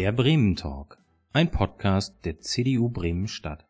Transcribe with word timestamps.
Der 0.00 0.12
Bremen 0.12 0.56
Talk, 0.56 0.96
ein 1.34 1.50
Podcast 1.50 2.24
der 2.24 2.40
CDU 2.40 2.88
Bremen 2.88 3.28
Stadt. 3.28 3.66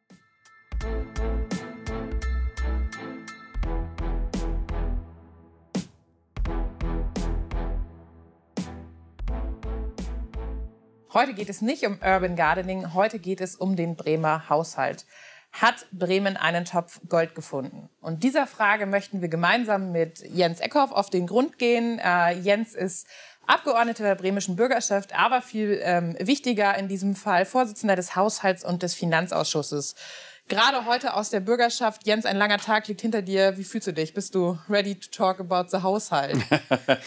Heute 11.12 11.34
geht 11.34 11.48
es 11.48 11.62
nicht 11.62 11.84
um 11.84 11.94
Urban 11.94 12.36
Gardening, 12.36 12.94
heute 12.94 13.18
geht 13.18 13.40
es 13.40 13.56
um 13.56 13.74
den 13.74 13.96
Bremer 13.96 14.48
Haushalt. 14.48 15.06
Hat 15.50 15.84
Bremen 15.90 16.36
einen 16.36 16.64
Topf 16.64 17.00
Gold 17.08 17.34
gefunden? 17.34 17.88
Und 18.00 18.22
dieser 18.22 18.46
Frage 18.46 18.86
möchten 18.86 19.20
wir 19.20 19.28
gemeinsam 19.28 19.90
mit 19.90 20.20
Jens 20.20 20.60
Eckhoff 20.60 20.92
auf 20.92 21.10
den 21.10 21.26
Grund 21.26 21.58
gehen. 21.58 21.98
Äh, 21.98 22.34
Jens 22.38 22.76
ist 22.76 23.08
Abgeordneter 23.46 24.04
der 24.04 24.14
bremischen 24.14 24.56
Bürgerschaft, 24.56 25.14
aber 25.14 25.42
viel 25.42 25.80
ähm, 25.82 26.16
wichtiger 26.20 26.76
in 26.78 26.88
diesem 26.88 27.14
Fall 27.16 27.44
Vorsitzender 27.44 27.96
des 27.96 28.14
Haushalts- 28.14 28.64
und 28.64 28.82
des 28.82 28.94
Finanzausschusses. 28.94 29.94
Gerade 30.50 30.84
heute 30.84 31.14
aus 31.14 31.30
der 31.30 31.38
Bürgerschaft. 31.38 32.08
Jens, 32.08 32.26
ein 32.26 32.36
langer 32.36 32.58
Tag 32.58 32.88
liegt 32.88 33.02
hinter 33.02 33.22
dir. 33.22 33.56
Wie 33.56 33.62
fühlst 33.62 33.86
du 33.86 33.92
dich? 33.92 34.14
Bist 34.14 34.34
du 34.34 34.58
ready 34.68 34.96
to 34.96 35.08
talk 35.12 35.38
about 35.38 35.70
the 35.70 35.84
Haushalt? 35.84 36.38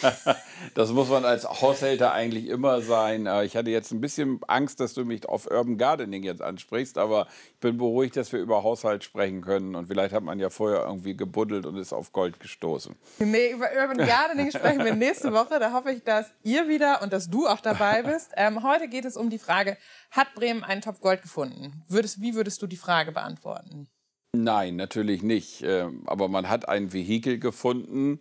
das 0.75 0.91
muss 0.91 1.09
man 1.09 1.25
als 1.25 1.43
Haushälter 1.43 2.13
eigentlich 2.13 2.47
immer 2.47 2.81
sein. 2.81 3.25
Äh, 3.25 3.43
ich 3.43 3.57
hatte 3.57 3.69
jetzt 3.69 3.91
ein 3.91 3.99
bisschen 3.99 4.39
Angst, 4.47 4.79
dass 4.79 4.93
du 4.93 5.03
mich 5.03 5.27
auf 5.27 5.51
Urban 5.51 5.77
Gardening 5.77 6.23
jetzt 6.23 6.41
ansprichst, 6.41 6.97
aber 6.97 7.27
ich 7.55 7.59
bin 7.59 7.77
beruhigt, 7.77 8.15
dass 8.15 8.31
wir 8.31 8.39
über 8.39 8.63
Haushalt 8.63 9.03
sprechen 9.03 9.41
können. 9.41 9.75
Und 9.75 9.87
vielleicht 9.87 10.13
hat 10.13 10.23
man 10.23 10.39
ja 10.39 10.49
vorher 10.49 10.85
irgendwie 10.85 11.17
gebuddelt 11.17 11.65
und 11.65 11.75
ist 11.75 11.91
auf 11.91 12.13
Gold 12.13 12.39
gestoßen. 12.39 12.95
Nee, 13.19 13.51
über 13.51 13.67
Urban 13.77 14.07
Gardening 14.07 14.51
sprechen 14.51 14.85
wir 14.85 14.95
nächste 14.95 15.33
Woche. 15.33 15.59
Da 15.59 15.73
hoffe 15.73 15.91
ich, 15.91 16.01
dass 16.05 16.27
ihr 16.43 16.69
wieder 16.69 17.01
und 17.01 17.11
dass 17.11 17.29
du 17.29 17.45
auch 17.45 17.59
dabei 17.59 18.03
bist. 18.03 18.31
Ähm, 18.37 18.63
heute 18.63 18.87
geht 18.87 19.03
es 19.03 19.17
um 19.17 19.29
die 19.29 19.37
Frage, 19.37 19.75
hat 20.13 20.35
Bremen 20.35 20.63
einen 20.63 20.81
Topf 20.81 21.01
Gold 21.01 21.23
gefunden? 21.23 21.83
Würdest, 21.87 22.21
wie 22.21 22.35
würdest 22.35 22.61
du 22.61 22.67
die 22.67 22.77
Frage 22.77 23.11
beantworten? 23.11 23.87
Nein, 24.35 24.75
natürlich 24.75 25.23
nicht. 25.23 25.63
Ähm, 25.63 26.03
aber 26.05 26.27
man 26.27 26.49
hat 26.49 26.69
ein 26.69 26.93
Vehikel 26.93 27.39
gefunden, 27.39 28.19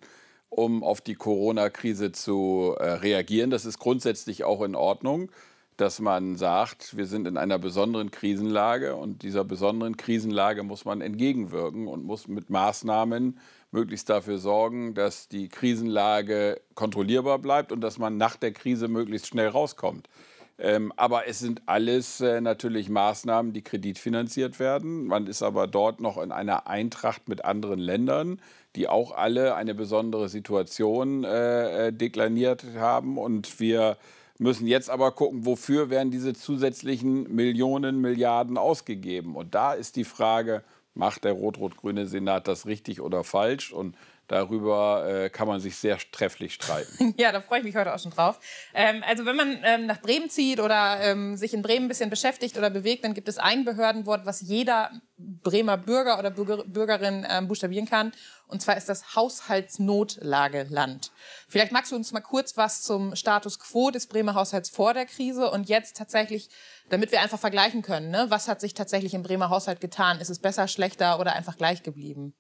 um 0.49 0.83
auf 0.83 1.01
die 1.03 1.15
Corona-Krise 1.15 2.13
zu 2.13 2.75
äh, 2.79 2.85
reagieren. 2.85 3.51
Das 3.51 3.67
ist 3.67 3.79
grundsätzlich 3.79 4.45
auch 4.45 4.63
in 4.63 4.75
Ordnung, 4.75 5.31
dass 5.77 6.01
man 6.01 6.37
sagt, 6.37 6.97
wir 6.97 7.07
sind 7.07 7.27
in 7.27 7.37
einer 7.37 7.59
besonderen 7.59 8.11
Krisenlage 8.11 8.95
und 8.97 9.23
dieser 9.23 9.45
besonderen 9.45 9.97
Krisenlage 9.97 10.63
muss 10.63 10.85
man 10.85 11.03
entgegenwirken 11.03 11.89
und 11.89 12.05
muss 12.05 12.27
mit 12.27 12.49
Maßnahmen 12.51 13.39
möglichst 13.71 14.09
dafür 14.09 14.39
sorgen, 14.39 14.95
dass 14.95 15.29
die 15.29 15.49
Krisenlage 15.49 16.61
kontrollierbar 16.75 17.39
bleibt 17.39 17.73
und 17.73 17.81
dass 17.81 17.99
man 17.99 18.17
nach 18.17 18.37
der 18.37 18.53
Krise 18.53 18.89
möglichst 18.89 19.27
schnell 19.29 19.49
rauskommt. 19.49 20.09
Ähm, 20.59 20.93
aber 20.97 21.27
es 21.27 21.39
sind 21.39 21.63
alles 21.67 22.21
äh, 22.21 22.41
natürlich 22.41 22.89
Maßnahmen, 22.89 23.53
die 23.53 23.63
kreditfinanziert 23.63 24.61
werden. 24.61 25.07
Man 25.07 25.27
ist 25.27 25.43
aber 25.43 25.67
dort 25.67 26.01
noch 26.01 26.19
in 26.19 26.31
einer 26.31 26.67
Eintracht 26.67 27.29
mit 27.29 27.45
anderen 27.45 27.79
Ländern, 27.79 28.41
die 28.77 28.89
auch 28.89 29.13
alle 29.13 29.55
eine 29.55 29.75
besondere 29.75 30.29
Situation 30.29 31.25
äh, 31.25 31.89
äh, 31.89 31.93
deklariert 31.93 32.65
haben. 32.77 33.19
Und 33.19 33.61
wir 33.61 33.97
müssen 34.39 34.67
jetzt 34.67 34.91
aber 34.91 35.13
gucken, 35.13 35.47
wofür 35.47 35.91
werden 35.91 36.11
diese 36.11 36.35
zusätzlichen 36.35 37.35
Millionen, 37.35 38.01
Milliarden 38.01 38.59
ausgegeben. 38.59 39.37
Und 39.37 39.55
da 39.55 39.73
ist 39.73 39.97
die 39.97 40.05
Frage, 40.05 40.63
macht 40.95 41.25
der 41.25 41.33
rot-rot-grüne 41.33 42.07
Senat 42.07 42.49
das 42.49 42.67
richtig 42.67 43.01
oder 43.01 43.25
falsch? 43.25 43.73
Und 43.73 43.97
Darüber 44.33 45.07
äh, 45.07 45.29
kann 45.29 45.47
man 45.47 45.61
sich 45.61 45.77
sehr 45.77 45.99
trefflich 46.11 46.55
streiten. 46.55 47.15
ja, 47.19 47.33
da 47.33 47.43
freue 47.43 47.59
ich 47.59 47.65
mich 47.67 47.77
heute 47.77 47.95
auch 47.95 47.99
schon 47.99 48.13
drauf. 48.13 48.41
Ähm, 48.73 49.05
also 49.07 49.27
wenn 49.27 49.37
man 49.37 49.59
ähm, 49.63 49.85
nach 49.85 50.01
Bremen 50.01 50.31
zieht 50.31 50.59
oder 50.59 50.99
ähm, 51.03 51.37
sich 51.37 51.53
in 51.53 51.61
Bremen 51.61 51.85
ein 51.85 51.89
bisschen 51.89 52.09
beschäftigt 52.09 52.57
oder 52.57 52.71
bewegt, 52.71 53.05
dann 53.05 53.13
gibt 53.13 53.29
es 53.29 53.37
ein 53.37 53.67
Behördenwort, 53.67 54.25
was 54.25 54.41
jeder 54.41 54.91
Bremer 55.19 55.77
Bürger 55.77 56.19
oder 56.19 56.31
Bürger, 56.31 56.65
Bürgerin 56.65 57.27
ähm, 57.29 57.47
buchstabieren 57.47 57.87
kann. 57.87 58.13
Und 58.47 58.63
zwar 58.63 58.79
ist 58.79 58.89
das 58.89 59.15
Haushaltsnotlageland. 59.15 61.13
Vielleicht 61.47 61.73
magst 61.73 61.93
du 61.93 61.97
uns 61.97 62.11
mal 62.13 62.23
kurz 62.23 62.57
was 62.57 62.81
zum 62.81 63.15
Status 63.15 63.59
quo 63.59 63.91
des 63.91 64.07
Bremer 64.07 64.33
Haushalts 64.33 64.71
vor 64.71 64.95
der 64.95 65.05
Krise 65.05 65.51
und 65.51 65.69
jetzt 65.69 65.99
tatsächlich, 65.99 66.49
damit 66.89 67.13
wir 67.13 67.21
einfach 67.21 67.39
vergleichen 67.39 67.83
können. 67.83 68.11
Ne? 68.11 68.29
Was 68.31 68.49
hat 68.49 68.63
sich 68.63 68.73
tatsächlich 68.73 69.13
im 69.13 69.25
Bremer 69.25 69.51
Haushalt 69.51 69.83
getan? 69.83 70.21
Ist 70.21 70.31
es 70.31 70.39
besser, 70.39 70.69
schlechter 70.69 71.21
oder 71.21 71.35
einfach 71.35 71.59
gleich 71.59 71.83
geblieben? 71.83 72.35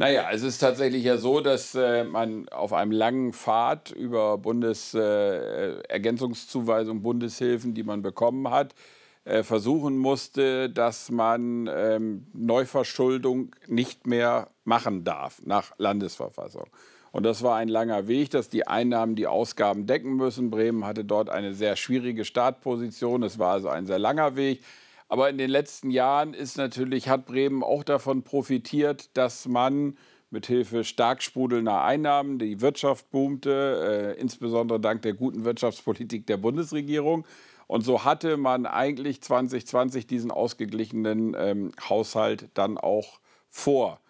Naja, 0.00 0.28
es 0.30 0.44
ist 0.44 0.58
tatsächlich 0.58 1.02
ja 1.02 1.16
so, 1.16 1.40
dass 1.40 1.74
äh, 1.74 2.04
man 2.04 2.48
auf 2.50 2.72
einem 2.72 2.92
langen 2.92 3.32
Pfad 3.32 3.90
über 3.90 4.38
Bundesergänzungszuweisung, 4.38 6.98
äh, 6.98 7.00
Bundeshilfen, 7.00 7.74
die 7.74 7.82
man 7.82 8.00
bekommen 8.00 8.48
hat, 8.48 8.76
äh, 9.24 9.42
versuchen 9.42 9.98
musste, 9.98 10.70
dass 10.70 11.10
man 11.10 11.68
ähm, 11.74 12.28
Neuverschuldung 12.32 13.56
nicht 13.66 14.06
mehr 14.06 14.50
machen 14.64 15.02
darf 15.02 15.42
nach 15.44 15.72
Landesverfassung. 15.78 16.68
Und 17.10 17.24
das 17.24 17.42
war 17.42 17.56
ein 17.56 17.66
langer 17.66 18.06
Weg, 18.06 18.30
dass 18.30 18.48
die 18.48 18.68
Einnahmen 18.68 19.16
die 19.16 19.26
Ausgaben 19.26 19.86
decken 19.86 20.14
müssen. 20.14 20.50
Bremen 20.50 20.84
hatte 20.84 21.04
dort 21.04 21.28
eine 21.28 21.54
sehr 21.54 21.74
schwierige 21.74 22.24
Startposition. 22.24 23.24
Es 23.24 23.40
war 23.40 23.54
also 23.54 23.68
ein 23.68 23.86
sehr 23.86 23.98
langer 23.98 24.36
Weg. 24.36 24.60
Aber 25.08 25.30
in 25.30 25.38
den 25.38 25.50
letzten 25.50 25.90
Jahren 25.90 26.34
ist 26.34 26.58
natürlich, 26.58 27.08
hat 27.08 27.26
Bremen 27.26 27.62
auch 27.62 27.82
davon 27.82 28.22
profitiert, 28.22 29.16
dass 29.16 29.48
man 29.48 29.96
mit 30.30 30.46
Hilfe 30.46 30.84
stark 30.84 31.22
sprudelnder 31.22 31.82
Einnahmen, 31.82 32.38
die 32.38 32.60
Wirtschaft 32.60 33.10
boomte, 33.10 34.14
äh, 34.16 34.20
insbesondere 34.20 34.78
dank 34.78 35.00
der 35.02 35.14
guten 35.14 35.44
Wirtschaftspolitik 35.44 36.26
der 36.26 36.36
Bundesregierung. 36.36 37.26
Und 37.66 37.82
so 37.82 38.04
hatte 38.04 38.36
man 38.36 38.66
eigentlich 38.66 39.22
2020 39.22 40.06
diesen 40.06 40.30
ausgeglichenen 40.30 41.34
ähm, 41.38 41.72
Haushalt 41.88 42.48
dann 42.54 42.76
auch 42.78 43.20
vor. 43.48 44.00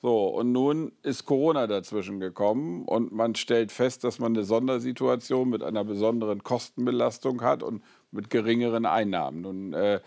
So, 0.00 0.28
und 0.28 0.52
nun 0.52 0.92
ist 1.02 1.24
Corona 1.24 1.66
dazwischen 1.66 2.20
gekommen 2.20 2.84
und 2.84 3.10
man 3.10 3.34
stellt 3.34 3.72
fest, 3.72 4.04
dass 4.04 4.20
man 4.20 4.32
eine 4.32 4.44
Sondersituation 4.44 5.48
mit 5.48 5.64
einer 5.64 5.82
besonderen 5.82 6.44
Kostenbelastung 6.44 7.42
hat 7.42 7.64
und 7.64 7.82
mit 8.12 8.30
geringeren 8.30 8.86
Einnahmen. 8.86 9.40
Nun 9.40 9.72
äh, 9.72 10.00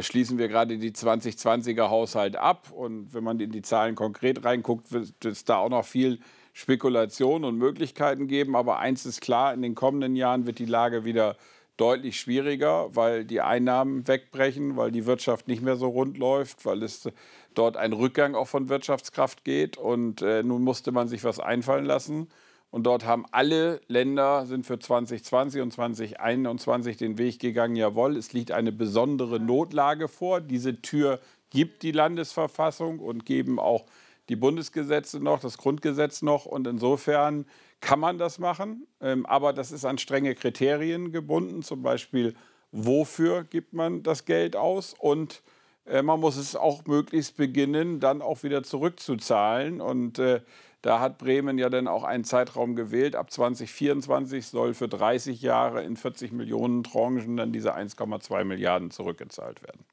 schließen 0.00 0.38
wir 0.38 0.48
gerade 0.48 0.78
die 0.78 0.92
2020er 0.92 1.88
Haushalt 1.88 2.36
ab. 2.36 2.70
Und 2.72 3.14
wenn 3.14 3.24
man 3.24 3.40
in 3.40 3.50
die 3.50 3.62
Zahlen 3.62 3.94
konkret 3.94 4.44
reinguckt, 4.44 4.92
wird 4.92 5.24
es 5.24 5.44
da 5.44 5.58
auch 5.58 5.68
noch 5.68 5.84
viel 5.84 6.20
Spekulation 6.52 7.44
und 7.44 7.56
Möglichkeiten 7.56 8.28
geben. 8.28 8.56
Aber 8.56 8.78
eins 8.78 9.06
ist 9.06 9.20
klar, 9.20 9.54
in 9.54 9.62
den 9.62 9.74
kommenden 9.74 10.16
Jahren 10.16 10.46
wird 10.46 10.58
die 10.58 10.64
Lage 10.64 11.04
wieder 11.04 11.36
deutlich 11.76 12.18
schwieriger, 12.18 12.94
weil 12.96 13.24
die 13.24 13.42
Einnahmen 13.42 14.08
wegbrechen, 14.08 14.76
weil 14.76 14.90
die 14.90 15.04
Wirtschaft 15.04 15.48
nicht 15.48 15.62
mehr 15.62 15.76
so 15.76 15.88
rund 15.88 16.16
läuft, 16.16 16.64
weil 16.64 16.82
es 16.82 17.08
dort 17.54 17.76
ein 17.76 17.92
Rückgang 17.92 18.34
auch 18.34 18.48
von 18.48 18.68
Wirtschaftskraft 18.68 19.44
geht. 19.44 19.76
Und 19.76 20.22
äh, 20.22 20.42
nun 20.42 20.62
musste 20.62 20.92
man 20.92 21.08
sich 21.08 21.22
was 21.24 21.38
einfallen 21.38 21.84
lassen. 21.84 22.28
Und 22.76 22.82
dort 22.82 23.06
haben 23.06 23.24
alle 23.30 23.80
Länder, 23.88 24.44
sind 24.44 24.66
für 24.66 24.78
2020 24.78 25.62
und 25.62 25.72
2021 25.72 26.98
den 26.98 27.16
Weg 27.16 27.38
gegangen, 27.38 27.74
jawohl, 27.74 28.18
es 28.18 28.34
liegt 28.34 28.52
eine 28.52 28.70
besondere 28.70 29.40
Notlage 29.40 30.08
vor. 30.08 30.42
Diese 30.42 30.82
Tür 30.82 31.18
gibt 31.48 31.82
die 31.82 31.92
Landesverfassung 31.92 32.98
und 32.98 33.24
geben 33.24 33.58
auch 33.58 33.86
die 34.28 34.36
Bundesgesetze 34.36 35.20
noch, 35.20 35.40
das 35.40 35.56
Grundgesetz 35.56 36.20
noch. 36.20 36.44
Und 36.44 36.66
insofern 36.66 37.46
kann 37.80 37.98
man 37.98 38.18
das 38.18 38.38
machen. 38.38 38.86
Ähm, 39.00 39.24
aber 39.24 39.54
das 39.54 39.72
ist 39.72 39.86
an 39.86 39.96
strenge 39.96 40.34
Kriterien 40.34 41.12
gebunden. 41.12 41.62
Zum 41.62 41.80
Beispiel, 41.80 42.34
wofür 42.72 43.44
gibt 43.44 43.72
man 43.72 44.02
das 44.02 44.26
Geld 44.26 44.54
aus? 44.54 44.94
Und 44.98 45.40
äh, 45.86 46.02
man 46.02 46.20
muss 46.20 46.36
es 46.36 46.54
auch 46.54 46.84
möglichst 46.84 47.38
beginnen, 47.38 48.00
dann 48.00 48.20
auch 48.20 48.42
wieder 48.42 48.62
zurückzuzahlen. 48.62 49.80
Und 49.80 50.18
äh, 50.18 50.42
da 50.82 51.00
hat 51.00 51.18
Bremen 51.18 51.58
ja 51.58 51.68
dann 51.68 51.88
auch 51.88 52.04
einen 52.04 52.24
Zeitraum 52.24 52.76
gewählt. 52.76 53.16
Ab 53.16 53.30
2024 53.30 54.46
soll 54.46 54.74
für 54.74 54.88
30 54.88 55.42
Jahre 55.42 55.82
in 55.82 55.96
40 55.96 56.32
Millionen 56.32 56.84
Tranchen 56.84 57.36
dann 57.36 57.52
diese 57.52 57.74
1,2 57.74 58.44
Milliarden 58.44 58.90
zurückgezahlt 58.90 59.62
werden. 59.62 59.84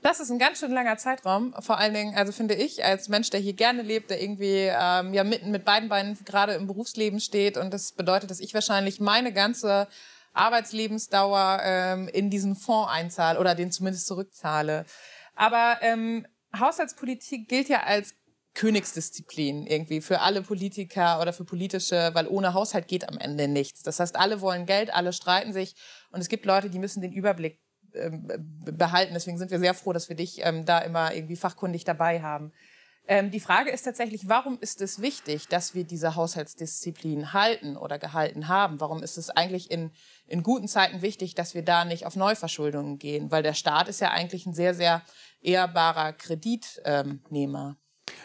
Das 0.00 0.20
ist 0.20 0.30
ein 0.30 0.38
ganz 0.38 0.60
schön 0.60 0.70
langer 0.70 0.96
Zeitraum. 0.96 1.54
Vor 1.58 1.78
allen 1.78 1.92
Dingen, 1.92 2.14
also 2.14 2.30
finde 2.30 2.54
ich, 2.54 2.84
als 2.84 3.08
Mensch, 3.08 3.30
der 3.30 3.40
hier 3.40 3.54
gerne 3.54 3.82
lebt, 3.82 4.10
der 4.10 4.22
irgendwie 4.22 4.70
ähm, 4.70 5.12
ja 5.12 5.24
mitten 5.24 5.50
mit 5.50 5.64
beiden 5.64 5.88
Beinen 5.88 6.16
gerade 6.24 6.54
im 6.54 6.68
Berufsleben 6.68 7.18
steht. 7.18 7.56
Und 7.56 7.74
das 7.74 7.92
bedeutet, 7.92 8.30
dass 8.30 8.38
ich 8.38 8.54
wahrscheinlich 8.54 9.00
meine 9.00 9.32
ganze 9.32 9.88
Arbeitslebensdauer 10.34 11.60
ähm, 11.64 12.08
in 12.08 12.30
diesen 12.30 12.54
Fonds 12.54 12.92
einzahle 12.92 13.40
oder 13.40 13.56
den 13.56 13.72
zumindest 13.72 14.06
zurückzahle. 14.06 14.84
Aber 15.34 15.78
ähm, 15.80 16.26
Haushaltspolitik 16.56 17.48
gilt 17.48 17.68
ja 17.68 17.82
als 17.82 18.14
Königsdisziplin 18.58 19.68
irgendwie 19.68 20.00
für 20.00 20.20
alle 20.20 20.42
Politiker 20.42 21.20
oder 21.20 21.32
für 21.32 21.44
politische, 21.44 22.10
weil 22.14 22.26
ohne 22.26 22.54
Haushalt 22.54 22.88
geht 22.88 23.08
am 23.08 23.16
Ende 23.16 23.46
nichts. 23.46 23.84
Das 23.84 24.00
heißt, 24.00 24.16
alle 24.16 24.40
wollen 24.40 24.66
Geld, 24.66 24.92
alle 24.92 25.12
streiten 25.12 25.52
sich 25.52 25.76
und 26.10 26.20
es 26.20 26.28
gibt 26.28 26.44
Leute, 26.44 26.68
die 26.68 26.80
müssen 26.80 27.00
den 27.00 27.12
Überblick 27.12 27.60
ähm, 27.94 28.26
behalten. 28.64 29.14
Deswegen 29.14 29.38
sind 29.38 29.52
wir 29.52 29.60
sehr 29.60 29.74
froh, 29.74 29.92
dass 29.92 30.08
wir 30.08 30.16
dich 30.16 30.40
ähm, 30.42 30.64
da 30.64 30.80
immer 30.80 31.14
irgendwie 31.14 31.36
fachkundig 31.36 31.84
dabei 31.84 32.20
haben. 32.20 32.52
Ähm, 33.06 33.30
die 33.30 33.38
Frage 33.38 33.70
ist 33.70 33.82
tatsächlich, 33.82 34.28
warum 34.28 34.58
ist 34.60 34.82
es 34.82 35.00
wichtig, 35.00 35.46
dass 35.46 35.76
wir 35.76 35.84
diese 35.84 36.16
Haushaltsdisziplin 36.16 37.32
halten 37.32 37.76
oder 37.76 38.00
gehalten 38.00 38.48
haben? 38.48 38.80
Warum 38.80 39.04
ist 39.04 39.18
es 39.18 39.30
eigentlich 39.30 39.70
in, 39.70 39.92
in 40.26 40.42
guten 40.42 40.66
Zeiten 40.66 41.00
wichtig, 41.00 41.36
dass 41.36 41.54
wir 41.54 41.62
da 41.62 41.84
nicht 41.84 42.06
auf 42.06 42.16
Neuverschuldungen 42.16 42.98
gehen? 42.98 43.30
Weil 43.30 43.44
der 43.44 43.54
Staat 43.54 43.86
ist 43.86 44.00
ja 44.00 44.10
eigentlich 44.10 44.46
ein 44.46 44.52
sehr, 44.52 44.74
sehr 44.74 45.02
ehrbarer 45.40 46.12
Kreditnehmer. 46.12 47.76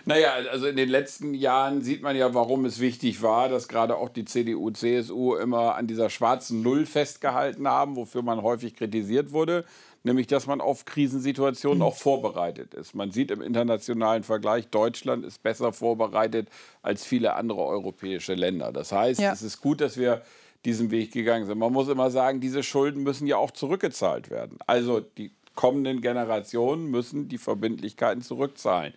Naja, 0.06 0.34
also 0.52 0.68
in 0.68 0.76
den 0.76 0.90
letzten 0.90 1.34
Jahren 1.34 1.82
sieht 1.82 2.02
man 2.02 2.16
ja, 2.16 2.34
warum 2.34 2.66
es 2.66 2.80
wichtig 2.80 3.22
war, 3.22 3.50
dass 3.50 3.68
gerade 3.68 3.98
auch 3.98 4.10
die 4.10 4.26
CDU, 4.26 4.72
CSU 4.72 5.36
immer 5.36 5.76
an 5.76 5.88
dieser 5.88 6.10
schwarzen 6.10 6.62
Null 6.62 6.86
festgehalten 6.86 7.68
haben, 7.68 7.96
wofür 7.96 8.22
man 8.22 8.42
häufig 8.42 8.76
kritisiert 8.76 9.32
wurde 9.32 9.66
nämlich 10.04 10.28
dass 10.28 10.48
man 10.48 10.62
auf 10.62 10.86
Krisensituationen 10.86 11.82
auch 11.82 11.96
vorbereitet 11.96 12.74
ist. 12.74 12.94
Man 12.94 13.12
sieht 13.12 13.32
im 13.32 13.42
internationalen 13.42 14.24
Vergleich, 14.24 14.68
Deutschland 14.68 15.26
ist 15.26 15.42
besser 15.42 15.74
vorbereitet 15.74 16.50
als 16.82 17.06
viele 17.06 17.36
andere 17.36 17.62
europäische 17.62 18.34
Länder. 18.34 18.72
Das 18.72 18.92
heißt, 18.92 19.20
ja. 19.20 19.32
es 19.32 19.42
ist 19.42 19.62
gut, 19.62 19.82
dass 19.82 19.98
wir 19.98 20.22
diesen 20.66 20.92
Weg 20.92 21.12
gegangen 21.12 21.46
sind. 21.46 21.58
Man 21.58 21.74
muss 21.74 21.88
immer 21.88 22.10
sagen, 22.12 22.40
diese 22.40 22.64
Schulden 22.64 23.04
müssen 23.04 23.28
ja 23.28 23.38
auch 23.38 23.52
zurückgezahlt 23.52 24.30
werden. 24.30 24.58
Also 24.68 25.00
die 25.00 25.32
kommenden 25.56 26.02
Generationen 26.02 26.90
müssen 26.90 27.28
die 27.28 27.38
Verbindlichkeiten 27.38 28.22
zurückzahlen. 28.22 28.94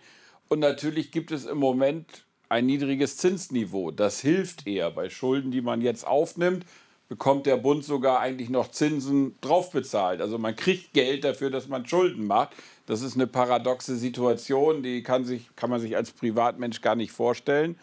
Und 0.49 0.59
natürlich 0.59 1.11
gibt 1.11 1.31
es 1.31 1.45
im 1.45 1.57
Moment 1.57 2.25
ein 2.49 2.65
niedriges 2.65 3.17
Zinsniveau. 3.17 3.91
Das 3.91 4.21
hilft 4.21 4.67
eher 4.67 4.91
bei 4.91 5.09
Schulden, 5.09 5.51
die 5.51 5.61
man 5.61 5.81
jetzt 5.81 6.07
aufnimmt 6.07 6.65
bekommt 7.09 7.45
der 7.45 7.57
Bund 7.57 7.83
sogar 7.83 8.19
eigentlich 8.19 8.49
noch 8.49 8.69
Zinsen 8.69 9.37
draufbezahlt. 9.41 10.21
Also 10.21 10.37
man 10.37 10.55
kriegt 10.55 10.93
Geld 10.93 11.23
dafür, 11.23 11.49
dass 11.49 11.67
man 11.67 11.85
Schulden 11.85 12.27
macht. 12.27 12.49
Das 12.85 13.01
ist 13.01 13.15
eine 13.15 13.27
paradoxe 13.27 13.95
Situation, 13.95 14.83
die 14.83 15.03
kann, 15.03 15.25
sich, 15.25 15.55
kann 15.55 15.69
man 15.69 15.79
sich 15.79 15.95
als 15.95 16.11
Privatmensch 16.11 16.81
gar 16.81 16.95
nicht 16.95 17.11
vorstellen. 17.11 17.77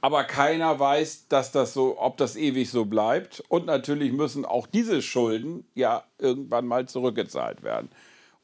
Aber 0.00 0.24
keiner 0.24 0.80
weiß, 0.80 1.28
dass 1.28 1.52
das 1.52 1.74
so, 1.74 1.98
ob 1.98 2.16
das 2.16 2.34
ewig 2.34 2.70
so 2.70 2.86
bleibt. 2.86 3.42
Und 3.48 3.66
natürlich 3.66 4.12
müssen 4.12 4.44
auch 4.44 4.66
diese 4.66 5.00
Schulden 5.00 5.64
ja 5.74 6.04
irgendwann 6.18 6.66
mal 6.66 6.88
zurückgezahlt 6.88 7.62
werden. 7.62 7.88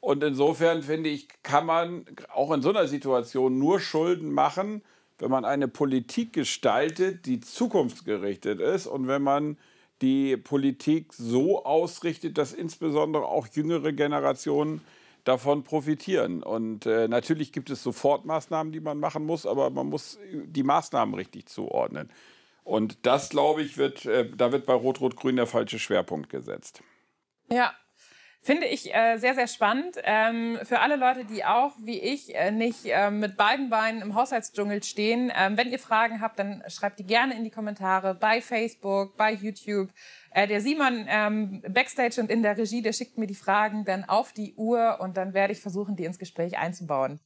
Und 0.01 0.23
insofern 0.23 0.81
finde 0.81 1.09
ich, 1.09 1.27
kann 1.43 1.65
man 1.65 2.05
auch 2.33 2.51
in 2.51 2.61
so 2.61 2.69
einer 2.69 2.87
Situation 2.87 3.59
nur 3.59 3.79
Schulden 3.79 4.31
machen, 4.31 4.81
wenn 5.17 5.29
man 5.29 5.43
eine 5.43 5.67
Politik 5.67 6.33
gestaltet, 6.33 7.25
die 7.25 7.41
zukunftsgerichtet 7.41 8.61
ist 8.61 8.87
und 8.87 9.07
wenn 9.07 9.21
man 9.21 9.57
die 10.01 10.37
Politik 10.37 11.13
so 11.13 11.65
ausrichtet, 11.65 12.37
dass 12.37 12.53
insbesondere 12.53 13.25
auch 13.25 13.47
jüngere 13.47 13.91
Generationen 13.91 14.81
davon 15.25 15.63
profitieren. 15.63 16.41
Und 16.41 16.85
äh, 16.85 17.09
natürlich 17.09 17.51
gibt 17.51 17.69
es 17.69 17.83
Sofortmaßnahmen, 17.83 18.71
die 18.71 18.79
man 18.79 18.97
machen 18.97 19.25
muss, 19.25 19.45
aber 19.45 19.69
man 19.69 19.87
muss 19.87 20.17
die 20.31 20.63
Maßnahmen 20.63 21.13
richtig 21.13 21.49
zuordnen. 21.49 22.09
Und 22.63 23.05
das, 23.05 23.29
glaube 23.29 23.61
ich, 23.61 23.77
wird, 23.77 24.05
äh, 24.05 24.29
da 24.35 24.51
wird 24.53 24.65
bei 24.65 24.73
Rot-Rot-Grün 24.73 25.35
der 25.35 25.47
falsche 25.47 25.79
Schwerpunkt 25.79 26.29
gesetzt. 26.29 26.81
Ja, 27.51 27.73
Finde 28.41 28.67
ich 28.67 28.93
äh, 28.95 29.17
sehr, 29.17 29.35
sehr 29.35 29.47
spannend. 29.47 29.97
Ähm, 30.03 30.57
für 30.63 30.79
alle 30.79 30.95
Leute, 30.95 31.25
die 31.25 31.43
auch, 31.43 31.73
wie 31.83 31.99
ich, 31.99 32.33
äh, 32.35 32.51
nicht 32.51 32.85
äh, 32.85 33.11
mit 33.11 33.35
beiden 33.35 33.69
Beinen 33.69 34.01
im 34.01 34.15
Haushaltsdschungel 34.15 34.81
stehen, 34.81 35.29
ähm, 35.35 35.57
wenn 35.57 35.69
ihr 35.69 35.79
Fragen 35.79 36.21
habt, 36.21 36.39
dann 36.39 36.63
schreibt 36.67 36.99
die 36.99 37.03
gerne 37.03 37.35
in 37.35 37.43
die 37.43 37.49
Kommentare 37.49 38.15
bei 38.15 38.41
Facebook, 38.41 39.17
bei 39.17 39.33
YouTube. 39.33 39.89
Äh, 40.31 40.47
der 40.47 40.61
Simon 40.61 41.05
ähm, 41.09 41.61
backstage 41.67 42.21
und 42.21 42.31
in 42.31 42.41
der 42.41 42.57
Regie, 42.57 42.81
der 42.81 42.93
schickt 42.93 43.17
mir 43.17 43.27
die 43.27 43.35
Fragen 43.35 43.83
dann 43.83 44.05
auf 44.05 44.31
die 44.31 44.53
Uhr 44.55 44.99
und 45.01 45.17
dann 45.17 45.33
werde 45.33 45.51
ich 45.51 45.59
versuchen, 45.59 45.97
die 45.97 46.05
ins 46.05 46.17
Gespräch 46.17 46.57
einzubauen. 46.57 47.19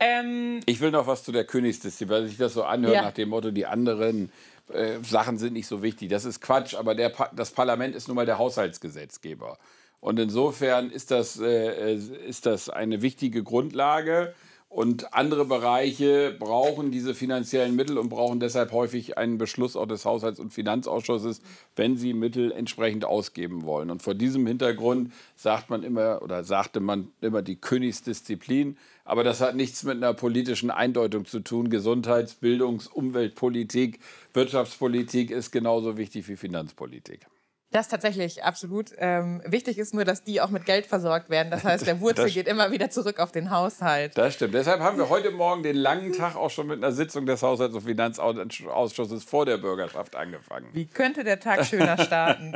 Ähm, 0.00 0.60
ich 0.64 0.80
will 0.80 0.90
noch 0.90 1.06
was 1.06 1.24
zu 1.24 1.32
der 1.32 1.44
Königsdisziplin, 1.44 2.22
weil 2.22 2.26
sich 2.26 2.38
das 2.38 2.54
so 2.54 2.64
anhört 2.64 2.94
ja. 2.94 3.02
nach 3.02 3.12
dem 3.12 3.28
Motto, 3.28 3.50
die 3.50 3.66
anderen 3.66 4.32
äh, 4.72 4.98
Sachen 5.02 5.36
sind 5.36 5.52
nicht 5.52 5.66
so 5.66 5.82
wichtig. 5.82 6.08
Das 6.08 6.24
ist 6.24 6.40
Quatsch, 6.40 6.74
aber 6.74 6.94
der 6.94 7.12
das 7.36 7.50
Parlament 7.50 7.94
ist 7.94 8.08
nun 8.08 8.16
mal 8.16 8.26
der 8.26 8.38
Haushaltsgesetzgeber. 8.38 9.58
Und 10.02 10.18
insofern 10.18 10.90
ist 10.90 11.12
das, 11.12 11.38
äh, 11.38 11.94
ist 11.94 12.44
das 12.44 12.68
eine 12.68 13.02
wichtige 13.02 13.44
Grundlage. 13.44 14.34
Und 14.68 15.14
andere 15.14 15.44
Bereiche 15.44 16.34
brauchen 16.36 16.90
diese 16.90 17.14
finanziellen 17.14 17.76
Mittel 17.76 17.96
und 17.98 18.08
brauchen 18.08 18.40
deshalb 18.40 18.72
häufig 18.72 19.16
einen 19.16 19.38
Beschluss 19.38 19.76
auch 19.76 19.86
des 19.86 20.04
Haushalts- 20.04 20.40
und 20.40 20.52
Finanzausschusses, 20.52 21.40
wenn 21.76 21.96
sie 21.96 22.14
Mittel 22.14 22.50
entsprechend 22.50 23.04
ausgeben 23.04 23.62
wollen. 23.62 23.90
Und 23.90 24.02
vor 24.02 24.14
diesem 24.14 24.44
Hintergrund 24.44 25.12
sagt 25.36 25.70
man 25.70 25.84
immer 25.84 26.20
oder 26.20 26.42
sagte 26.42 26.80
man 26.80 27.12
immer 27.20 27.42
die 27.42 27.56
Königsdisziplin. 27.56 28.78
Aber 29.04 29.22
das 29.22 29.40
hat 29.40 29.54
nichts 29.54 29.84
mit 29.84 29.98
einer 29.98 30.14
politischen 30.14 30.72
Eindeutung 30.72 31.26
zu 31.26 31.40
tun. 31.40 31.70
Gesundheits-, 31.70 32.34
Bildungs-, 32.34 32.88
Umweltpolitik, 32.88 34.00
Wirtschaftspolitik 34.34 35.30
ist 35.30 35.52
genauso 35.52 35.96
wichtig 35.96 36.26
wie 36.28 36.36
Finanzpolitik. 36.36 37.28
Das 37.72 37.88
tatsächlich 37.88 38.44
absolut. 38.44 38.90
Ähm, 38.98 39.42
wichtig 39.46 39.78
ist 39.78 39.94
nur, 39.94 40.04
dass 40.04 40.22
die 40.22 40.42
auch 40.42 40.50
mit 40.50 40.66
Geld 40.66 40.84
versorgt 40.84 41.30
werden. 41.30 41.50
Das 41.50 41.64
heißt, 41.64 41.86
der 41.86 42.00
Wurzel 42.00 42.30
geht 42.30 42.46
immer 42.46 42.70
wieder 42.70 42.90
zurück 42.90 43.18
auf 43.18 43.32
den 43.32 43.50
Haushalt. 43.50 44.16
Das 44.16 44.34
stimmt. 44.34 44.52
Deshalb 44.52 44.80
haben 44.80 44.98
wir 44.98 45.08
heute 45.08 45.30
Morgen 45.30 45.62
den 45.62 45.76
langen 45.76 46.12
Tag 46.12 46.36
auch 46.36 46.50
schon 46.50 46.66
mit 46.66 46.76
einer 46.76 46.92
Sitzung 46.92 47.24
des 47.24 47.42
Haushalts- 47.42 47.74
und 47.74 47.80
Finanzausschusses 47.80 49.24
vor 49.24 49.46
der 49.46 49.56
Bürgerschaft 49.56 50.14
angefangen. 50.16 50.68
Wie 50.74 50.86
könnte 50.86 51.24
der 51.24 51.40
Tag 51.40 51.64
schöner 51.64 51.96
starten? 51.96 52.52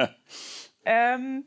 ähm, 0.85 1.47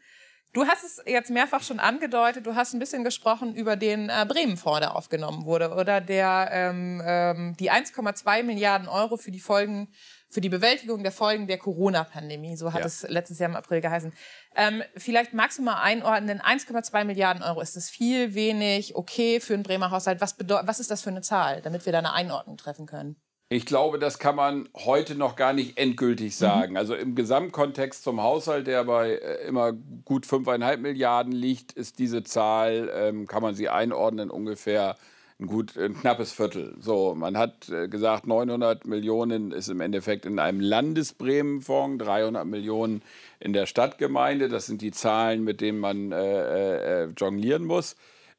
du 0.53 0.65
hast 0.65 0.83
es 0.83 1.03
jetzt 1.05 1.29
mehrfach 1.29 1.61
schon 1.61 1.79
angedeutet. 1.79 2.47
Du 2.47 2.55
hast 2.55 2.73
ein 2.73 2.79
bisschen 2.79 3.03
gesprochen 3.03 3.53
über 3.53 3.75
den 3.75 4.09
äh, 4.09 4.25
Bremen-Fonds, 4.27 4.79
der 4.79 4.95
aufgenommen 4.95 5.45
wurde, 5.45 5.75
oder 5.75 6.01
der 6.01 6.49
ähm, 6.51 7.03
ähm 7.05 7.55
die 7.59 7.71
1,2 7.71 8.41
Milliarden 8.41 8.87
Euro 8.87 9.17
für 9.17 9.29
die 9.29 9.39
Folgen 9.39 9.89
für 10.29 10.41
die 10.41 10.49
Bewältigung 10.49 11.03
der 11.03 11.11
Folgen 11.11 11.47
der 11.47 11.57
Corona-Pandemie. 11.57 12.55
So 12.55 12.73
hat 12.73 12.81
ja. 12.81 12.85
es 12.85 13.03
letztes 13.07 13.39
Jahr 13.39 13.49
im 13.49 13.55
April 13.55 13.81
geheißen. 13.81 14.13
Ähm, 14.55 14.83
vielleicht 14.95 15.33
magst 15.33 15.57
du 15.57 15.63
mal 15.63 15.81
einordnen, 15.81 16.39
1,2 16.39 17.03
Milliarden 17.03 17.43
Euro, 17.43 17.61
ist 17.61 17.75
das 17.75 17.89
viel, 17.89 18.35
wenig, 18.35 18.95
okay 18.95 19.39
für 19.39 19.53
einen 19.55 19.63
Bremer 19.63 19.91
Haushalt? 19.91 20.21
Was, 20.21 20.35
was 20.39 20.79
ist 20.79 20.91
das 20.91 21.01
für 21.01 21.09
eine 21.09 21.21
Zahl, 21.21 21.61
damit 21.61 21.85
wir 21.85 21.93
da 21.93 21.99
eine 21.99 22.13
Einordnung 22.13 22.57
treffen 22.57 22.85
können? 22.85 23.15
Ich 23.51 23.65
glaube, 23.65 23.97
das 23.97 24.19
kann 24.19 24.35
man 24.35 24.69
heute 24.75 25.15
noch 25.15 25.35
gar 25.35 25.53
nicht 25.53 25.79
endgültig 25.79 26.33
mhm. 26.35 26.37
sagen. 26.37 26.71
Mhm. 26.73 26.77
Also 26.77 26.93
im 26.93 27.15
Gesamtkontext 27.15 28.03
zum 28.03 28.21
Haushalt, 28.21 28.67
der 28.67 28.83
bei 28.83 29.13
äh, 29.13 29.47
immer 29.47 29.73
gut 29.73 30.27
5,5 30.27 30.77
Milliarden 30.77 31.33
liegt, 31.33 31.71
ist 31.71 31.97
diese 31.97 32.23
Zahl, 32.23 32.91
ähm, 32.93 33.25
kann 33.25 33.41
man 33.41 33.55
sie 33.55 33.67
einordnen, 33.67 34.29
ungefähr 34.29 34.97
ein 35.39 35.47
gut 35.47 35.77
ein 35.77 35.93
knappes 35.97 36.33
Viertel. 36.33 36.75
So, 36.79 37.15
man 37.15 37.37
hat 37.37 37.69
äh, 37.69 37.87
gesagt, 37.87 38.27
900 38.27 38.85
Millionen 38.85 39.51
ist 39.51 39.69
im 39.69 39.79
Endeffekt 39.79 40.25
in 40.25 40.37
einem 40.37 40.59
Landesbremenfonds, 40.59 42.03
300 42.03 42.45
Millionen 42.45 43.01
in 43.39 43.53
der 43.53 43.65
Stadtgemeinde. 43.65 44.49
Das 44.49 44.65
sind 44.65 44.81
die 44.81 44.91
Zahlen, 44.91 45.43
mit 45.43 45.61
denen 45.61 45.79
man 45.79 46.11
äh, 46.11 47.03
äh, 47.03 47.09
jonglieren 47.17 47.63
muss. 47.63 47.95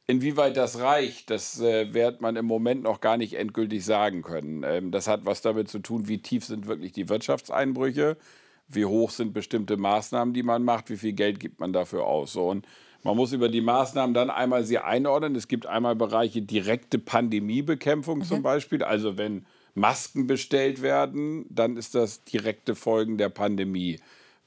Inwieweit 0.07 0.57
das 0.57 0.81
reicht, 0.81 1.31
das 1.31 1.61
äh, 1.61 1.95
wird 1.95 2.21
man 2.21 2.37
im 2.37 2.45
Moment 2.45 2.83
noch 2.83 3.01
gar 3.01 3.17
nicht 3.17 3.35
endgültig 3.35 3.85
sagen 3.85 4.23
können. 4.23 4.63
Ähm, 4.65 4.91
das 4.91 5.09
hat 5.09 5.25
was 5.25 5.41
damit 5.41 5.69
zu 5.69 5.79
tun, 5.79 6.07
wie 6.07 6.21
tief 6.21 6.45
sind 6.45 6.67
wirklich 6.67 6.93
die 6.93 7.09
Wirtschaftseinbrüche, 7.09 8.19
wie 8.69 8.85
hoch 8.85 9.11
sind 9.11 9.33
bestimmte 9.33 9.77
Maßnahmen, 9.77 10.35
die 10.35 10.43
man 10.43 10.65
macht, 10.65 10.91
wie 10.91 10.97
viel 10.97 11.13
Geld 11.13 11.41
gibt 11.41 11.61
man 11.61 11.73
dafür 11.73 12.05
aus. 12.05 12.33
So, 12.33 12.49
und 12.49 12.67
man 13.03 13.17
muss 13.17 13.33
über 13.33 13.49
die 13.49 13.61
Maßnahmen 13.61 14.15
dann 14.15 14.31
einmal 14.31 14.65
sie 14.65 14.79
einordnen. 14.79 15.35
Es 15.35 15.49
gibt 15.49 15.67
einmal 15.67 15.97
Bereiche 15.97 16.43
direkte 16.43 16.99
Pandemiebekämpfung 16.99 18.19
mhm. 18.19 18.25
zum 18.25 18.43
Beispiel. 18.43 18.83
Also 18.83 19.17
wenn 19.17 19.47
Masken 19.75 20.27
bestellt 20.27 20.83
werden, 20.83 21.47
dann 21.49 21.77
ist 21.77 21.95
das 21.95 22.25
direkte 22.25 22.75
Folgen 22.75 23.19
der 23.19 23.31
Pandemie. 23.31 23.99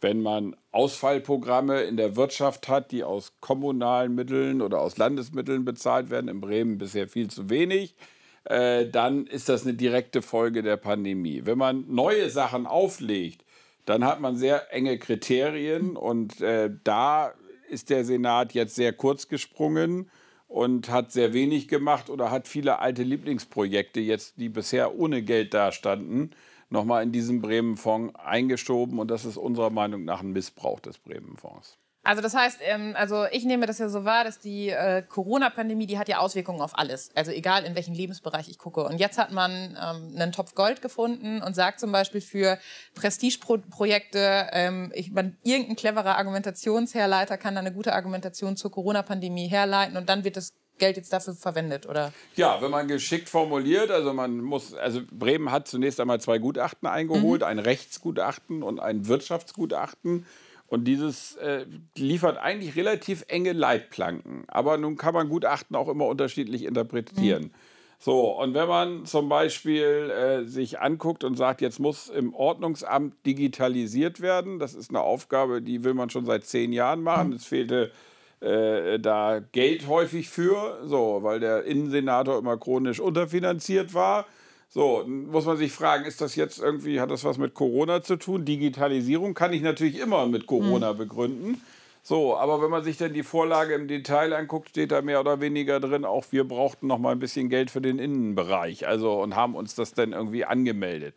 Wenn 0.01 0.21
man 0.21 0.55
Ausfallprogramme 0.71 1.83
in 1.83 1.97
der 1.97 2.15
Wirtschaft 2.15 2.67
hat, 2.67 2.91
die 2.91 3.03
aus 3.03 3.33
kommunalen 3.39 4.13
Mitteln 4.13 4.61
oder 4.61 4.81
aus 4.81 4.97
Landesmitteln 4.97 5.63
bezahlt 5.63 6.09
werden, 6.09 6.27
in 6.27 6.41
Bremen 6.41 6.77
bisher 6.77 7.07
viel 7.07 7.29
zu 7.29 7.49
wenig, 7.49 7.95
äh, 8.43 8.85
dann 8.87 9.25
ist 9.25 9.47
das 9.47 9.63
eine 9.63 9.73
direkte 9.73 10.21
Folge 10.21 10.61
der 10.61 10.77
Pandemie. 10.77 11.45
Wenn 11.45 11.57
man 11.57 11.85
neue 11.87 12.29
Sachen 12.29 12.67
auflegt, 12.67 13.45
dann 13.85 14.03
hat 14.03 14.19
man 14.19 14.35
sehr 14.35 14.73
enge 14.73 14.97
Kriterien 14.97 15.95
und 15.95 16.41
äh, 16.41 16.69
da 16.83 17.33
ist 17.73 17.89
der 17.89 18.05
Senat 18.05 18.53
jetzt 18.53 18.75
sehr 18.75 18.93
kurz 18.93 19.27
gesprungen 19.27 20.09
und 20.47 20.89
hat 20.89 21.11
sehr 21.11 21.33
wenig 21.33 21.67
gemacht 21.67 22.09
oder 22.09 22.29
hat 22.29 22.47
viele 22.47 22.79
alte 22.79 23.03
Lieblingsprojekte 23.03 23.99
jetzt, 23.99 24.35
die 24.37 24.49
bisher 24.49 24.95
ohne 24.95 25.23
Geld 25.23 25.53
dastanden, 25.53 26.31
nochmal 26.69 27.03
in 27.03 27.11
diesen 27.11 27.41
Bremen-Fonds 27.41 28.15
eingeschoben. 28.15 28.99
Und 28.99 29.09
das 29.09 29.25
ist 29.25 29.37
unserer 29.37 29.71
Meinung 29.71 30.05
nach 30.05 30.21
ein 30.21 30.31
Missbrauch 30.31 30.79
des 30.79 30.99
Bremen-Fonds. 30.99 31.79
Also 32.03 32.21
das 32.21 32.35
heißt, 32.35 32.59
ähm, 32.61 32.95
also 32.97 33.25
ich 33.31 33.45
nehme 33.45 33.65
das 33.65 33.79
ja 33.79 33.87
so 33.87 34.03
wahr, 34.03 34.25
dass 34.25 34.39
die 34.39 34.69
äh, 34.69 35.01
Corona-Pandemie, 35.01 35.87
die 35.87 35.97
hat 35.97 36.09
ja 36.09 36.19
Auswirkungen 36.19 36.59
auf 36.59 36.77
alles. 36.77 37.11
Also 37.15 37.31
egal, 37.31 37.63
in 37.63 37.75
welchen 37.75 37.95
Lebensbereich 37.95 38.49
ich 38.49 38.57
gucke. 38.57 38.83
Und 38.83 38.99
jetzt 38.99 39.17
hat 39.17 39.31
man 39.31 39.51
ähm, 39.81 40.13
einen 40.15 40.33
Topf 40.33 40.53
Gold 40.53 40.81
gefunden 40.81 41.41
und 41.41 41.55
sagt 41.55 41.79
zum 41.79 41.93
Beispiel 41.93 42.19
für 42.19 42.59
Prestigeprojekte, 42.93 44.49
ähm, 44.51 44.91
ich, 44.93 45.11
man, 45.11 45.37
irgendein 45.43 45.77
cleverer 45.77 46.17
Argumentationsherleiter 46.17 47.37
kann 47.37 47.55
da 47.55 47.61
eine 47.61 47.73
gute 47.73 47.93
Argumentation 47.93 48.57
zur 48.57 48.71
Corona-Pandemie 48.71 49.47
herleiten 49.47 49.95
und 49.95 50.09
dann 50.09 50.25
wird 50.25 50.35
das 50.35 50.53
Geld 50.79 50.97
jetzt 50.97 51.13
dafür 51.13 51.35
verwendet, 51.35 51.85
oder? 51.87 52.11
Ja, 52.35 52.61
wenn 52.61 52.71
man 52.71 52.87
geschickt 52.87 53.29
formuliert, 53.29 53.91
also 53.91 54.11
man 54.11 54.39
muss, 54.39 54.73
also 54.73 55.01
Bremen 55.11 55.51
hat 55.51 55.67
zunächst 55.67 55.99
einmal 55.99 56.19
zwei 56.19 56.39
Gutachten 56.39 56.87
eingeholt, 56.87 57.41
mhm. 57.41 57.47
ein 57.47 57.59
Rechtsgutachten 57.59 58.63
und 58.63 58.79
ein 58.79 59.07
Wirtschaftsgutachten. 59.07 60.25
Und 60.73 60.85
dieses 60.85 61.35
äh, 61.35 61.67
liefert 61.95 62.39
eigentlich 62.39 62.75
relativ 62.75 63.25
enge 63.27 63.53
Leitplanken. 63.53 64.43
Aber 64.47 64.79
nun 64.79 64.97
kann 64.97 65.13
man 65.13 65.29
Gutachten 65.29 65.75
auch 65.75 65.87
immer 65.87 66.07
unterschiedlich 66.07 66.63
interpretieren. 66.63 67.43
Mhm. 67.43 67.51
So, 67.99 68.31
und 68.41 68.55
wenn 68.55 68.67
man 68.67 69.05
zum 69.05 69.29
Beispiel 69.29 70.09
äh, 70.09 70.45
sich 70.45 70.79
anguckt 70.79 71.23
und 71.23 71.35
sagt, 71.35 71.61
jetzt 71.61 71.79
muss 71.79 72.09
im 72.09 72.33
Ordnungsamt 72.33 73.13
digitalisiert 73.23 74.19
werden, 74.19 74.57
das 74.57 74.73
ist 74.73 74.89
eine 74.89 75.01
Aufgabe, 75.01 75.61
die 75.61 75.83
will 75.83 75.93
man 75.93 76.09
schon 76.09 76.25
seit 76.25 76.43
zehn 76.43 76.73
Jahren 76.73 77.03
machen. 77.03 77.27
Mhm. 77.27 77.35
Es 77.35 77.45
fehlte 77.45 77.91
äh, 78.39 78.97
da 78.99 79.41
Geld 79.51 79.87
häufig 79.87 80.27
für, 80.27 80.79
so, 80.85 81.19
weil 81.21 81.39
der 81.39 81.65
Innensenator 81.65 82.39
immer 82.39 82.57
chronisch 82.57 82.99
unterfinanziert 82.99 83.93
war. 83.93 84.25
So, 84.73 85.03
muss 85.05 85.45
man 85.45 85.55
sich 85.55 85.71
fragen, 85.71 86.03
ist 86.05 86.19
das 86.19 86.35
jetzt 86.35 86.57
irgendwie, 86.57 86.99
hat 86.99 87.11
das 87.11 87.23
was 87.23 87.37
mit 87.37 87.53
Corona 87.53 88.01
zu 88.01 88.15
tun? 88.15 88.43
Digitalisierung 88.43 89.35
kann 89.35 89.53
ich 89.53 89.61
natürlich 89.61 89.99
immer 89.99 90.25
mit 90.25 90.47
Corona 90.47 90.93
mhm. 90.93 90.97
begründen. 90.97 91.61
So, 92.01 92.35
aber 92.35 92.59
wenn 92.59 92.71
man 92.71 92.83
sich 92.83 92.97
dann 92.97 93.13
die 93.13 93.21
Vorlage 93.21 93.75
im 93.75 93.87
Detail 93.87 94.33
anguckt, 94.33 94.69
steht 94.69 94.91
da 94.91 95.03
mehr 95.03 95.19
oder 95.19 95.39
weniger 95.41 95.79
drin, 95.79 96.05
auch 96.05 96.25
wir 96.31 96.43
brauchten 96.47 96.87
noch 96.87 96.97
mal 96.97 97.11
ein 97.11 97.19
bisschen 97.19 97.49
Geld 97.49 97.69
für 97.69 97.81
den 97.81 97.99
Innenbereich. 97.99 98.87
Also 98.87 99.21
und 99.21 99.35
haben 99.35 99.53
uns 99.53 99.75
das 99.75 99.93
dann 99.93 100.11
irgendwie 100.11 100.43
angemeldet. 100.43 101.13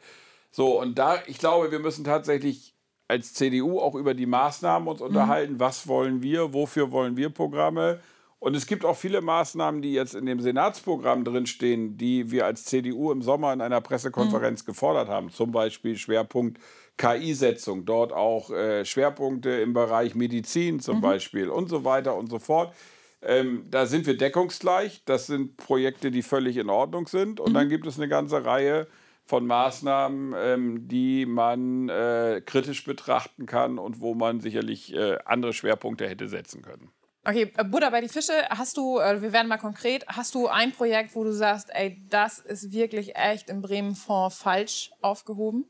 So, 0.50 0.78
und 0.78 0.98
da, 0.98 1.16
ich 1.26 1.38
glaube, 1.38 1.70
wir 1.72 1.78
müssen 1.78 2.04
tatsächlich 2.04 2.74
als 3.08 3.32
CDU 3.32 3.80
auch 3.80 3.94
über 3.94 4.12
die 4.12 4.26
Maßnahmen 4.26 4.86
uns 4.86 5.00
mhm. 5.00 5.06
unterhalten. 5.06 5.60
Was 5.60 5.88
wollen 5.88 6.22
wir? 6.22 6.52
Wofür 6.52 6.92
wollen 6.92 7.16
wir 7.16 7.30
Programme? 7.30 8.00
Und 8.46 8.54
es 8.54 8.68
gibt 8.68 8.84
auch 8.84 8.96
viele 8.96 9.22
Maßnahmen, 9.22 9.82
die 9.82 9.92
jetzt 9.92 10.14
in 10.14 10.24
dem 10.24 10.38
Senatsprogramm 10.38 11.24
drinstehen, 11.24 11.98
die 11.98 12.30
wir 12.30 12.46
als 12.46 12.64
CDU 12.64 13.10
im 13.10 13.20
Sommer 13.20 13.52
in 13.52 13.60
einer 13.60 13.80
Pressekonferenz 13.80 14.62
mhm. 14.62 14.66
gefordert 14.66 15.08
haben. 15.08 15.30
Zum 15.30 15.50
Beispiel 15.50 15.96
Schwerpunkt 15.96 16.60
KI-Setzung, 16.96 17.86
dort 17.86 18.12
auch 18.12 18.52
äh, 18.52 18.84
Schwerpunkte 18.84 19.50
im 19.50 19.72
Bereich 19.72 20.14
Medizin 20.14 20.78
zum 20.78 20.98
mhm. 20.98 21.00
Beispiel 21.00 21.48
und 21.48 21.68
so 21.68 21.84
weiter 21.84 22.14
und 22.14 22.30
so 22.30 22.38
fort. 22.38 22.72
Ähm, 23.20 23.64
da 23.68 23.86
sind 23.86 24.06
wir 24.06 24.16
deckungsgleich. 24.16 25.02
Das 25.06 25.26
sind 25.26 25.56
Projekte, 25.56 26.12
die 26.12 26.22
völlig 26.22 26.56
in 26.56 26.70
Ordnung 26.70 27.08
sind. 27.08 27.40
Und 27.40 27.50
mhm. 27.50 27.54
dann 27.54 27.68
gibt 27.68 27.84
es 27.88 27.98
eine 27.98 28.06
ganze 28.06 28.44
Reihe 28.44 28.86
von 29.24 29.44
Maßnahmen, 29.44 30.34
ähm, 30.38 30.86
die 30.86 31.26
man 31.26 31.88
äh, 31.88 32.40
kritisch 32.46 32.84
betrachten 32.84 33.46
kann 33.46 33.80
und 33.80 34.00
wo 34.00 34.14
man 34.14 34.38
sicherlich 34.38 34.94
äh, 34.94 35.18
andere 35.24 35.52
Schwerpunkte 35.52 36.08
hätte 36.08 36.28
setzen 36.28 36.62
können. 36.62 36.92
Okay, 37.28 37.52
äh, 37.56 37.64
Buddha 37.64 37.90
bei 37.90 38.00
die 38.00 38.08
Fische, 38.08 38.32
hast 38.50 38.76
du, 38.76 39.00
äh, 39.00 39.20
wir 39.20 39.32
werden 39.32 39.48
mal 39.48 39.56
konkret, 39.56 40.06
hast 40.06 40.36
du 40.36 40.46
ein 40.46 40.70
Projekt, 40.70 41.16
wo 41.16 41.24
du 41.24 41.32
sagst, 41.32 41.70
ey, 41.72 42.00
das 42.08 42.38
ist 42.38 42.72
wirklich 42.72 43.16
echt 43.16 43.50
im 43.50 43.62
Bremen-Fonds 43.62 44.36
falsch 44.36 44.92
aufgehoben? 45.00 45.64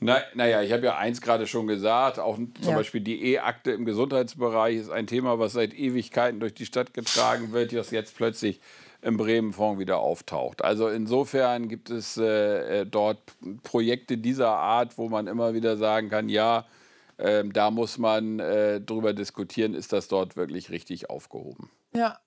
Na, 0.00 0.18
naja, 0.34 0.60
ich 0.60 0.72
habe 0.72 0.84
ja 0.84 0.98
eins 0.98 1.22
gerade 1.22 1.46
schon 1.46 1.66
gesagt, 1.66 2.18
auch 2.18 2.36
zum 2.36 2.52
ja. 2.60 2.76
Beispiel 2.76 3.00
die 3.00 3.32
E-Akte 3.32 3.70
im 3.70 3.86
Gesundheitsbereich 3.86 4.76
ist 4.76 4.90
ein 4.90 5.06
Thema, 5.06 5.38
was 5.38 5.54
seit 5.54 5.72
Ewigkeiten 5.72 6.40
durch 6.40 6.52
die 6.52 6.66
Stadt 6.66 6.92
getragen 6.92 7.52
wird, 7.52 7.72
das 7.72 7.90
jetzt 7.90 8.14
plötzlich 8.14 8.60
im 9.00 9.16
Bremen-Fonds 9.16 9.80
wieder 9.80 10.00
auftaucht. 10.00 10.62
Also 10.62 10.88
insofern 10.88 11.68
gibt 11.68 11.88
es 11.88 12.18
äh, 12.18 12.80
äh, 12.80 12.86
dort 12.86 13.20
Projekte 13.62 14.18
dieser 14.18 14.50
Art, 14.50 14.98
wo 14.98 15.08
man 15.08 15.28
immer 15.28 15.54
wieder 15.54 15.78
sagen 15.78 16.10
kann, 16.10 16.28
ja, 16.28 16.66
äh, 17.18 17.44
da 17.44 17.70
muss 17.70 17.98
man 17.98 18.38
äh, 18.40 18.80
drüber 18.80 19.12
diskutieren, 19.12 19.74
ist 19.74 19.92
das 19.92 20.08
dort 20.08 20.36
wirklich 20.36 20.70
richtig 20.70 21.10
aufgehoben. 21.10 21.70
Ja. 21.94 22.18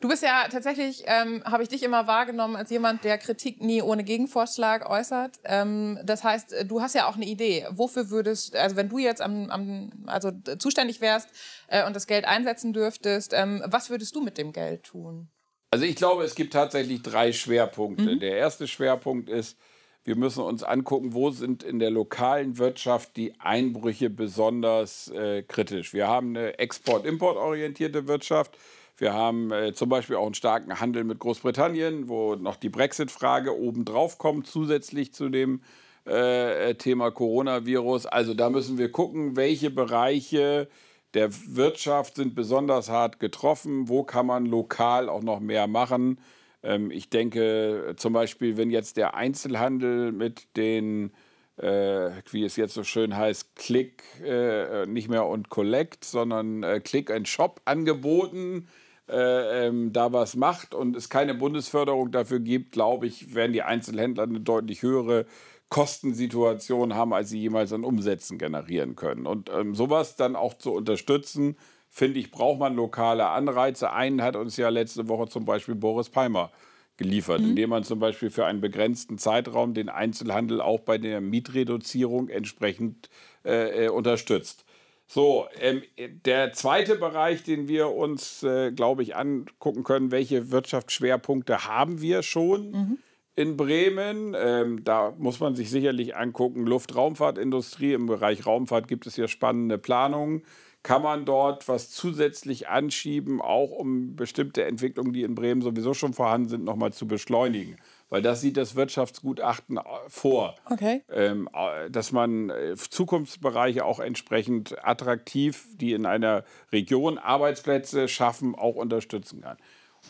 Du 0.00 0.08
bist 0.08 0.24
ja 0.24 0.48
tatsächlich, 0.50 1.04
ähm, 1.06 1.44
habe 1.44 1.62
ich 1.62 1.68
dich 1.68 1.84
immer 1.84 2.08
wahrgenommen 2.08 2.56
als 2.56 2.70
jemand, 2.70 3.04
der 3.04 3.18
Kritik 3.18 3.62
nie 3.62 3.82
ohne 3.82 4.02
Gegenvorschlag 4.02 4.90
äußert. 4.90 5.38
Ähm, 5.44 5.96
das 6.02 6.24
heißt, 6.24 6.64
du 6.66 6.80
hast 6.80 6.96
ja 6.96 7.06
auch 7.06 7.14
eine 7.14 7.24
Idee. 7.24 7.68
Wofür 7.70 8.10
würdest, 8.10 8.56
also 8.56 8.74
wenn 8.74 8.88
du 8.88 8.98
jetzt 8.98 9.22
am, 9.22 9.48
am 9.48 9.92
also 10.06 10.32
zuständig 10.58 11.00
wärst 11.00 11.28
äh, 11.68 11.86
und 11.86 11.94
das 11.94 12.08
Geld 12.08 12.24
einsetzen 12.24 12.72
dürftest, 12.72 13.32
ähm, 13.32 13.62
was 13.66 13.90
würdest 13.90 14.16
du 14.16 14.20
mit 14.20 14.38
dem 14.38 14.52
Geld 14.52 14.82
tun? 14.82 15.28
Also 15.70 15.84
ich 15.84 15.94
glaube, 15.94 16.24
es 16.24 16.34
gibt 16.34 16.52
tatsächlich 16.52 17.02
drei 17.02 17.32
Schwerpunkte. 17.32 18.16
Mhm. 18.16 18.18
Der 18.18 18.36
erste 18.36 18.66
Schwerpunkt 18.66 19.30
ist, 19.30 19.56
wir 20.04 20.16
müssen 20.16 20.42
uns 20.42 20.64
angucken, 20.64 21.12
wo 21.12 21.30
sind 21.30 21.62
in 21.62 21.78
der 21.78 21.90
lokalen 21.90 22.58
Wirtschaft 22.58 23.16
die 23.16 23.38
Einbrüche 23.38 24.10
besonders 24.10 25.08
äh, 25.08 25.42
kritisch. 25.42 25.92
Wir 25.94 26.08
haben 26.08 26.36
eine 26.36 26.58
export-import-orientierte 26.58 28.08
Wirtschaft. 28.08 28.58
Wir 28.96 29.12
haben 29.14 29.52
äh, 29.52 29.72
zum 29.74 29.88
Beispiel 29.88 30.16
auch 30.16 30.26
einen 30.26 30.34
starken 30.34 30.80
Handel 30.80 31.04
mit 31.04 31.20
Großbritannien, 31.20 32.08
wo 32.08 32.34
noch 32.34 32.56
die 32.56 32.68
Brexit-Frage 32.68 33.56
obendrauf 33.56 34.18
kommt, 34.18 34.46
zusätzlich 34.46 35.14
zu 35.14 35.28
dem 35.28 35.62
äh, 36.04 36.74
Thema 36.74 37.10
Coronavirus. 37.12 38.06
Also 38.06 38.34
da 38.34 38.50
müssen 38.50 38.78
wir 38.78 38.90
gucken, 38.90 39.36
welche 39.36 39.70
Bereiche 39.70 40.68
der 41.14 41.30
Wirtschaft 41.46 42.16
sind 42.16 42.34
besonders 42.34 42.88
hart 42.88 43.20
getroffen. 43.20 43.88
Wo 43.88 44.02
kann 44.02 44.26
man 44.26 44.46
lokal 44.46 45.08
auch 45.08 45.22
noch 45.22 45.40
mehr 45.40 45.66
machen? 45.66 46.18
Ähm, 46.62 46.90
ich 46.90 47.10
denke 47.10 47.94
zum 47.96 48.12
Beispiel, 48.12 48.56
wenn 48.56 48.70
jetzt 48.70 48.96
der 48.96 49.14
Einzelhandel 49.14 50.12
mit 50.12 50.56
den, 50.56 51.12
äh, 51.56 52.10
wie 52.30 52.44
es 52.44 52.56
jetzt 52.56 52.74
so 52.74 52.84
schön 52.84 53.16
heißt, 53.16 53.56
Click, 53.56 54.02
äh, 54.24 54.86
nicht 54.86 55.08
mehr 55.08 55.26
und 55.26 55.48
Collect, 55.48 56.04
sondern 56.04 56.62
äh, 56.62 56.80
Click 56.80 57.10
and 57.10 57.28
Shop 57.28 57.60
angeboten, 57.64 58.68
äh, 59.08 59.66
ähm, 59.66 59.92
da 59.92 60.12
was 60.12 60.36
macht 60.36 60.74
und 60.74 60.96
es 60.96 61.08
keine 61.08 61.34
Bundesförderung 61.34 62.12
dafür 62.12 62.40
gibt, 62.40 62.72
glaube 62.72 63.06
ich, 63.06 63.34
werden 63.34 63.52
die 63.52 63.62
Einzelhändler 63.62 64.22
eine 64.24 64.40
deutlich 64.40 64.82
höhere 64.82 65.26
Kostensituation 65.68 66.94
haben, 66.94 67.12
als 67.12 67.30
sie 67.30 67.40
jemals 67.40 67.72
an 67.72 67.84
Umsätzen 67.84 68.38
generieren 68.38 68.94
können. 68.94 69.26
Und 69.26 69.50
ähm, 69.50 69.74
sowas 69.74 70.16
dann 70.16 70.36
auch 70.36 70.54
zu 70.54 70.72
unterstützen, 70.72 71.56
finde 71.92 72.18
ich, 72.18 72.30
braucht 72.30 72.58
man 72.58 72.74
lokale 72.74 73.28
Anreize. 73.28 73.92
Einen 73.92 74.22
hat 74.22 74.34
uns 74.34 74.56
ja 74.56 74.70
letzte 74.70 75.08
Woche 75.08 75.28
zum 75.28 75.44
Beispiel 75.44 75.74
Boris 75.74 76.08
Palmer 76.08 76.50
geliefert, 76.96 77.42
mhm. 77.42 77.50
indem 77.50 77.70
man 77.70 77.84
zum 77.84 77.98
Beispiel 77.98 78.30
für 78.30 78.46
einen 78.46 78.62
begrenzten 78.62 79.18
Zeitraum 79.18 79.74
den 79.74 79.90
Einzelhandel 79.90 80.62
auch 80.62 80.80
bei 80.80 80.96
der 80.96 81.20
Mietreduzierung 81.20 82.30
entsprechend 82.30 83.10
äh, 83.44 83.84
äh, 83.84 83.88
unterstützt. 83.90 84.64
So, 85.06 85.46
ähm, 85.60 85.82
der 86.24 86.54
zweite 86.54 86.96
Bereich, 86.96 87.42
den 87.42 87.68
wir 87.68 87.90
uns, 87.90 88.42
äh, 88.42 88.72
glaube 88.72 89.02
ich, 89.02 89.14
angucken 89.14 89.84
können, 89.84 90.10
welche 90.10 90.50
Wirtschaftsschwerpunkte 90.50 91.66
haben 91.68 92.00
wir 92.00 92.22
schon? 92.22 92.70
Mhm 92.70 92.98
in 93.34 93.56
Bremen. 93.56 94.34
Ähm, 94.36 94.84
da 94.84 95.14
muss 95.16 95.40
man 95.40 95.54
sich 95.54 95.70
sicherlich 95.70 96.16
angucken, 96.16 96.66
Luftraumfahrtindustrie. 96.66 97.94
Im 97.94 98.06
Bereich 98.06 98.46
Raumfahrt 98.46 98.88
gibt 98.88 99.06
es 99.06 99.16
ja 99.16 99.28
spannende 99.28 99.78
Planungen. 99.78 100.42
Kann 100.82 101.02
man 101.02 101.24
dort 101.24 101.68
was 101.68 101.90
zusätzlich 101.90 102.68
anschieben, 102.68 103.40
auch 103.40 103.70
um 103.70 104.16
bestimmte 104.16 104.64
Entwicklungen, 104.64 105.12
die 105.12 105.22
in 105.22 105.36
Bremen 105.36 105.62
sowieso 105.62 105.94
schon 105.94 106.12
vorhanden 106.12 106.48
sind, 106.48 106.64
nochmal 106.64 106.92
zu 106.92 107.06
beschleunigen? 107.06 107.76
Weil 108.10 108.20
das 108.20 108.40
sieht 108.40 108.56
das 108.56 108.74
Wirtschaftsgutachten 108.74 109.78
äh, 109.78 109.82
vor, 110.08 110.56
okay. 110.68 111.02
ähm, 111.10 111.48
äh, 111.54 111.88
dass 111.88 112.10
man 112.10 112.50
äh, 112.50 112.74
Zukunftsbereiche 112.76 113.84
auch 113.84 114.00
entsprechend 114.00 114.76
attraktiv, 114.84 115.66
die 115.76 115.92
in 115.92 116.04
einer 116.04 116.44
Region 116.72 117.16
Arbeitsplätze 117.16 118.08
schaffen, 118.08 118.54
auch 118.54 118.74
unterstützen 118.74 119.40
kann. 119.40 119.56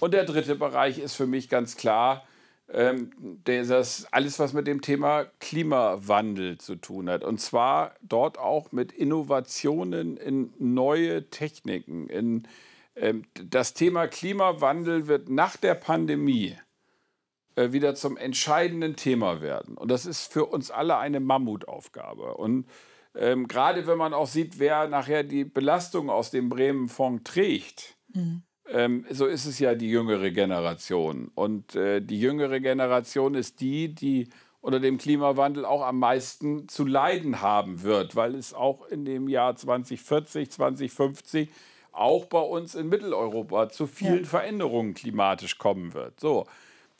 Und 0.00 0.14
der 0.14 0.24
dritte 0.24 0.56
Bereich 0.56 0.98
ist 0.98 1.14
für 1.14 1.26
mich 1.26 1.48
ganz 1.48 1.76
klar, 1.76 2.24
das 2.72 4.06
alles, 4.12 4.38
was 4.38 4.54
mit 4.54 4.66
dem 4.66 4.80
Thema 4.80 5.26
Klimawandel 5.40 6.56
zu 6.56 6.76
tun 6.76 7.10
hat. 7.10 7.22
Und 7.22 7.38
zwar 7.38 7.94
dort 8.00 8.38
auch 8.38 8.72
mit 8.72 8.92
Innovationen 8.92 10.16
in 10.16 10.54
neue 10.58 11.28
Techniken. 11.28 12.08
In, 12.08 12.48
ähm, 12.96 13.24
das 13.34 13.74
Thema 13.74 14.06
Klimawandel 14.06 15.06
wird 15.06 15.28
nach 15.28 15.58
der 15.58 15.74
Pandemie 15.74 16.56
äh, 17.56 17.72
wieder 17.72 17.94
zum 17.94 18.16
entscheidenden 18.16 18.96
Thema 18.96 19.42
werden. 19.42 19.76
Und 19.76 19.90
das 19.90 20.06
ist 20.06 20.32
für 20.32 20.46
uns 20.46 20.70
alle 20.70 20.96
eine 20.96 21.20
Mammutaufgabe. 21.20 22.36
Und 22.36 22.66
ähm, 23.14 23.48
gerade 23.48 23.86
wenn 23.86 23.98
man 23.98 24.14
auch 24.14 24.28
sieht, 24.28 24.58
wer 24.58 24.88
nachher 24.88 25.24
die 25.24 25.44
Belastung 25.44 26.08
aus 26.08 26.30
dem 26.30 26.48
Bremen-Fonds 26.48 27.24
trägt, 27.24 27.98
mhm 28.14 28.44
ähm, 28.72 29.04
so 29.10 29.26
ist 29.26 29.44
es 29.44 29.58
ja 29.58 29.74
die 29.74 29.90
jüngere 29.90 30.30
Generation. 30.30 31.30
Und 31.34 31.76
äh, 31.76 32.00
die 32.00 32.18
jüngere 32.18 32.60
Generation 32.60 33.34
ist 33.34 33.60
die, 33.60 33.94
die 33.94 34.28
unter 34.62 34.80
dem 34.80 34.96
Klimawandel 34.96 35.64
auch 35.64 35.82
am 35.82 35.98
meisten 35.98 36.68
zu 36.68 36.86
leiden 36.86 37.42
haben 37.42 37.82
wird, 37.82 38.16
weil 38.16 38.34
es 38.34 38.54
auch 38.54 38.86
in 38.86 39.04
dem 39.04 39.28
Jahr 39.28 39.56
2040, 39.56 40.50
2050 40.50 41.50
auch 41.90 42.24
bei 42.26 42.40
uns 42.40 42.74
in 42.74 42.88
Mitteleuropa 42.88 43.68
zu 43.68 43.86
vielen 43.86 44.22
ja. 44.22 44.28
Veränderungen 44.28 44.94
klimatisch 44.94 45.58
kommen 45.58 45.92
wird. 45.92 46.18
So. 46.18 46.46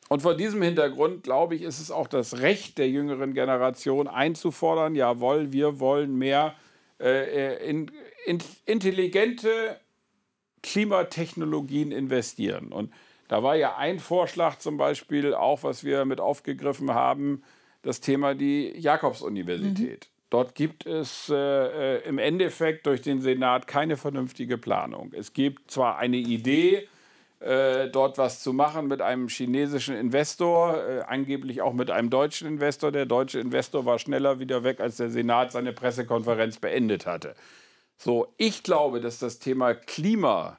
Und 0.09 0.21
vor 0.21 0.37
diesem 0.37 0.61
Hintergrund, 0.61 1.23
glaube 1.23 1.55
ich, 1.55 1.63
ist 1.63 1.81
es 1.81 1.91
auch 1.91 2.09
das 2.09 2.41
Recht 2.41 2.77
der 2.77 2.91
jüngeren 2.91 3.33
Generation 3.33 4.09
einzufordern, 4.09 4.95
jawohl, 4.95 5.53
wir 5.53 5.81
wollen 5.81 6.19
mehr 6.19 6.55
äh, 7.01 7.55
äh 7.55 7.71
in, 7.71 7.91
in, 8.27 8.39
intelligente 8.67 9.79
Klimatechnologien 10.63 11.93
investieren. 11.93 12.73
Und 12.73 12.93
Da 13.29 13.43
war 13.43 13.57
ja 13.57 13.77
ein 13.77 13.99
Vorschlag 13.99 14.59
zum 14.59 14.77
Beispiel 14.77 15.35
auch, 15.35 15.63
was 15.63 15.85
wir 15.85 16.05
mit 16.05 16.21
aufgegriffen 16.21 16.93
haben, 16.93 17.43
das 17.83 18.01
Thema 18.01 18.35
die 18.35 18.79
Jakobs-Universität. 18.79 20.09
Mhm. 20.09 20.13
Dort 20.31 20.55
gibt 20.55 20.87
es 20.87 21.29
äh, 21.29 21.35
äh, 21.97 22.09
im 22.09 22.19
Endeffekt 22.19 22.87
durch 22.87 23.03
den 23.03 23.21
Senat 23.21 23.67
keine 23.67 23.97
vernünftige 23.97 24.57
Planung. 24.57 25.13
Es 25.15 25.35
gibt 25.35 25.71
zwar 25.71 25.99
eine 25.99 26.17
Idee, 26.17 26.89
äh, 27.41 27.89
dort 27.89 28.19
was 28.19 28.41
zu 28.43 28.53
machen 28.53 28.87
mit 28.87 29.03
einem 29.03 29.29
chinesischen 29.29 29.97
Investor, 29.97 30.77
äh, 30.77 31.01
angeblich 31.01 31.61
auch 31.61 31.75
mit 31.75 31.91
einem 31.91 32.09
deutschen 32.09 32.49
Investor. 32.49 32.93
Der 32.93 33.05
deutsche 33.05 33.41
Investor 33.41 33.85
war 33.85 33.99
schneller 33.99 34.39
wieder 34.39 34.63
weg, 34.63 34.81
als 34.81 34.97
der 34.97 35.11
Senat 35.11 35.53
seine 35.53 35.73
Pressekonferenz 35.73 36.59
beendet 36.59 37.05
hatte. 37.05 37.35
So, 37.97 38.35
ich 38.37 38.63
glaube, 38.63 39.01
dass 39.01 39.19
das 39.19 39.39
Thema 39.39 39.75
Klima 39.75 40.59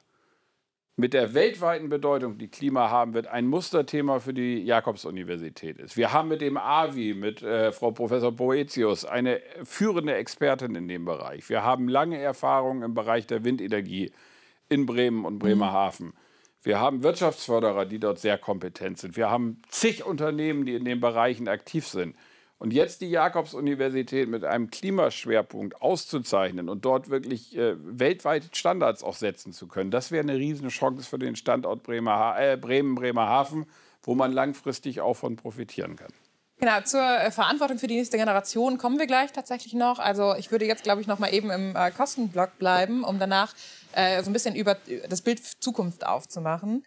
mit 0.96 1.12
der 1.12 1.34
weltweiten 1.34 1.88
Bedeutung, 1.88 2.38
die 2.38 2.48
Klima 2.48 2.88
haben 2.88 3.14
wird, 3.14 3.26
ein 3.26 3.46
Musterthema 3.46 4.20
für 4.20 4.32
die 4.32 4.62
Jakobs-Universität 4.62 5.78
ist. 5.78 5.96
Wir 5.96 6.12
haben 6.12 6.28
mit 6.28 6.40
dem 6.40 6.56
AVI, 6.56 7.14
mit 7.14 7.42
äh, 7.42 7.72
Frau 7.72 7.90
Professor 7.90 8.30
Boetius, 8.30 9.04
eine 9.04 9.40
führende 9.64 10.14
Expertin 10.14 10.76
in 10.76 10.86
dem 10.86 11.04
Bereich. 11.04 11.48
Wir 11.48 11.64
haben 11.64 11.88
lange 11.88 12.18
Erfahrung 12.18 12.82
im 12.82 12.94
Bereich 12.94 13.26
der 13.26 13.44
Windenergie 13.44 14.12
in 14.68 14.86
Bremen 14.86 15.24
und 15.24 15.40
Bremerhaven. 15.40 16.14
Wir 16.62 16.80
haben 16.80 17.02
Wirtschaftsförderer, 17.02 17.84
die 17.84 17.98
dort 17.98 18.20
sehr 18.20 18.38
kompetent 18.38 18.98
sind. 18.98 19.16
Wir 19.16 19.30
haben 19.30 19.60
zig 19.68 20.06
Unternehmen, 20.06 20.64
die 20.64 20.74
in 20.74 20.84
den 20.84 21.00
Bereichen 21.00 21.48
aktiv 21.48 21.86
sind. 21.86 22.16
Und 22.64 22.72
jetzt 22.72 23.02
die 23.02 23.10
Jakobs-Universität 23.10 24.26
mit 24.26 24.42
einem 24.42 24.70
Klimaschwerpunkt 24.70 25.82
auszuzeichnen 25.82 26.70
und 26.70 26.86
dort 26.86 27.10
wirklich 27.10 27.54
äh, 27.58 27.74
weltweit 27.78 28.56
Standards 28.56 29.04
auch 29.04 29.16
setzen 29.16 29.52
zu 29.52 29.68
können, 29.68 29.90
das 29.90 30.10
wäre 30.10 30.22
eine 30.22 30.38
Riesenchance 30.38 31.06
für 31.06 31.18
den 31.18 31.36
Standort 31.36 31.82
Bremer, 31.82 32.36
äh, 32.38 32.56
Bremen, 32.56 32.94
Bremerhaven, 32.94 33.66
wo 34.02 34.14
man 34.14 34.32
langfristig 34.32 35.02
auch 35.02 35.12
von 35.12 35.36
profitieren 35.36 35.96
kann. 35.96 36.10
Genau, 36.56 36.80
zur 36.80 37.02
äh, 37.02 37.30
Verantwortung 37.30 37.76
für 37.76 37.86
die 37.86 37.96
nächste 37.96 38.16
Generation 38.16 38.78
kommen 38.78 38.98
wir 38.98 39.06
gleich 39.06 39.30
tatsächlich 39.30 39.74
noch. 39.74 39.98
Also 39.98 40.34
ich 40.34 40.50
würde 40.50 40.64
jetzt, 40.64 40.84
glaube 40.84 41.02
ich, 41.02 41.06
noch 41.06 41.18
mal 41.18 41.34
eben 41.34 41.50
im 41.50 41.76
äh, 41.76 41.90
Kostenblock 41.90 42.58
bleiben, 42.58 43.04
um 43.04 43.18
danach 43.18 43.52
äh, 43.92 44.22
so 44.22 44.30
ein 44.30 44.32
bisschen 44.32 44.54
über 44.54 44.78
das 45.10 45.20
Bild 45.20 45.44
Zukunft 45.44 46.06
aufzumachen. 46.06 46.82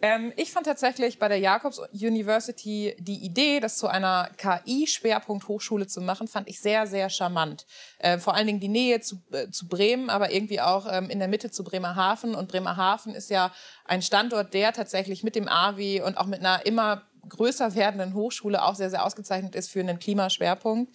Ähm, 0.00 0.32
ich 0.36 0.52
fand 0.52 0.66
tatsächlich 0.66 1.18
bei 1.18 1.28
der 1.28 1.38
Jacobs 1.38 1.80
University 1.92 2.94
die 3.00 3.24
Idee, 3.24 3.58
das 3.58 3.78
zu 3.78 3.88
einer 3.88 4.30
KI-Schwerpunkt-Hochschule 4.36 5.88
zu 5.88 6.00
machen, 6.00 6.28
fand 6.28 6.48
ich 6.48 6.60
sehr, 6.60 6.86
sehr 6.86 7.10
charmant. 7.10 7.66
Äh, 7.98 8.18
vor 8.18 8.34
allen 8.34 8.46
Dingen 8.46 8.60
die 8.60 8.68
Nähe 8.68 9.00
zu, 9.00 9.16
äh, 9.32 9.50
zu 9.50 9.66
Bremen, 9.66 10.08
aber 10.08 10.30
irgendwie 10.30 10.60
auch 10.60 10.86
ähm, 10.90 11.10
in 11.10 11.18
der 11.18 11.28
Mitte 11.28 11.50
zu 11.50 11.64
Bremerhaven. 11.64 12.36
Und 12.36 12.48
Bremerhaven 12.48 13.14
ist 13.14 13.30
ja 13.30 13.52
ein 13.84 14.02
Standort, 14.02 14.54
der 14.54 14.72
tatsächlich 14.72 15.24
mit 15.24 15.34
dem 15.34 15.48
AWI 15.48 16.02
und 16.02 16.16
auch 16.16 16.26
mit 16.26 16.40
einer 16.40 16.64
immer 16.64 17.02
größer 17.28 17.74
werdenden 17.74 18.14
Hochschule 18.14 18.62
auch 18.62 18.74
sehr, 18.74 18.90
sehr 18.90 19.04
ausgezeichnet 19.04 19.54
ist 19.54 19.70
für 19.70 19.80
einen 19.80 19.98
Klimaschwerpunkt. 19.98 20.94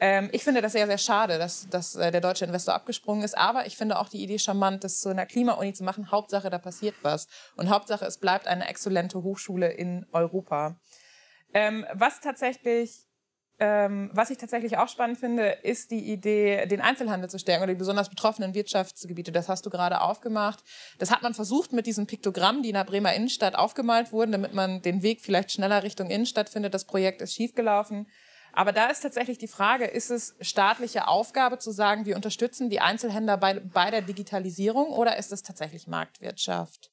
Ähm, 0.00 0.28
ich 0.32 0.44
finde 0.44 0.62
das 0.62 0.72
sehr, 0.72 0.86
sehr 0.86 0.98
schade, 0.98 1.38
dass, 1.38 1.68
dass 1.68 1.94
äh, 1.94 2.10
der 2.10 2.20
deutsche 2.20 2.44
Investor 2.44 2.74
abgesprungen 2.74 3.22
ist. 3.22 3.36
Aber 3.36 3.66
ich 3.66 3.76
finde 3.76 3.98
auch 3.98 4.08
die 4.08 4.22
Idee 4.22 4.38
charmant, 4.38 4.84
das 4.84 5.00
zu 5.00 5.08
einer 5.08 5.26
Klimauni 5.26 5.72
zu 5.72 5.84
machen. 5.84 6.10
Hauptsache, 6.10 6.50
da 6.50 6.58
passiert 6.58 6.94
was. 7.02 7.28
Und 7.56 7.70
Hauptsache, 7.70 8.04
es 8.04 8.18
bleibt 8.18 8.46
eine 8.46 8.68
exzellente 8.68 9.22
Hochschule 9.22 9.70
in 9.70 10.06
Europa. 10.12 10.76
Ähm, 11.54 11.86
was 11.92 12.20
tatsächlich 12.20 13.06
ähm, 13.64 14.10
was 14.12 14.30
ich 14.30 14.38
tatsächlich 14.38 14.76
auch 14.76 14.88
spannend 14.88 15.18
finde, 15.18 15.50
ist 15.62 15.92
die 15.92 16.10
Idee, 16.10 16.66
den 16.66 16.80
Einzelhandel 16.80 17.30
zu 17.30 17.38
stärken 17.38 17.62
oder 17.62 17.72
die 17.72 17.78
besonders 17.78 18.08
betroffenen 18.08 18.54
Wirtschaftsgebiete. 18.54 19.30
Das 19.30 19.48
hast 19.48 19.64
du 19.64 19.70
gerade 19.70 20.00
aufgemacht. 20.00 20.64
Das 20.98 21.12
hat 21.12 21.22
man 21.22 21.32
versucht 21.32 21.72
mit 21.72 21.86
diesen 21.86 22.08
Piktogrammen, 22.08 22.64
die 22.64 22.70
in 22.70 22.74
der 22.74 22.82
Bremer 22.82 23.14
Innenstadt 23.14 23.54
aufgemalt 23.54 24.10
wurden, 24.10 24.32
damit 24.32 24.52
man 24.52 24.82
den 24.82 25.04
Weg 25.04 25.20
vielleicht 25.20 25.52
schneller 25.52 25.84
Richtung 25.84 26.10
Innenstadt 26.10 26.48
findet. 26.48 26.74
Das 26.74 26.86
Projekt 26.86 27.22
ist 27.22 27.34
schiefgelaufen. 27.34 28.08
Aber 28.52 28.72
da 28.72 28.86
ist 28.86 29.00
tatsächlich 29.00 29.38
die 29.38 29.48
Frage, 29.48 29.86
ist 29.86 30.10
es 30.10 30.34
staatliche 30.40 31.08
Aufgabe 31.08 31.58
zu 31.58 31.70
sagen, 31.70 32.04
wir 32.04 32.16
unterstützen 32.16 32.68
die 32.68 32.80
Einzelhändler 32.80 33.38
bei, 33.38 33.60
bei 33.60 33.90
der 33.90 34.02
Digitalisierung 34.02 34.88
oder 34.88 35.16
ist 35.16 35.32
es 35.32 35.42
tatsächlich 35.42 35.86
Marktwirtschaft? 35.86 36.90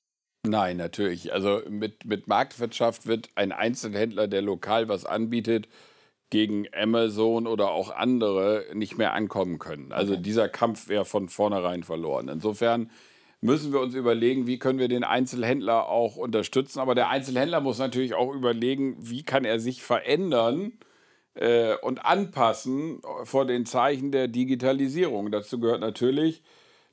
Nein, 0.48 0.78
natürlich. 0.78 1.34
Also 1.34 1.62
mit, 1.70 2.06
mit 2.06 2.28
Marktwirtschaft 2.28 3.08
wird 3.08 3.30
ein 3.36 3.52
Einzelhändler, 3.52 4.28
der 4.28 4.42
lokal 4.42 4.88
was 4.88 5.06
anbietet, 5.06 5.68
gegen 6.30 6.68
Amazon 6.74 7.48
oder 7.48 7.72
auch 7.72 7.90
andere 7.90 8.66
nicht 8.74 8.98
mehr 8.98 9.14
ankommen 9.14 9.60
können. 9.60 9.92
Also 9.92 10.14
okay. 10.14 10.22
dieser 10.22 10.48
Kampf 10.48 10.88
wäre 10.88 11.04
von 11.04 11.28
vornherein 11.28 11.84
verloren. 11.84 12.30
Insofern 12.30 12.90
müssen 13.42 13.74
wir 13.74 13.80
uns 13.80 13.96
überlegen, 13.96 14.48
wie 14.48 14.60
können 14.60 14.80
wir 14.80 14.88
den 14.88 15.04
Einzelhändler 15.04 15.90
auch 15.90 16.16
unterstützen. 16.16 16.80
Aber 16.80 16.94
der 16.94 17.10
Einzelhändler 17.10 17.62
muss 17.62 17.80
natürlich 17.80 18.14
auch 18.14 18.32
überlegen, 18.34 18.96
wie 19.00 19.24
kann 19.24 19.44
er 19.44 19.60
sich 19.60 19.82
verändern 19.82 20.74
äh, 21.36 21.76
und 21.76 22.06
anpassen 22.06 23.02
vor 23.24 23.46
den 23.46 23.66
Zeichen 23.66 24.12
der 24.12 24.28
Digitalisierung. 24.28 25.32
Dazu 25.32 25.60
gehört 25.60 25.82
natürlich, 25.82 26.42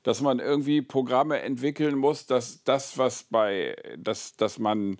dass 0.03 0.21
man 0.21 0.39
irgendwie 0.39 0.81
Programme 0.81 1.41
entwickeln 1.41 1.97
muss, 1.97 2.25
dass 2.25 2.63
das, 2.63 2.97
was 2.97 3.23
bei, 3.23 3.75
dass, 3.97 4.35
dass 4.37 4.59
man 4.59 4.97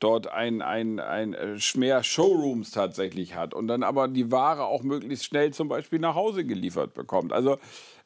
dort 0.00 0.28
ein, 0.28 0.62
ein, 0.62 1.00
ein 1.00 1.34
äh, 1.34 1.56
mehr 1.76 2.02
Showrooms 2.02 2.70
tatsächlich 2.70 3.34
hat 3.34 3.54
und 3.54 3.68
dann 3.68 3.82
aber 3.82 4.08
die 4.08 4.30
Ware 4.30 4.64
auch 4.64 4.82
möglichst 4.82 5.24
schnell 5.24 5.52
zum 5.52 5.68
Beispiel 5.68 5.98
nach 5.98 6.14
Hause 6.14 6.44
geliefert 6.44 6.94
bekommt. 6.94 7.32
Also 7.32 7.58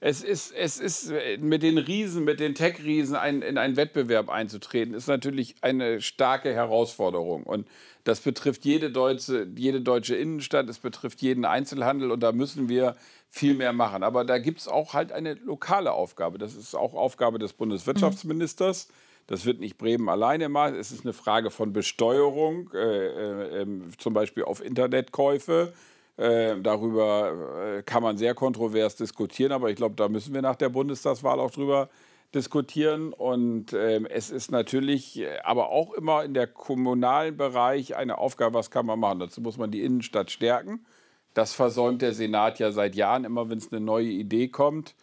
es 0.04 0.24
ist, 0.24 0.52
es 0.52 0.80
ist 0.80 1.10
äh, 1.10 1.38
mit 1.38 1.62
den 1.62 1.78
Riesen, 1.78 2.24
mit 2.24 2.40
den 2.40 2.56
Tech-Riesen 2.56 3.14
ein, 3.14 3.40
in 3.40 3.56
einen 3.56 3.76
Wettbewerb 3.76 4.28
einzutreten, 4.28 4.94
ist 4.94 5.06
natürlich 5.06 5.54
eine 5.60 6.00
starke 6.00 6.52
Herausforderung. 6.52 7.44
Und 7.44 7.68
das 8.02 8.20
betrifft 8.20 8.64
jede 8.64 8.90
deutsche, 8.90 9.46
jede 9.54 9.80
deutsche 9.80 10.16
Innenstadt, 10.16 10.68
es 10.68 10.80
betrifft 10.80 11.22
jeden 11.22 11.44
Einzelhandel 11.44 12.10
und 12.10 12.20
da 12.20 12.32
müssen 12.32 12.68
wir 12.68 12.96
viel 13.30 13.54
mehr 13.54 13.72
machen. 13.72 14.02
Aber 14.02 14.24
da 14.24 14.38
gibt 14.38 14.58
es 14.58 14.66
auch 14.66 14.92
halt 14.92 15.12
eine 15.12 15.34
lokale 15.34 15.92
Aufgabe. 15.92 16.36
Das 16.36 16.56
ist 16.56 16.74
auch 16.74 16.94
Aufgabe 16.94 17.38
des 17.38 17.52
Bundeswirtschaftsministers. 17.52 18.88
Mhm 18.88 18.94
das 19.26 19.46
wird 19.46 19.60
nicht 19.60 19.78
Bremen 19.78 20.08
alleine 20.08 20.48
machen. 20.48 20.74
Es 20.74 20.92
ist 20.92 21.04
eine 21.04 21.12
Frage 21.12 21.50
von 21.50 21.72
Besteuerung, 21.72 22.70
äh, 22.74 22.78
äh, 22.78 23.62
ähm, 23.62 23.84
zum 23.98 24.14
Beispiel 24.14 24.44
auf 24.44 24.62
Internetkäufe. 24.64 25.72
Äh, 26.22 26.60
darüber 26.62 27.78
äh, 27.78 27.82
kann 27.82 28.02
man 28.02 28.16
sehr 28.16 28.34
kontrovers 28.34 28.94
diskutieren, 28.94 29.50
aber 29.50 29.70
ich 29.70 29.76
glaube, 29.76 29.96
da 29.96 30.08
müssen 30.08 30.32
wir 30.32 30.40
nach 30.40 30.54
der 30.54 30.68
Bundestagswahl 30.68 31.40
auch 31.40 31.50
drüber 31.50 31.88
diskutieren. 32.32 33.12
Und 33.12 33.72
ähm, 33.72 34.06
es 34.06 34.30
ist 34.30 34.52
natürlich 34.52 35.18
äh, 35.18 35.40
aber 35.42 35.70
auch 35.70 35.92
immer 35.94 36.22
in 36.22 36.32
der 36.32 36.46
kommunalen 36.46 37.36
Bereich 37.36 37.96
eine 37.96 38.18
Aufgabe, 38.18 38.54
was 38.54 38.70
kann 38.70 38.86
man 38.86 39.00
machen. 39.00 39.18
Dazu 39.18 39.40
muss 39.40 39.58
man 39.58 39.72
die 39.72 39.82
Innenstadt 39.82 40.30
stärken. 40.30 40.86
Das 41.34 41.54
versäumt 41.54 42.02
der 42.02 42.12
Senat 42.12 42.60
ja 42.60 42.70
seit 42.70 42.94
Jahren, 42.94 43.24
immer 43.24 43.50
wenn 43.50 43.58
es 43.58 43.72
eine 43.72 43.80
neue 43.80 44.06
Idee 44.06 44.46
kommt 44.46 44.94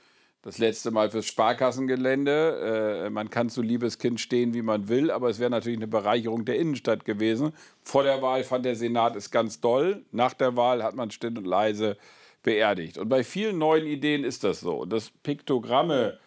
das 0.41 0.57
letzte 0.57 0.91
Mal 0.91 1.09
fürs 1.09 1.25
Sparkassengelände. 1.25 3.05
Äh, 3.05 3.09
man 3.09 3.29
kann 3.29 3.49
zu 3.49 3.61
Liebeskind 3.61 4.19
stehen, 4.19 4.53
wie 4.53 4.61
man 4.61 4.87
will, 4.87 5.11
aber 5.11 5.29
es 5.29 5.39
wäre 5.39 5.49
natürlich 5.49 5.79
eine 5.79 5.87
Bereicherung 5.87 6.45
der 6.45 6.57
Innenstadt 6.57 7.05
gewesen. 7.05 7.53
Vor 7.81 8.03
der 8.03 8.21
Wahl 8.21 8.43
fand 8.43 8.65
der 8.65 8.75
Senat 8.75 9.15
es 9.15 9.31
ganz 9.31 9.59
doll. 9.59 10.05
Nach 10.11 10.33
der 10.33 10.55
Wahl 10.55 10.83
hat 10.83 10.95
man 10.95 11.11
still 11.11 11.37
und 11.37 11.45
leise 11.45 11.97
beerdigt. 12.43 12.97
Und 12.97 13.09
bei 13.09 13.23
vielen 13.23 13.57
neuen 13.57 13.85
Ideen 13.85 14.23
ist 14.23 14.43
das 14.43 14.61
so. 14.61 14.85
Dass 14.85 15.11
Piktogramme 15.23 16.19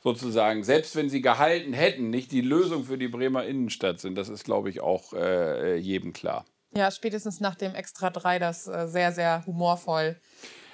sozusagen, 0.00 0.62
selbst 0.62 0.94
wenn 0.96 1.08
sie 1.08 1.22
gehalten 1.22 1.72
hätten, 1.72 2.10
nicht 2.10 2.32
die 2.32 2.42
Lösung 2.42 2.84
für 2.84 2.98
die 2.98 3.08
Bremer 3.08 3.46
Innenstadt 3.46 4.00
sind, 4.00 4.16
das 4.16 4.28
ist, 4.28 4.44
glaube 4.44 4.68
ich, 4.68 4.82
auch 4.82 5.14
äh, 5.14 5.76
jedem 5.76 6.12
klar. 6.12 6.44
Ja, 6.76 6.90
spätestens 6.90 7.40
nach 7.40 7.54
dem 7.54 7.74
Extra 7.74 8.10
3, 8.10 8.38
das 8.38 8.66
äh, 8.66 8.86
sehr, 8.86 9.12
sehr 9.12 9.46
humorvoll 9.46 10.16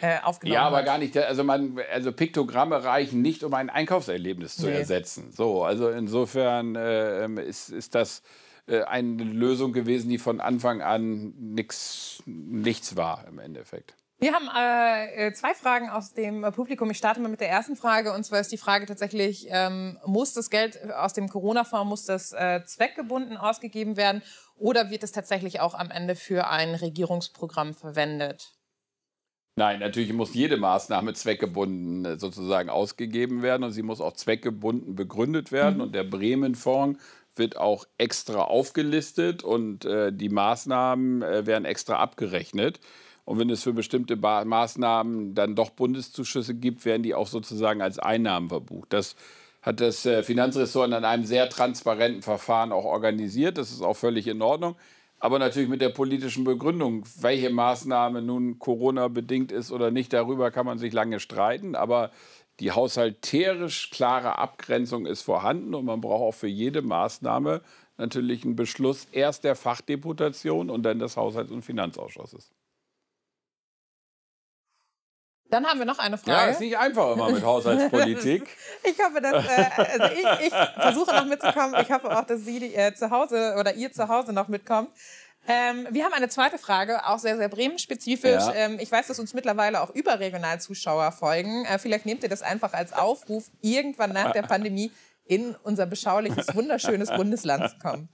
äh, 0.01 0.19
aufgenommen 0.23 0.55
Ja, 0.55 0.63
aber 0.63 0.79
hat. 0.79 0.87
gar 0.87 0.99
nicht. 0.99 1.17
Also, 1.17 1.45
man, 1.45 1.79
also 1.93 2.13
Piktogramme 2.13 2.83
reichen 2.85 3.23
nicht, 3.23 3.45
um 3.45 3.55
ein 3.55 3.71
Einkaufserlebnis 3.71 4.57
zu 4.57 4.67
nee. 4.67 4.79
ersetzen. 4.79 5.33
So, 5.33 5.65
also 5.65 5.89
insofern 5.91 6.77
äh, 6.77 7.27
ist, 7.43 7.71
ist 7.71 7.95
das 7.95 8.23
äh, 8.67 8.83
eine 8.83 9.25
Lösung 9.25 9.73
gewesen, 9.73 10.09
die 10.09 10.19
von 10.19 10.41
Anfang 10.41 10.83
an 10.83 11.35
nix, 11.39 12.23
nichts 12.27 12.97
war 12.97 13.25
im 13.29 13.39
Endeffekt. 13.39 13.95
Wir 14.21 14.35
haben 14.35 14.51
äh, 14.55 15.29
äh, 15.29 15.33
zwei 15.33 15.55
Fragen 15.55 15.89
aus 15.89 16.13
dem 16.13 16.43
Publikum. 16.53 16.91
Ich 16.91 16.99
starte 16.99 17.21
mal 17.21 17.31
mit 17.31 17.41
der 17.41 17.49
ersten 17.49 17.75
Frage. 17.75 18.13
Und 18.13 18.23
zwar 18.23 18.41
ist 18.41 18.53
die 18.53 18.59
Frage 18.59 18.85
tatsächlich, 18.85 19.47
ähm, 19.49 19.99
muss 20.05 20.35
das 20.35 20.51
Geld 20.51 20.79
aus 20.93 21.15
dem 21.15 21.31
Corona-Fonds, 21.31 21.89
muss 21.89 22.05
das 22.05 22.33
äh, 22.33 22.63
zweckgebunden 22.67 23.39
ausgegeben 23.39 23.97
werden? 23.97 24.23
Oder 24.57 24.91
wird 24.91 25.05
es 25.05 25.13
tatsächlich 25.13 25.61
auch 25.61 25.73
am 25.73 25.91
Ende 25.91 26.17
für 26.17 26.49
ein 26.49 26.75
Regierungsprogramm 26.75 27.73
verwendet? 27.73 28.53
Nein, 29.61 29.81
natürlich 29.81 30.15
muss 30.15 30.33
jede 30.33 30.57
Maßnahme 30.57 31.13
zweckgebunden 31.13 32.07
äh, 32.07 32.19
sozusagen 32.19 32.71
ausgegeben 32.71 33.43
werden 33.43 33.63
und 33.63 33.73
sie 33.73 33.83
muss 33.83 34.01
auch 34.01 34.15
zweckgebunden 34.15 34.95
begründet 34.95 35.53
werden. 35.53 35.75
Mhm. 35.75 35.81
Und 35.83 35.95
der 35.95 36.05
Bremen-Fonds 36.05 36.99
wird 37.37 37.59
auch 37.59 37.85
extra 37.99 38.41
aufgelistet 38.41 39.43
und 39.43 39.85
äh, 39.85 40.15
die 40.15 40.31
Maßnahmen 40.31 41.21
äh, 41.21 41.47
werden 41.47 41.67
extra 41.67 41.97
abgerechnet. 41.97 42.81
Und 43.27 43.39
wenn 43.39 43.51
es 43.51 43.63
für 43.63 43.75
bestimmte 43.75 44.17
ba 44.17 44.47
Maßnahmen 44.47 45.35
dann 45.35 45.55
doch 45.57 45.69
Bundeszuschüsse 45.69 46.55
gibt, 46.55 46.87
werden 46.87 47.03
die 47.03 47.15
auch 47.15 47.27
sozusagen 47.27 47.83
als 47.83 47.99
Einnahmen 47.99 48.49
verbucht. 48.49 48.95
Das 48.95 49.15
hat 49.61 49.83
das 49.83 50.07
äh, 50.07 50.23
Finanzressort 50.23 50.89
in 50.89 51.05
einem 51.05 51.25
sehr 51.27 51.51
transparenten 51.51 52.23
Verfahren 52.23 52.73
auch 52.73 52.87
organisiert. 52.87 53.59
Das 53.59 53.71
ist 53.71 53.83
auch 53.83 53.99
völlig 53.99 54.27
in 54.27 54.41
Ordnung. 54.41 54.77
Aber 55.21 55.39
natürlich 55.39 55.69
mit 55.69 55.83
der 55.83 55.91
politischen 55.91 56.45
Begründung, 56.45 57.05
welche 57.21 57.51
Maßnahme 57.51 58.23
nun 58.23 58.59
Corona-bedingt 58.59 59.53
ist 59.53 59.71
oder 59.71 59.91
nicht, 59.91 60.15
darüber 60.15 60.51
kann 60.51 60.65
man 60.65 60.79
sich 60.79 60.95
lange 60.95 61.21
streiten. 61.21 61.75
Aber 61.75 62.11
die 62.59 62.73
haushalterisch 62.73 63.91
klare 63.91 64.39
Abgrenzung 64.39 65.05
ist 65.05 65.21
vorhanden 65.21 65.75
und 65.75 65.85
man 65.85 66.01
braucht 66.01 66.23
auch 66.23 66.35
für 66.35 66.47
jede 66.49 66.81
Maßnahme 66.81 67.61
natürlich 67.99 68.45
einen 68.45 68.57
Beschluss 68.57 69.07
erst 69.13 69.45
der 69.45 69.57
Fachdeputation 69.57 70.71
und 70.71 70.83
dann 70.83 70.99
des 70.99 71.19
Haushalts- 71.19 71.53
und 71.53 71.63
Finanzausschusses. 71.63 72.51
Dann 75.51 75.67
haben 75.67 75.79
wir 75.79 75.87
noch 75.87 75.99
eine 75.99 76.17
Frage. 76.17 76.47
Ja, 76.47 76.47
ist 76.47 76.61
nicht 76.61 76.79
einfach 76.79 77.13
immer 77.13 77.31
mit 77.31 77.45
Haushaltspolitik. 77.45 78.49
ich 78.85 78.99
hoffe, 79.05 79.21
dass 79.21 79.45
äh, 79.47 79.99
also 79.99 80.15
ich, 80.15 80.47
ich, 80.47 80.55
versuche 80.81 81.15
noch 81.15 81.27
mitzukommen. 81.27 81.75
Ich 81.83 81.91
hoffe 81.91 82.17
auch, 82.17 82.25
dass 82.25 82.45
Sie 82.45 82.75
äh, 82.75 82.95
zu 82.95 83.11
Hause 83.11 83.57
oder 83.59 83.75
ihr 83.75 83.93
zu 83.93 84.09
Hause 84.09 84.33
noch 84.33 84.49
mitkommt. 84.49 84.91
Ähm, 85.49 85.89
wir 85.91 86.05
haben 86.05 86.13
eine 86.13 86.29
zweite 86.29 86.59
Frage, 86.59 87.07
auch 87.07 87.19
sehr, 87.19 87.37
sehr 87.37 87.49
Bremen-spezifisch. 87.49 88.45
Ja. 88.45 88.55
Ähm, 88.55 88.79
ich 88.79 88.93
weiß, 88.93 89.09
dass 89.09 89.19
uns 89.19 89.35
mittlerweile 89.35 89.81
auch 89.81 89.91
überregional 89.91 90.61
Zuschauer 90.61 91.13
folgen. 91.13 91.65
Äh, 91.65 91.79
vielleicht 91.79 92.07
nehmt 92.07 92.23
ihr 92.23 92.29
das 92.29 92.43
einfach 92.43 92.73
als 92.73 92.93
Aufruf, 92.93 93.51
irgendwann 93.61 94.13
nach 94.13 94.33
der 94.33 94.43
Pandemie 94.43 94.93
in 95.25 95.57
unser 95.63 95.87
beschauliches, 95.87 96.55
wunderschönes 96.55 97.11
Bundesland 97.11 97.71
zu 97.71 97.79
kommen. 97.79 98.09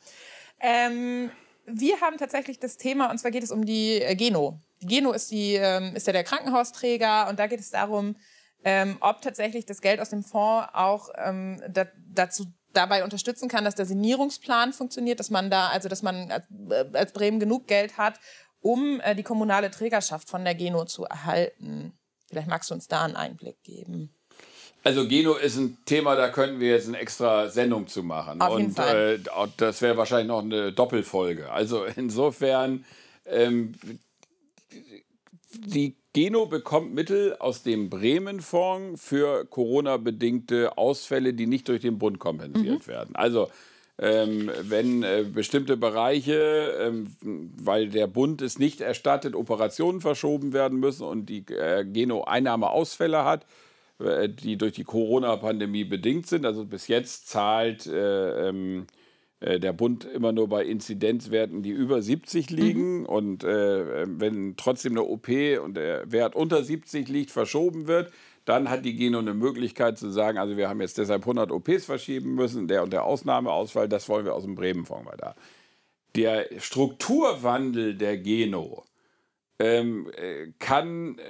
Ähm, 0.61 1.31
wir 1.67 2.01
haben 2.01 2.17
tatsächlich 2.17 2.61
das 2.61 2.77
Thema, 2.77 3.11
und 3.11 3.19
zwar 3.19 3.31
geht 3.31 3.43
es 3.43 3.51
um 3.51 3.65
die 3.67 4.01
äh, 4.01 4.15
Geno. 4.15 4.61
Geno 4.81 5.13
ist, 5.13 5.31
die, 5.31 5.55
ähm, 5.55 5.95
ist 5.97 6.07
ja 6.07 6.13
der 6.13 6.25
Krankenhausträger 6.25 7.29
und 7.29 7.39
da 7.39 7.47
geht 7.47 7.61
es 7.61 7.71
darum, 7.71 8.17
ähm, 8.65 8.97
ob 9.01 9.23
tatsächlich 9.23 9.67
das 9.67 9.81
Geld 9.81 10.01
aus 10.01 10.11
dem 10.11 10.25
Fonds 10.25 10.69
auch 10.73 11.11
ähm, 11.17 11.63
da, 11.69 11.87
dazu 12.13 12.47
dabei 12.73 13.05
unterstützen 13.05 13.49
kann, 13.49 13.65
dass 13.65 13.75
der 13.75 13.87
Sanierungsplan 13.87 14.73
funktioniert, 14.73 15.21
dass 15.21 15.31
man 15.31 15.51
da, 15.51 15.69
also 15.69 15.89
dass 15.89 16.03
man 16.03 16.31
als, 16.31 16.47
äh, 16.71 16.85
als 16.93 17.13
Bremen 17.13 17.41
genug 17.41 17.67
Geld 17.67 17.97
hat, 17.97 18.21
um 18.61 19.01
äh, 19.01 19.15
die 19.15 19.23
kommunale 19.23 19.71
Trägerschaft 19.71 20.29
von 20.29 20.45
der 20.45 20.55
Geno 20.55 20.85
zu 20.85 21.05
erhalten. 21.05 21.99
Vielleicht 22.29 22.49
magst 22.49 22.71
du 22.71 22.75
uns 22.75 22.89
da 22.89 23.05
einen 23.05 23.17
Einblick 23.17 23.63
geben. 23.63 24.13
Also 24.83 25.09
Geno 25.09 25.35
ist 25.35 25.57
ein 25.57 25.79
Thema, 25.85 26.15
da 26.15 26.29
könnten 26.29 26.61
wir 26.61 26.71
jetzt 26.71 26.87
eine 26.87 26.99
extra 26.99 27.49
Sendung 27.49 27.89
zu 27.89 28.03
machen. 28.03 28.41
Auf 28.41 28.59
jeden 28.59 28.71
und 28.71 28.77
Fall. 28.77 29.21
Äh, 29.25 29.49
das 29.57 29.83
wäre 29.83 29.97
wahrscheinlich 29.97 30.29
noch 30.29 30.43
eine 30.43 30.73
Doppelfolge. 30.73 31.51
Also 31.51 31.85
insofern, 31.97 32.85
ähm, 33.25 33.73
die 35.61 35.97
Geno 36.13 36.47
bekommt 36.47 36.95
Mittel 36.95 37.37
aus 37.39 37.63
dem 37.63 37.91
Bremen-Fonds 37.91 39.03
für 39.03 39.45
Corona-bedingte 39.45 40.79
Ausfälle, 40.79 41.35
die 41.35 41.47
nicht 41.47 41.69
durch 41.69 41.83
den 41.83 41.99
Bund 41.99 42.19
kompensiert 42.19 42.87
mhm. 42.87 42.91
werden. 42.91 43.17
Also 43.17 43.49
ähm, 43.99 44.51
wenn 44.63 45.03
äh, 45.03 45.25
bestimmte 45.31 45.77
Bereiche, 45.77 46.75
ähm, 46.81 47.17
weil 47.21 47.89
der 47.89 48.07
Bund 48.07 48.43
es 48.43 48.59
nicht 48.59 48.81
erstattet, 48.81 49.35
Operationen 49.35 50.01
verschoben 50.01 50.53
werden 50.53 50.79
müssen 50.79 51.05
und 51.05 51.27
die 51.27 51.45
äh, 51.49 51.85
Geno 51.85 52.25
Einnahmeausfälle 52.25 53.25
hat, 53.25 53.47
äh, 53.99 54.29
die 54.29 54.57
durch 54.59 54.75
die 54.75 54.85
Corona-Pandemie 54.85 55.85
bedingt 55.85 56.27
sind. 56.27 56.45
Also 56.45 56.65
bis 56.65 56.89
jetzt 56.89 57.29
zahlt 57.29 57.87
äh, 57.87 58.49
ähm, 58.49 58.83
äh, 58.83 58.96
der 59.41 59.73
Bund 59.73 60.05
immer 60.05 60.33
nur 60.33 60.49
bei 60.49 60.65
Inzidenzwerten, 60.65 61.63
die 61.63 61.71
über 61.71 62.01
70 62.01 62.51
liegen. 62.51 63.01
Mhm. 63.01 63.07
Und 63.07 63.45
äh, 63.45 64.07
wenn 64.09 64.57
trotzdem 64.57 64.93
eine 64.93 65.05
OP 65.05 65.29
und 65.63 65.77
der 65.77 66.11
Wert 66.11 66.35
unter 66.35 66.63
70 66.63 67.09
liegt, 67.09 67.31
verschoben 67.31 67.87
wird, 67.87 68.13
dann 68.47 68.71
hat 68.71 68.85
die 68.85 68.95
Geno 68.95 69.19
eine 69.19 69.35
Möglichkeit 69.35 69.99
zu 69.99 70.11
sagen, 70.11 70.39
also 70.39 70.57
wir 70.57 70.69
haben 70.69 70.81
jetzt 70.81 70.99
deshalb 70.99 71.23
100 71.23 71.51
OPs 71.51 71.85
verschieben 71.85 72.35
müssen, 72.35 72.69
der 72.69 72.83
und 72.85 72.93
der 72.93 73.05
Ausnahmeausfall, 73.05 73.89
das 73.89 74.09
wollen 74.09 74.25
wir 74.25 74.35
aus 74.35 74.45
dem 74.45 74.55
Bremenfonds 74.55 75.11
weiter. 75.11 75.35
Der 76.15 76.47
Strukturwandel 76.59 77.97
der 77.97 78.17
Geno 78.19 78.85
ähm, 79.59 80.09
äh, 80.17 80.53
kann 80.59 81.21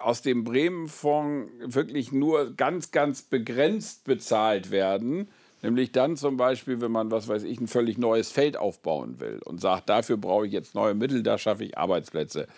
aus 0.00 0.20
dem 0.20 0.42
Bremenfonds 0.44 1.50
wirklich 1.64 2.12
nur 2.12 2.54
ganz, 2.56 2.90
ganz 2.90 3.22
begrenzt 3.22 4.04
bezahlt 4.04 4.70
werden 4.70 5.28
Nämlich 5.62 5.92
dann 5.92 6.16
zum 6.16 6.36
Beispiel, 6.36 6.80
wenn 6.80 6.90
man, 6.90 7.10
was 7.12 7.28
weiß 7.28 7.44
ich, 7.44 7.60
ein 7.60 7.68
völlig 7.68 7.96
neues 7.96 8.32
Feld 8.32 8.56
aufbauen 8.56 9.20
will 9.20 9.40
und 9.44 9.60
sagt, 9.60 9.88
dafür 9.88 10.16
brauche 10.16 10.46
ich 10.46 10.52
jetzt 10.52 10.74
neue 10.74 10.94
Mittel, 10.94 11.22
da 11.22 11.38
schaffe 11.38 11.64
ich 11.64 11.78
Arbeitsplätze. 11.78 12.48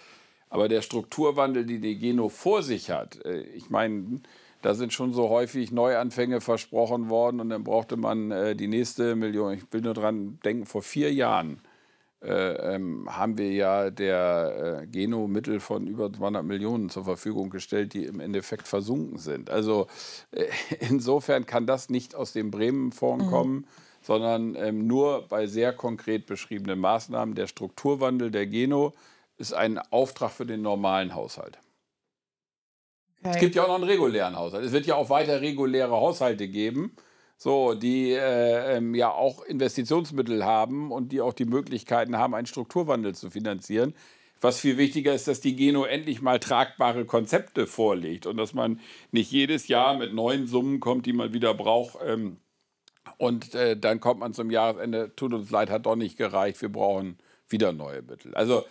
Aber 0.48 0.68
der 0.68 0.80
Strukturwandel, 0.80 1.66
den 1.66 1.82
die 1.82 1.98
Geno 1.98 2.30
vor 2.30 2.62
sich 2.62 2.90
hat, 2.90 3.22
äh, 3.24 3.42
ich 3.54 3.68
meine, 3.68 4.20
da 4.62 4.74
sind 4.74 4.94
schon 4.94 5.12
so 5.12 5.28
häufig 5.28 5.72
Neuanfänge 5.72 6.40
versprochen 6.40 7.10
worden 7.10 7.40
und 7.40 7.50
dann 7.50 7.64
brauchte 7.64 7.98
man 7.98 8.30
äh, 8.30 8.56
die 8.56 8.68
nächste 8.68 9.14
Million. 9.14 9.52
Ich 9.52 9.70
will 9.70 9.82
nur 9.82 9.92
dran 9.92 10.38
denken, 10.42 10.64
vor 10.64 10.80
vier 10.80 11.12
Jahren 11.12 11.60
äh, 12.24 12.74
ähm, 12.74 13.06
haben 13.10 13.36
wir 13.36 13.52
ja 13.52 13.90
der 13.90 14.80
äh, 14.82 14.86
Geno 14.86 15.26
Mittel 15.26 15.60
von 15.60 15.86
über 15.86 16.12
200 16.12 16.44
Millionen 16.44 16.88
zur 16.88 17.04
Verfügung 17.04 17.50
gestellt, 17.50 17.92
die 17.92 18.04
im 18.04 18.20
Endeffekt 18.20 18.66
versunken 18.66 19.18
sind. 19.18 19.50
Also 19.50 19.86
äh, 20.30 20.46
insofern 20.80 21.44
kann 21.46 21.66
das 21.66 21.90
nicht 21.90 22.14
aus 22.14 22.32
dem 22.32 22.50
Bremen-Fonds 22.50 23.26
mhm. 23.26 23.30
kommen, 23.30 23.66
sondern 24.00 24.54
ähm, 24.56 24.86
nur 24.86 25.28
bei 25.28 25.46
sehr 25.46 25.72
konkret 25.72 26.26
beschriebenen 26.26 26.78
Maßnahmen. 26.78 27.34
Der 27.34 27.46
Strukturwandel 27.46 28.30
der 28.30 28.46
Geno 28.46 28.94
ist 29.36 29.52
ein 29.52 29.78
Auftrag 29.78 30.30
für 30.30 30.46
den 30.46 30.62
normalen 30.62 31.14
Haushalt. 31.14 31.58
Okay. 33.20 33.32
Es 33.34 33.40
gibt 33.40 33.54
ja 33.54 33.64
auch 33.64 33.68
noch 33.68 33.76
einen 33.76 33.84
regulären 33.84 34.36
Haushalt. 34.36 34.64
Es 34.64 34.72
wird 34.72 34.86
ja 34.86 34.94
auch 34.94 35.10
weiter 35.10 35.40
reguläre 35.40 35.92
Haushalte 35.92 36.48
geben 36.48 36.94
so, 37.36 37.74
die 37.74 38.12
äh, 38.12 38.76
ähm, 38.76 38.94
ja 38.94 39.10
auch 39.10 39.44
Investitionsmittel 39.44 40.44
haben 40.44 40.92
und 40.92 41.12
die 41.12 41.20
auch 41.20 41.34
die 41.34 41.44
Möglichkeiten 41.44 42.16
haben, 42.16 42.34
einen 42.34 42.46
Strukturwandel 42.46 43.14
zu 43.14 43.30
finanzieren. 43.30 43.94
Was 44.40 44.60
viel 44.60 44.76
wichtiger 44.76 45.14
ist, 45.14 45.26
dass 45.26 45.40
die 45.40 45.56
Geno 45.56 45.84
endlich 45.84 46.20
mal 46.20 46.38
tragbare 46.38 47.06
Konzepte 47.06 47.66
vorlegt 47.66 48.26
und 48.26 48.36
dass 48.36 48.52
man 48.52 48.78
nicht 49.10 49.30
jedes 49.30 49.68
Jahr 49.68 49.96
mit 49.96 50.12
neuen 50.12 50.46
Summen 50.46 50.80
kommt, 50.80 51.06
die 51.06 51.12
man 51.12 51.32
wieder 51.32 51.54
braucht. 51.54 51.98
Ähm, 52.04 52.38
und 53.16 53.54
äh, 53.54 53.76
dann 53.76 54.00
kommt 54.00 54.20
man 54.20 54.34
zum 54.34 54.50
Jahresende, 54.50 55.14
tut 55.16 55.32
uns 55.32 55.50
leid, 55.50 55.70
hat 55.70 55.86
doch 55.86 55.96
nicht 55.96 56.16
gereicht, 56.16 56.60
wir 56.62 56.70
brauchen 56.70 57.18
wieder 57.48 57.72
neue 57.72 58.02
Mittel. 58.02 58.34
Also 58.34 58.64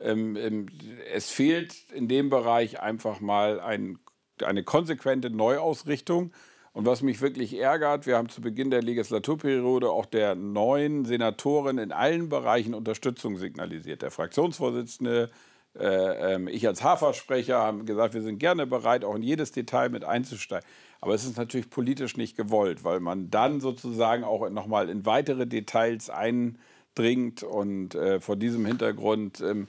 ähm, 0.00 0.36
ähm 0.36 0.66
es 1.12 1.30
fehlt 1.30 1.74
in 1.92 2.08
dem 2.08 2.30
Bereich 2.30 2.80
einfach 2.80 3.20
mal 3.20 3.60
ein, 3.60 3.98
eine 4.42 4.64
konsequente 4.64 5.30
Neuausrichtung. 5.30 6.32
Und 6.72 6.86
was 6.86 7.02
mich 7.02 7.20
wirklich 7.20 7.58
ärgert, 7.58 8.06
wir 8.06 8.16
haben 8.16 8.28
zu 8.28 8.40
Beginn 8.40 8.70
der 8.70 8.82
Legislaturperiode 8.82 9.90
auch 9.90 10.06
der 10.06 10.36
neuen 10.36 11.04
Senatorin 11.04 11.78
in 11.78 11.90
allen 11.90 12.28
Bereichen 12.28 12.74
Unterstützung 12.74 13.38
signalisiert. 13.38 14.02
Der 14.02 14.12
Fraktionsvorsitzende, 14.12 15.30
äh, 15.76 16.34
äh, 16.34 16.50
ich 16.50 16.68
als 16.68 16.84
Hafersprecher 16.84 17.58
haben 17.58 17.86
gesagt, 17.86 18.14
wir 18.14 18.22
sind 18.22 18.38
gerne 18.38 18.68
bereit, 18.68 19.04
auch 19.04 19.16
in 19.16 19.22
jedes 19.22 19.50
Detail 19.50 19.88
mit 19.88 20.04
einzusteigen. 20.04 20.66
Aber 21.00 21.14
es 21.14 21.24
ist 21.24 21.36
natürlich 21.36 21.70
politisch 21.70 22.16
nicht 22.16 22.36
gewollt, 22.36 22.84
weil 22.84 23.00
man 23.00 23.30
dann 23.30 23.60
sozusagen 23.60 24.22
auch 24.22 24.48
nochmal 24.50 24.88
in 24.90 25.06
weitere 25.06 25.46
Details 25.46 26.08
eindringt. 26.08 27.42
Und 27.42 27.96
äh, 27.96 28.20
vor 28.20 28.36
diesem 28.36 28.64
Hintergrund 28.64 29.40
ähm, 29.40 29.48
ähm, 29.48 29.58
ähm, 29.58 29.68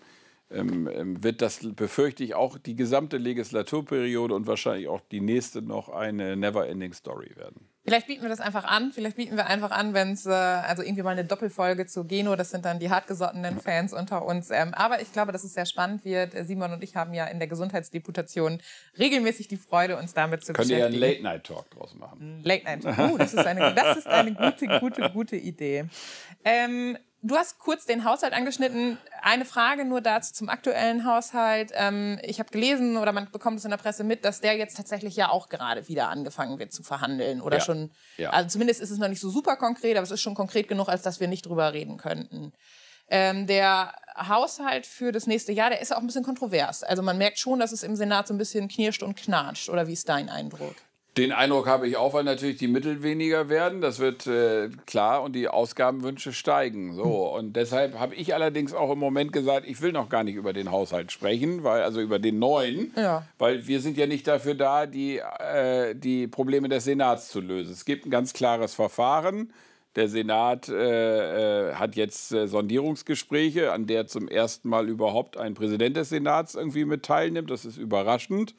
wird 0.54 1.42
das, 1.42 1.60
befürchte 1.76 2.24
ich, 2.24 2.36
auch 2.36 2.58
die 2.58 2.76
gesamte 2.76 3.18
Legislaturperiode 3.18 4.36
und 4.36 4.48
wahrscheinlich 4.48 4.88
auch 4.88 5.02
die 5.12 5.22
nächste 5.22 5.62
noch 5.62 5.90
eine 5.90 6.36
Never-Ending 6.36 6.94
Story 6.94 7.32
werden. 7.36 7.68
Vielleicht 7.84 8.06
bieten 8.06 8.22
wir 8.22 8.30
das 8.30 8.42
einfach 8.42 8.64
an. 8.66 8.92
Vielleicht 8.92 9.18
bieten 9.18 9.38
wir 9.38 9.48
einfach 9.48 9.72
an, 9.72 9.96
wenn 9.96 10.12
es 10.12 10.28
äh, 10.28 10.30
also 10.30 10.84
irgendwie 10.84 11.02
mal 11.02 11.12
eine 11.12 11.26
Doppelfolge 11.26 11.88
zu 11.88 12.06
Geno, 12.06 12.36
das 12.36 12.52
sind 12.52 12.64
dann 12.64 12.78
die 12.78 12.92
hartgesottenen 12.92 13.60
Fans 13.60 13.92
unter 13.92 14.24
uns. 14.24 14.52
Ähm, 14.52 14.76
aber 14.76 15.02
ich 15.02 15.12
glaube, 15.12 15.32
dass 15.32 15.44
es 15.44 15.56
sehr 15.56 15.66
spannend 15.66 16.06
wird. 16.06 16.36
Äh, 16.36 16.46
Simon 16.46 16.74
und 16.74 16.84
ich 16.84 16.96
haben 16.96 17.14
ja 17.16 17.26
in 17.26 17.40
der 17.40 17.48
Gesundheitsdeputation 17.48 18.60
regelmäßig 19.00 19.48
die 19.48 19.58
Freude, 19.58 19.98
uns 19.98 20.14
damit 20.14 20.46
zu 20.46 20.54
Könnt 20.54 20.68
beschäftigen. 20.68 20.92
Könnt 20.92 21.04
ihr 21.04 21.08
ja 21.08 21.16
einen 21.16 21.24
Late-Night-Talk 21.24 21.72
draus 21.72 21.96
machen? 21.96 22.42
Late-Night-Talk. 22.44 23.14
Oh, 23.14 23.18
das 23.18 23.34
ist 23.34 23.48
eine, 23.48 23.74
das 23.74 23.98
ist 23.98 24.08
eine 24.08 24.36
gute, 24.36 24.80
gute, 24.80 25.10
gute 25.10 25.36
Idee. 25.38 25.86
Ähm, 26.44 26.98
Du 27.24 27.36
hast 27.36 27.60
kurz 27.60 27.86
den 27.86 28.04
Haushalt 28.04 28.34
angeschnitten. 28.34 28.98
Eine 29.22 29.46
Frage 29.46 29.86
nur 29.86 30.02
dazu 30.02 30.34
zum 30.34 30.50
aktuellen 30.50 31.06
Haushalt. 31.06 31.72
Ähm, 31.76 32.20
ich 32.24 32.40
habe 32.40 32.50
gelesen 32.50 32.98
oder 32.98 33.12
man 33.12 33.30
bekommt 33.32 33.60
es 33.60 33.66
in 33.66 33.70
der 33.70 33.78
Presse 33.78 34.04
mit, 34.04 34.26
dass 34.26 34.42
der 34.42 34.58
jetzt 34.58 34.76
tatsächlich 34.76 35.16
ja 35.16 35.30
auch 35.30 35.48
gerade 35.48 35.88
wieder 35.88 36.10
angefangen 36.10 36.58
wird 36.58 36.74
zu 36.74 36.82
verhandeln 36.82 37.40
oder 37.42 37.58
ja. 37.58 37.64
schon. 37.64 37.92
Ja. 38.18 38.32
Also 38.32 38.50
zumindest 38.50 38.82
ist 38.82 38.90
es 38.90 38.98
noch 38.98 39.08
nicht 39.08 39.20
so 39.20 39.30
super 39.30 39.56
konkret, 39.56 39.98
aber 39.98 40.04
es 40.04 40.12
ist 40.12 40.22
schon 40.22 40.34
konkret 40.34 40.68
genug, 40.68 40.90
als 40.90 41.04
dass 41.04 41.20
wir 41.20 41.28
nicht 41.28 41.46
drüber 41.46 41.74
reden 41.74 41.98
könnten. 41.98 42.54
Ähm, 43.08 43.46
der 43.46 43.94
Haushalt 44.16 44.88
für 44.88 45.12
das 45.12 45.28
nächste 45.28 45.52
Jahr, 45.52 45.70
der 45.70 45.82
ist 45.82 45.94
auch 45.94 46.00
ein 46.00 46.08
bisschen 46.08 46.24
kontrovers. 46.24 46.82
Also 46.82 47.04
man 47.04 47.20
merkt 47.20 47.38
schon, 47.38 47.60
dass 47.60 47.72
es 47.72 47.84
im 47.84 47.96
Senat 47.96 48.28
so 48.28 48.34
ein 48.34 48.40
bisschen 48.40 48.68
knirscht 48.68 49.04
und 49.04 49.16
knatscht. 49.16 49.70
Oder 49.70 49.86
wie 49.86 49.94
ist 49.94 50.10
dein 50.10 50.30
Eindruck? 50.30 50.76
Den 51.18 51.34
Eindruck 51.34 51.68
habe 51.68 51.90
ich 51.90 51.98
auch, 51.98 52.14
weil 52.14 52.24
natürlich 52.24 52.56
die 52.56 52.70
Mittel 52.70 53.04
weniger 53.04 53.50
werden. 53.50 53.82
Das 53.82 54.00
wird 54.00 54.28
äh, 54.28 54.70
klar 54.86 55.24
und 55.24 55.34
die 55.34 55.50
Ausgabenwünsche 55.50 56.32
steigen. 56.32 56.94
So 56.96 57.28
und 57.36 57.58
deshalb 57.58 58.00
habe 58.00 58.16
ich 58.16 58.34
allerdings 58.34 58.74
auch 58.74 58.90
im 58.92 59.00
Moment 59.00 59.34
gesagt, 59.34 59.68
ich 59.68 59.82
will 59.82 59.92
noch 59.92 60.08
gar 60.08 60.24
nicht 60.24 60.36
über 60.36 60.54
den 60.54 60.72
Haushalt 60.72 61.12
sprechen, 61.12 61.66
weil 61.66 61.84
also 61.84 62.00
über 62.00 62.18
den 62.18 62.40
neuen, 62.40 62.94
Ja. 62.96 63.26
weil 63.40 63.68
wir 63.68 63.82
sind 63.82 63.98
ja 63.98 64.08
nicht 64.08 64.26
dafür 64.26 64.56
da, 64.56 64.86
die 64.86 65.18
äh, 65.18 65.96
die 65.96 66.28
Probleme 66.28 66.70
des 66.70 66.86
Senats 66.86 67.28
zu 67.28 67.42
lösen. 67.42 67.74
Es 67.74 67.84
gibt 67.84 68.06
ein 68.06 68.10
ganz 68.10 68.32
klares 68.32 68.74
Verfahren. 68.74 69.52
Der 69.98 70.08
Senat 70.08 70.70
äh, 70.70 71.72
äh, 71.72 71.74
hat 71.74 71.98
jetzt 71.98 72.32
äh, 72.32 72.48
Sondierungsgespräche, 72.48 73.74
an 73.74 73.86
der 73.86 74.08
zum 74.08 74.30
ersten 74.30 74.70
Mal 74.70 74.88
überhaupt 74.88 75.36
ein 75.36 75.56
Präsident 75.56 75.98
des 75.98 76.08
Senats 76.08 76.56
irgendwie 76.56 76.86
mit 76.86 77.04
teilnimmt. 77.04 77.52
Das 77.52 77.66
ist 77.66 77.76
überraschend 77.76 78.56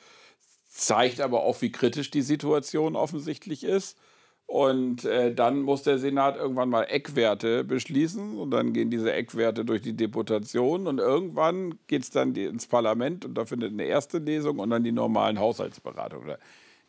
zeigt 0.73 1.21
aber 1.21 1.43
auch, 1.43 1.61
wie 1.63 1.73
kritisch 1.73 2.11
die 2.11 2.23
Situation 2.23 2.97
offensichtlich 2.97 3.65
ist. 3.65 3.99
Und 4.47 5.05
äh, 5.05 5.35
dann 5.35 5.63
muss 5.63 5.83
der 5.83 5.99
Senat 5.99 6.37
irgendwann 6.37 6.69
mal 6.69 6.83
Eckwerte 6.85 7.65
beschließen 7.65 8.39
und 8.39 8.51
dann 8.51 8.73
gehen 8.73 8.91
diese 8.91 9.13
Eckwerte 9.13 9.65
durch 9.65 9.81
die 9.81 9.97
Deputation 9.97 10.87
und 10.87 10.99
irgendwann 10.99 11.79
geht 11.87 12.03
es 12.03 12.11
dann 12.11 12.35
ins 12.35 12.67
Parlament 12.67 13.25
und 13.25 13.35
da 13.35 13.47
findet 13.47 13.73
eine 13.73 13.85
erste 13.85 14.19
Lesung 14.19 14.59
und 14.59 14.69
dann 14.69 14.85
die 14.85 14.93
normalen 14.93 15.39
Haushaltsberatungen. 15.39 16.37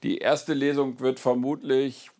Die 0.01 0.17
erste 0.17 0.53
Lesung 0.53 0.99
wird 0.99 1.21
vermutlich, 1.21 2.11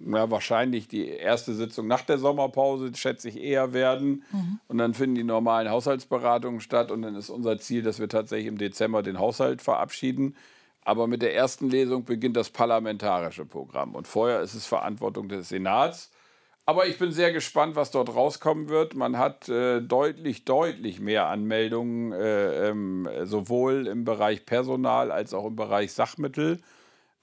na, 0.00 0.30
wahrscheinlich 0.30 0.88
die 0.88 1.08
erste 1.08 1.54
Sitzung 1.54 1.86
nach 1.86 2.02
der 2.02 2.18
Sommerpause, 2.18 2.92
schätze 2.94 3.28
ich, 3.28 3.40
eher 3.40 3.72
werden. 3.72 4.24
Und 4.68 4.78
dann 4.78 4.94
finden 4.94 5.16
die 5.16 5.24
normalen 5.24 5.70
Haushaltsberatungen 5.70 6.60
statt. 6.60 6.90
Und 6.90 7.02
dann 7.02 7.16
ist 7.16 7.30
unser 7.30 7.58
Ziel, 7.58 7.82
dass 7.82 7.98
wir 7.98 8.08
tatsächlich 8.08 8.46
im 8.46 8.58
Dezember 8.58 9.02
den 9.02 9.18
Haushalt 9.18 9.62
verabschieden. 9.62 10.36
Aber 10.82 11.08
mit 11.08 11.22
der 11.22 11.34
ersten 11.34 11.68
Lesung 11.68 12.04
beginnt 12.04 12.36
das 12.36 12.50
parlamentarische 12.50 13.44
Programm. 13.44 13.94
Und 13.94 14.06
vorher 14.06 14.40
ist 14.40 14.54
es 14.54 14.66
Verantwortung 14.66 15.28
des 15.28 15.48
Senats. 15.48 16.12
Aber 16.68 16.86
ich 16.86 16.98
bin 16.98 17.12
sehr 17.12 17.32
gespannt, 17.32 17.76
was 17.76 17.92
dort 17.92 18.14
rauskommen 18.14 18.68
wird. 18.68 18.94
Man 18.94 19.18
hat 19.18 19.48
äh, 19.48 19.80
deutlich, 19.80 20.44
deutlich 20.44 21.00
mehr 21.00 21.26
Anmeldungen, 21.26 22.12
äh, 22.12 22.68
ähm, 22.68 23.08
sowohl 23.24 23.86
im 23.86 24.04
Bereich 24.04 24.46
Personal 24.46 25.12
als 25.12 25.32
auch 25.32 25.46
im 25.46 25.56
Bereich 25.56 25.92
Sachmittel. 25.92 26.58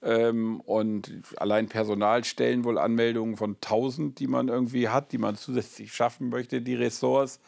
Ähm, 0.04 0.60
und 0.60 1.10
allein 1.38 1.68
Personal 1.68 2.24
stellen 2.24 2.64
wohl 2.64 2.78
Anmeldungen 2.78 3.36
von 3.36 3.52
1000, 3.56 4.18
die 4.18 4.26
man 4.26 4.48
irgendwie 4.48 4.88
hat, 4.90 5.12
die 5.12 5.18
man 5.18 5.36
zusätzlich 5.36 5.92
schaffen 5.94 6.28
möchte, 6.28 6.60
die 6.60 6.74
Ressorts. 6.74 7.40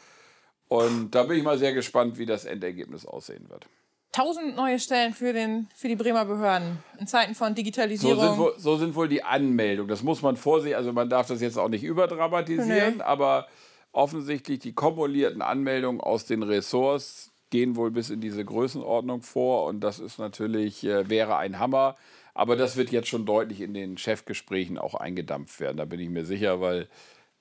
Und 0.69 1.11
da 1.14 1.25
bin 1.25 1.37
ich 1.38 1.45
mal 1.45 1.59
sehr 1.59 1.75
gespannt, 1.75 2.19
wie 2.19 2.27
das 2.27 2.45
Endergebnis 2.45 3.05
aussehen 3.07 3.49
wird. 3.51 3.66
Tausend 4.12 4.57
neue 4.57 4.79
Stellen 4.79 5.12
für, 5.12 5.35
den, 5.35 5.69
für 5.75 5.88
die 5.88 5.97
Bremer 5.97 6.25
Behörden 6.25 6.79
in 6.99 7.07
Zeiten 7.07 7.35
von 7.35 7.49
So 7.49 7.55
Digitalisierung. 7.55 8.19
sind, 8.21 8.38
wohl, 8.38 8.55
so 8.57 8.77
sind 8.77 8.95
wohl 8.95 9.09
die 9.09 9.23
Anmeldungen. 9.23 9.88
Das 9.88 10.03
muss 10.03 10.23
man 10.23 10.37
vorsichtig, 10.37 10.77
also 10.77 10.92
man 10.95 11.11
darf 11.11 11.27
das 11.27 11.42
jetzt 11.42 11.59
auch 11.59 11.69
nicht 11.69 11.85
überdramatisieren, 11.85 12.97
Nee. 12.97 13.03
aber 13.03 13.47
offensichtlich 13.92 14.61
die 14.61 14.73
kumulierten 14.73 15.42
Anmeldungen 15.42 16.01
aus 16.01 16.25
den 16.25 16.42
Ressorts 16.42 17.31
gehen 17.51 17.77
wohl 17.77 17.90
bis 17.90 18.09
in 18.11 18.21
diese 18.21 18.45
Größenordnung 18.45 19.21
vor 19.23 19.66
und 19.66 19.81
das 19.81 19.99
ist 19.99 20.19
natürlich, 20.19 20.83
äh, 20.85 21.09
wäre 21.11 21.37
ein 21.37 21.59
Hammer. 21.59 21.95
Aber 22.37 22.55
das 22.55 22.77
wird 22.77 22.90
jetzt 22.90 23.09
schon 23.09 23.25
deutlich 23.25 23.62
in 23.62 23.72
den 23.72 23.96
Chefgesprächen 23.96 24.77
auch 24.77 24.94
eingedampft 24.94 25.59
werden, 25.59 25.79
da 25.79 25.87
bin 25.87 26.01
ich 26.01 26.11
mir 26.11 26.27
sicher, 26.27 26.61
weil 26.61 26.87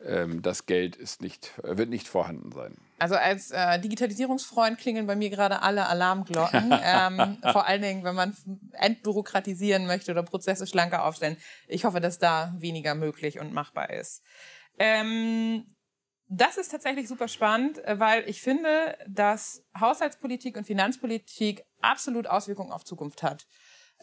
ähm, 0.02 0.42
das 0.42 0.66
Geld 0.66 0.96
ist 0.96 1.22
nicht, 1.22 1.52
wird 1.64 1.90
nicht 1.90 2.08
vorhanden 2.08 2.54
sein. 2.54 2.78
Also 2.98 3.16
als 3.16 3.52
äh, 3.52 3.78
Digitalisierungsfreund 3.80 4.78
klingeln 4.78 5.06
bei 5.06 5.18
mir 5.18 5.30
gerade 5.30 5.62
alle 5.62 5.88
Alarmglocken. 5.88 6.74
ähm, 6.84 7.38
vor 7.52 7.66
allen 7.66 7.82
Dingen, 7.82 8.04
wenn 8.06 8.16
man 8.16 8.36
entbürokratisieren 8.72 9.86
möchte 9.86 10.12
oder 10.12 10.24
Prozesse 10.24 10.66
schlanker 10.66 11.04
aufstellen. 11.04 11.38
Ich 11.68 11.84
hoffe, 11.84 12.00
dass 12.00 12.18
da 12.18 12.54
weniger 12.58 12.96
möglich 12.96 13.40
und 13.40 13.54
machbar 13.54 13.90
ist. 13.90 14.24
Ähm, 14.80 15.66
das 16.28 16.58
ist 16.58 16.70
tatsächlich 16.72 17.08
super 17.08 17.28
spannend, 17.28 17.82
weil 17.86 18.28
ich 18.30 18.42
finde, 18.42 18.98
dass 19.08 19.64
Haushaltspolitik 19.80 20.58
und 20.58 20.66
Finanzpolitik 20.66 21.64
absolut 21.82 22.28
Auswirkungen 22.28 22.72
auf 22.72 22.84
Zukunft 22.84 23.24
hat. 23.24 23.46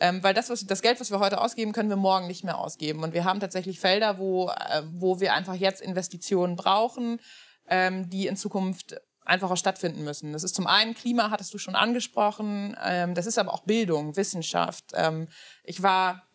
Ähm, 0.03 0.21
weil 0.25 0.35
das, 0.35 0.51
was, 0.51 0.67
das 0.67 0.83
Geld, 0.83 0.99
was 0.99 1.12
wir 1.12 1.21
heute 1.21 1.41
ausgeben, 1.41 1.71
können 1.71 1.88
wir 1.88 1.95
morgen 1.95 2.27
nicht 2.27 2.43
mehr 2.43 2.59
ausgeben. 2.59 3.05
Und 3.05 3.15
wir 3.15 3.25
haben 3.25 3.38
tatsächlich 3.38 3.79
Felder, 3.79 4.19
wo, 4.19 4.49
äh, 4.49 4.83
wo 4.91 5.21
wir 5.21 5.33
einfach 5.33 5.55
jetzt 5.55 5.81
Investitionen 5.81 6.57
brauchen, 6.57 7.21
ähm, 7.69 8.11
die 8.11 8.27
in 8.27 8.35
Zukunft 8.35 9.01
einfach 9.25 9.49
auch 9.49 9.57
stattfinden 9.57 10.03
müssen. 10.03 10.33
Das 10.33 10.43
ist 10.43 10.57
zum 10.57 10.67
einen 10.67 10.95
Klima, 10.95 11.31
hattest 11.31 11.55
du 11.55 11.59
schon 11.59 11.77
angesprochen. 11.77 12.77
Ähm, 12.85 13.15
das 13.15 13.27
ist 13.27 13.38
aber 13.38 13.55
auch 13.55 13.61
Bildung, 13.61 14.17
Wissenschaft. 14.17 14.87
Ähm, 14.95 15.29
ich 15.62 15.85
war, 15.85 16.27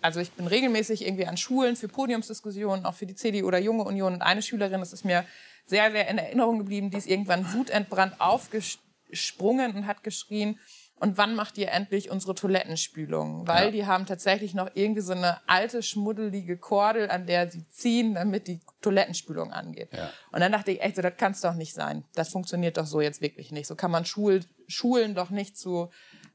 also 0.00 0.20
ich 0.20 0.30
bin 0.30 0.46
regelmäßig 0.46 1.04
irgendwie 1.04 1.26
an 1.26 1.36
Schulen 1.36 1.74
für 1.74 1.88
Podiumsdiskussionen, 1.88 2.86
auch 2.86 2.94
für 2.94 3.06
die 3.06 3.16
CDU 3.16 3.48
oder 3.48 3.58
Junge 3.58 3.82
Union. 3.82 4.14
Und 4.14 4.22
eine 4.22 4.40
Schülerin, 4.40 4.78
das 4.78 4.92
ist 4.92 5.04
mir 5.04 5.24
sehr, 5.66 5.90
sehr 5.90 6.06
in 6.06 6.18
Erinnerung 6.18 6.58
geblieben, 6.58 6.90
die 6.90 6.98
ist 6.98 7.08
irgendwann 7.08 7.52
wutentbrannt 7.54 8.20
aufgesprungen 8.20 9.74
und 9.74 9.88
hat 9.88 10.04
geschrien, 10.04 10.60
und 11.00 11.18
wann 11.18 11.34
macht 11.34 11.58
ihr 11.58 11.70
endlich 11.72 12.10
unsere 12.10 12.34
Toilettenspülung? 12.34 13.46
Weil 13.48 13.66
Ja. 13.66 13.70
die 13.70 13.86
haben 13.86 14.06
tatsächlich 14.06 14.54
noch 14.54 14.70
irgendwie 14.74 15.00
so 15.00 15.12
eine 15.12 15.38
alte, 15.48 15.82
schmuddelige 15.82 16.56
Kordel, 16.58 17.10
an 17.10 17.26
der 17.26 17.50
sie 17.50 17.66
ziehen, 17.68 18.14
damit 18.14 18.46
die 18.46 18.60
Toilettenspülung 18.82 19.52
angeht. 19.52 19.88
Ja. 19.92 20.10
Und 20.30 20.40
dann 20.40 20.52
dachte 20.52 20.70
ich, 20.70 20.80
echt 20.80 20.96
so, 20.96 21.02
das 21.02 21.16
kann 21.16 21.32
es 21.32 21.40
doch 21.40 21.54
nicht 21.54 21.74
sein. 21.74 22.04
Das 22.14 22.28
funktioniert 22.28 22.76
doch 22.76 22.86
so 22.86 23.00
jetzt 23.00 23.20
wirklich 23.20 23.50
nicht. 23.50 23.66
So 23.66 23.74
kann 23.74 23.90
man 23.90 24.04
Schul 24.04 24.40
Schulen 24.68 25.14
doch 25.16 25.30
nicht 25.30 25.56
zu 25.58 25.90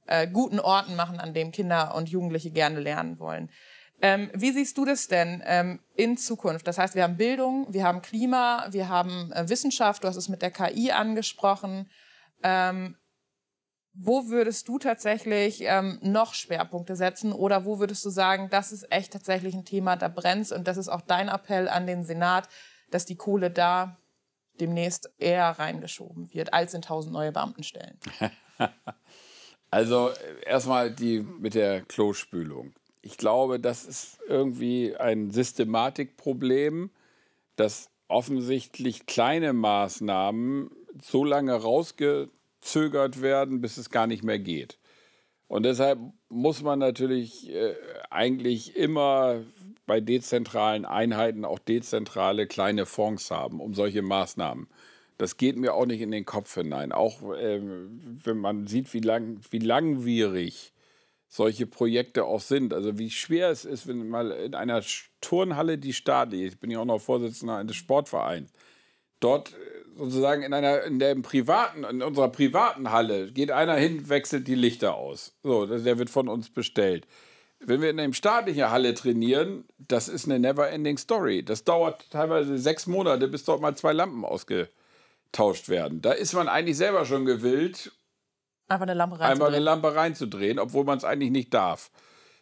äh, 0.08 0.28
guten 0.28 0.60
Orten 0.60 0.96
machen, 0.96 1.20
an 1.20 1.34
denen 1.34 1.52
Kinder 1.54 1.96
und 1.96 2.10
Jugendliche 2.10 2.52
gerne 2.52 2.80
lernen 2.82 3.18
wollen. 3.20 3.50
Ähm, 4.02 4.30
wie 4.34 4.52
siehst 4.52 4.78
du 4.78 4.84
das 4.84 5.08
denn 5.08 5.42
ähm, 5.46 5.80
in 5.96 6.18
Zukunft? 6.18 6.68
Das 6.68 6.78
heißt, 6.78 6.96
wir 6.96 7.04
haben 7.04 7.16
Bildung, 7.16 7.66
wir 7.70 7.86
haben 7.86 8.02
Klima, 8.02 8.68
wir 8.72 8.90
haben 8.90 9.32
äh, 9.32 9.48
Wissenschaft, 9.48 10.04
du 10.04 10.08
hast 10.10 10.18
es 10.18 10.28
mit 10.28 10.42
der 10.42 10.52
KI 10.52 10.92
angesprochen. 10.92 11.90
Ähm, 12.44 12.98
wo 13.98 14.28
würdest 14.28 14.68
du 14.68 14.78
tatsächlich 14.78 15.62
ähm, 15.62 16.00
noch 16.02 16.34
Schwerpunkte 16.34 16.96
setzen 16.96 17.32
oder 17.32 17.66
wo 17.66 17.80
würdest 17.80 18.04
du 18.06 18.10
sagen, 18.10 18.50
das 18.50 18.72
ist 18.72 18.92
echt 18.92 19.14
tatsächlich 19.14 19.54
ein 19.54 19.66
Thema, 19.66 19.96
da 19.96 20.10
brennt 20.10 20.52
und 20.52 20.68
das 20.68 20.78
ist 20.78 20.90
auch 20.90 21.02
dein 21.02 21.30
Appell 21.30 21.70
an 21.70 21.88
den 21.88 22.04
Senat, 22.04 22.50
dass 22.92 23.06
die 23.06 23.16
Kohle 23.16 23.50
da 23.50 23.98
demnächst 24.60 25.10
eher 25.18 25.50
reingeschoben 25.52 26.34
wird, 26.34 26.54
als 26.54 26.74
in 26.74 26.82
tausend 26.82 27.14
neue 27.14 27.32
Beamtenstellen? 27.32 27.98
Also 29.72 30.12
erstmal 30.46 30.90
die 30.90 31.20
mit 31.20 31.54
der 31.54 31.82
Klospülung. 31.82 32.72
Ich 33.02 33.18
glaube, 33.18 33.60
das 33.60 33.84
ist 33.84 34.20
irgendwie 34.26 34.96
ein 34.96 35.32
Systematikproblem, 35.32 36.92
dass 37.58 37.90
offensichtlich 38.08 39.06
kleine 39.06 39.52
Maßnahmen 39.52 40.72
so 41.02 41.26
lange 41.26 41.56
rausgezögert 42.66 43.22
werden, 43.22 43.62
bis 43.62 43.78
es 43.78 43.90
gar 43.90 44.08
nicht 44.08 44.24
mehr 44.24 44.40
geht. 44.40 44.78
Und 45.48 45.64
deshalb 45.64 46.00
muss 46.30 46.64
man 46.64 46.80
natürlich 46.80 47.50
äh, 47.50 47.76
eigentlich 48.10 48.76
immer 48.76 49.44
bei 49.86 50.02
dezentralen 50.02 50.86
Einheiten 50.86 51.46
auch 51.46 51.60
dezentrale 51.60 52.48
kleine 52.48 52.88
Fonds 52.88 53.30
haben, 53.30 53.60
um 53.60 53.76
solche 53.76 54.02
Maßnahmen. 54.02 54.68
Das 55.18 55.38
geht 55.38 55.56
mir 55.56 55.76
auch 55.76 55.86
nicht 55.86 56.02
in 56.02 56.12
den 56.12 56.26
Kopf 56.26 56.56
hinein. 56.56 56.92
Auch 56.92 57.22
ähm, 57.38 58.20
wenn 58.24 58.38
man 58.38 58.66
sieht, 58.68 58.94
wie, 58.94 59.00
lang, 59.00 59.40
wie 59.52 59.60
langwierig 59.60 60.74
solche 61.28 61.68
Projekte 61.68 62.26
auch 62.26 62.42
sind. 62.42 62.74
Also 62.74 62.98
wie 62.98 63.12
schwer 63.12 63.50
es 63.50 63.66
ist, 63.66 63.88
wenn 63.88 64.10
mal 64.10 64.32
in 64.32 64.56
einer 64.56 64.82
Turnhalle, 65.22 65.78
die 65.78 65.92
ist, 65.92 66.54
ich 66.54 66.60
bin 66.60 66.72
ja 66.72 66.80
auch 66.80 66.86
noch 66.86 67.00
Vorsitzender 67.00 67.58
eines 67.58 67.76
Sportvereins, 67.76 68.52
dort 69.20 69.54
äh, 69.54 69.75
sozusagen 69.98 70.44
in 70.44 70.54
einer 70.54 70.84
in 70.84 71.00
der 71.00 71.16
privaten 71.16 71.84
in 71.84 72.02
unserer 72.02 72.30
privaten 72.30 72.92
Halle 72.92 73.32
geht 73.32 73.52
einer 73.52 73.76
hin 73.76 74.10
wechselt 74.10 74.48
die 74.48 74.56
Lichter 74.56 74.96
aus 74.96 75.34
so 75.44 75.66
der 75.66 75.98
wird 75.98 76.10
von 76.10 76.28
uns 76.28 76.50
bestellt 76.50 77.08
wenn 77.60 77.82
wir 77.82 77.90
in 77.90 78.00
einer 78.00 78.14
staatlichen 78.14 78.70
Halle 78.70 78.94
trainieren 78.94 79.66
das 79.78 80.08
ist 80.08 80.26
eine 80.26 80.40
never 80.40 80.70
ending 80.70 80.98
story 80.98 81.44
das 81.44 81.64
dauert 81.64 82.10
teilweise 82.12 82.58
sechs 82.58 82.88
Monate 82.88 83.28
bis 83.28 83.44
dort 83.44 83.62
mal 83.62 83.76
zwei 83.76 83.94
Lampen 83.94 84.26
ausgetauscht 84.26 85.70
werden 85.70 86.02
da 86.02 86.12
ist 86.12 86.34
man 86.34 86.48
eigentlich 86.48 86.78
selber 86.78 87.06
schon 87.06 87.26
gewillt 87.26 87.92
Einfach 88.68 88.84
eine 88.84 88.96
Lampe 88.96 89.20
einmal 89.20 89.30
eine 89.30 89.58
reinzubringen. 89.58 89.64
Lampe 89.64 89.96
reinzudrehen, 89.96 90.60
obwohl 90.60 90.86
man 90.86 90.98
es 90.98 91.04
eigentlich 91.04 91.30
nicht 91.30 91.54
darf. 91.54 91.92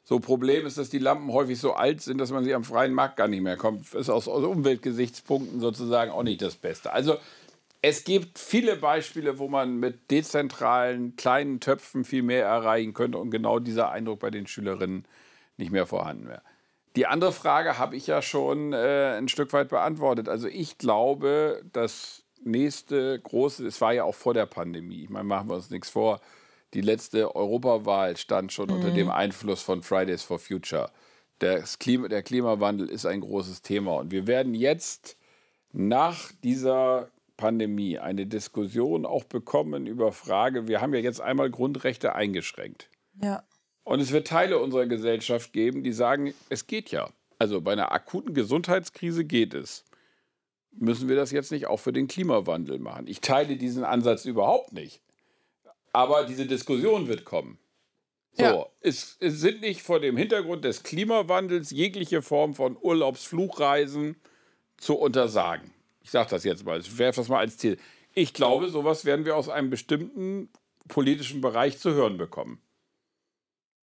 So 0.05 0.19
Problem 0.19 0.65
ist, 0.65 0.77
dass 0.77 0.89
die 0.89 0.99
Lampen 0.99 1.31
häufig 1.31 1.59
so 1.59 1.73
alt 1.73 2.01
sind, 2.01 2.17
dass 2.17 2.31
man 2.31 2.43
sie 2.43 2.53
am 2.53 2.63
freien 2.63 2.93
Markt 2.93 3.17
gar 3.17 3.27
nicht 3.27 3.41
mehr 3.41 3.57
kommt. 3.57 3.93
Ist 3.93 4.09
aus, 4.09 4.27
aus 4.27 4.43
Umweltgesichtspunkten 4.43 5.59
sozusagen 5.59 6.11
auch 6.11 6.23
nicht 6.23 6.41
das 6.41 6.55
Beste. 6.55 6.91
Also 6.91 7.17
es 7.86 8.06
gibt 8.06 8.39
viele 8.39 8.78
Beispiele, 8.78 9.39
wo 9.39 9.50
man 9.50 9.76
mit 9.76 10.10
dezentralen 10.10 11.17
kleinen 11.17 11.60
Töpfen 11.60 12.06
viel 12.06 12.24
mehr 12.24 12.46
erreichen 12.46 12.93
könnte 12.93 13.17
und 13.17 13.30
genau 13.30 13.60
dieser 13.60 13.91
Eindruck 13.91 14.22
bei 14.22 14.32
den 14.32 14.48
Schülerinnen 14.48 15.06
nicht 15.58 15.69
mehr 15.69 15.86
vorhanden 15.86 16.30
wäre. 16.30 16.41
Die 16.96 17.08
andere 17.08 17.34
Frage 17.34 17.78
habe 17.78 17.98
ich 17.98 18.08
ja 18.08 18.22
schon 18.22 18.72
äh, 18.72 19.17
ein 19.17 19.28
Stück 19.28 19.52
weit 19.52 19.67
beantwortet. 19.67 20.30
Also 20.30 20.48
ich 20.48 20.78
glaube, 20.78 21.62
das 21.74 22.24
nächste 22.41 23.19
große, 23.19 23.67
es 23.67 23.82
war 23.82 23.91
ja 23.91 24.06
auch 24.06 24.15
vor 24.15 24.34
der 24.34 24.46
Pandemie, 24.46 25.04
ich 25.04 25.10
meine, 25.10 25.26
machen 25.26 25.50
wir 25.50 25.56
uns 25.56 25.69
nichts 25.69 25.89
vor, 25.89 26.22
Die 26.74 26.82
letzte 26.82 27.36
Europawahl 27.36 28.15
stand 28.15 28.54
schon 28.54 28.69
mhm. 28.69 28.76
unter 28.76 28.91
dem 28.91 29.12
Einfluss 29.12 29.62
von 29.62 29.84
Fridays 29.84 30.24
for 30.24 30.39
Future. 30.39 30.89
Klima, 31.80 32.08
der 32.08 32.24
Klimawandel 32.24 32.88
ist 32.89 33.06
ein 33.06 33.19
großes 33.19 33.62
Thema. 33.62 33.98
Und 33.98 34.12
wir 34.12 34.26
werden 34.26 34.54
jetzt 34.54 35.17
nach 35.74 36.32
dieser 36.43 37.10
Pandemie 37.38 38.00
eine 38.00 38.26
Diskussion 38.26 39.06
auch 39.06 39.24
bekommen 39.24 39.88
über 39.88 40.12
Frage, 40.12 40.67
wir 40.67 40.82
haben 40.82 40.93
ja 40.93 41.00
jetzt 41.00 41.22
einmal 41.22 41.50
Grundrechte 41.50 42.15
eingeschränkt. 42.15 42.89
Ja. 43.22 43.43
Und 43.84 44.00
es 44.00 44.12
wird 44.12 44.28
Teile 44.28 44.60
unserer 44.60 44.86
Gesellschaft 44.86 45.52
geben, 45.54 45.84
die 45.84 45.91
sagen, 45.91 46.34
es 46.50 46.67
geht 46.67 46.91
ja. 46.91 47.10
Also 47.39 47.62
bei 47.62 47.74
einer 47.74 47.91
akuten 47.91 48.34
Gesundheitskrise 48.34 49.26
geht 49.26 49.54
es. 49.54 49.84
Müssen 50.72 51.10
wir 51.10 51.15
das 51.15 51.32
jetzt 51.32 51.52
nicht 51.52 51.67
auch 51.67 51.78
für 51.78 51.93
den 51.93 52.08
Klimawandel 52.08 52.80
machen? 52.80 53.08
Ich 53.08 53.22
teile 53.22 53.58
diesen 53.58 53.84
Ansatz 53.84 54.26
überhaupt 54.26 54.74
nicht. 54.74 55.02
Aber 55.91 56.26
diese 56.26 56.46
Diskussion 56.46 57.08
wird 57.08 57.26
kommen. 57.26 57.60
So, 58.36 58.43
ja. 58.43 58.65
es, 58.82 59.17
es, 59.19 59.39
sind 59.39 59.62
nicht 59.62 59.84
vor 59.84 60.00
dem 60.00 60.17
Hintergrund 60.17 60.65
des 60.65 60.82
Klimawandels 60.82 61.69
jegliche 61.69 62.24
Form 62.24 62.56
von 62.56 62.76
Urlaubsflugreisen 62.82 64.15
zu 64.78 64.96
untersagen. 64.96 65.72
Ich 66.03 66.11
sage 66.11 66.29
das 66.29 66.43
jetzt 66.43 66.65
mal, 66.65 66.79
ich 66.79 66.97
werfe 66.97 67.21
das 67.21 67.29
mal 67.29 67.39
als 67.39 67.57
Ziel. 67.57 67.77
Ich 68.13 68.33
glaube, 68.33 68.69
sowas 68.69 69.05
werden 69.05 69.25
wir 69.25 69.35
aus 69.35 69.49
einem 69.49 69.69
bestimmten 69.69 70.49
politischen 70.87 71.41
Bereich 71.41 71.79
zu 71.79 71.93
hören 71.93 72.17
bekommen. 72.17 72.61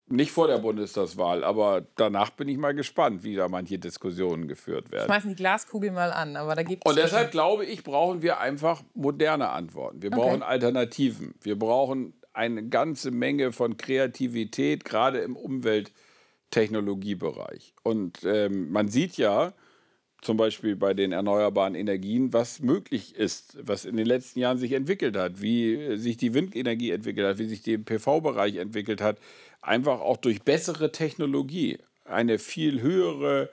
Nicht 0.10 0.32
vor 0.32 0.48
der 0.48 0.60
Bundestagswahl, 0.60 1.44
aber 1.44 1.86
danach 1.96 2.30
bin 2.30 2.48
ich 2.48 2.58
mal 2.58 2.74
gespannt, 2.74 3.24
wie 3.24 3.36
da 3.36 3.50
manche 3.50 3.78
Diskussionen 3.78 4.48
geführt 4.48 4.90
werden. 4.90 5.08
Schmeißen 5.08 5.32
die 5.32 5.36
Glaskugel 5.36 5.92
mal 5.92 6.14
an, 6.14 6.38
aber 6.38 6.56
da 6.56 6.64
gibt 6.64 6.86
Und 6.86 6.98
deshalb 6.98 7.32
glaube 7.32 7.66
ich, 7.66 7.84
brauchen 7.84 8.22
wir 8.22 8.40
einfach 8.40 8.84
moderne 8.94 9.50
Antworten. 9.50 10.02
Wir 10.02 10.10
brauchen 10.10 10.44
okay. 10.44 10.52
Alternativen. 10.52 11.36
Wir 11.42 11.60
brauchen 11.60 12.14
eine 12.32 12.70
ganze 12.70 13.12
Menge 13.12 13.52
von 13.52 13.76
Kreativität, 13.76 14.86
gerade 14.86 15.20
im 15.20 15.36
Umwelttechnologiebereich. 15.36 17.74
Und 17.84 18.24
ähm, 18.24 18.72
man 18.72 18.88
sieht 18.88 19.18
ja, 19.18 19.52
zum 20.22 20.38
Beispiel 20.38 20.76
bei 20.76 20.94
den 20.94 21.12
erneuerbaren 21.12 21.76
Energien, 21.76 22.34
was 22.34 22.60
möglich 22.60 23.16
ist, 23.16 23.58
was 23.62 23.86
in 23.86 23.98
den 23.98 24.06
letzten 24.06 24.40
Jahren 24.40 24.58
sich 24.58 24.72
entwickelt 24.72 25.16
hat, 25.16 25.42
wie 25.42 25.98
sich 25.98 26.18
die 26.18 26.34
Windenergie 26.34 26.92
entwickelt 26.92 27.28
hat, 27.28 27.38
wie 27.38 27.46
sich 27.46 27.62
der 27.62 27.78
PV-Bereich 27.78 28.56
entwickelt 28.56 29.02
hat, 29.02 29.20
einfach 29.62 30.02
auch 30.02 30.18
durch 30.18 30.42
bessere 30.42 30.92
Technologie, 30.92 31.78
eine 32.06 32.40
viel 32.40 32.82
höhere 32.82 33.50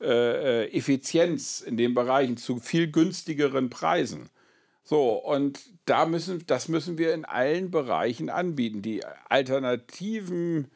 äh, 0.00 0.64
äh, 0.64 0.76
Effizienz 0.76 1.60
in 1.60 1.76
den 1.76 1.94
Bereichen 1.94 2.36
zu 2.36 2.58
viel 2.58 2.90
günstigeren 2.90 3.70
Preisen. 3.70 4.28
So, 4.84 5.12
und 5.12 5.60
da 5.86 6.06
müssen, 6.06 6.44
das 6.46 6.68
müssen 6.68 6.98
wir 6.98 7.14
in 7.14 7.24
allen 7.24 7.70
Bereichen 7.70 8.28
anbieten. 8.28 8.82
Die 8.82 9.02
Alternativen 9.28 10.70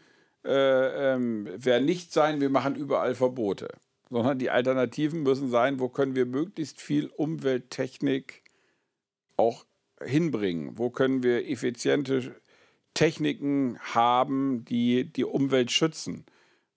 äh, 0.44 1.14
ähm, 1.14 1.48
werden 1.54 1.84
nicht 1.84 2.12
sein, 2.12 2.40
wir 2.40 2.48
machen 2.48 2.74
überall 2.74 3.14
Verbote 3.14 3.68
sondern 4.10 4.38
die 4.38 4.50
Alternativen 4.50 5.22
müssen 5.22 5.50
sein, 5.50 5.80
wo 5.80 5.88
können 5.88 6.14
wir 6.14 6.26
möglichst 6.26 6.80
viel 6.80 7.06
Umwelttechnik 7.06 8.42
auch 9.36 9.64
hinbringen? 10.02 10.78
Wo 10.78 10.90
können 10.90 11.22
wir 11.22 11.48
effiziente 11.48 12.34
Techniken 12.94 13.78
haben, 13.80 14.64
die 14.64 15.04
die 15.12 15.24
Umwelt 15.24 15.70
schützen? 15.70 16.24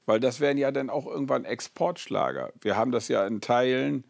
Weil 0.05 0.19
das 0.19 0.39
wären 0.39 0.57
ja 0.57 0.71
dann 0.71 0.89
auch 0.89 1.05
irgendwann 1.05 1.45
Exportschlager. 1.45 2.51
Wir 2.59 2.75
haben 2.75 2.91
das 2.91 3.07
ja 3.07 3.25
in 3.25 3.39
Teilen, 3.39 4.03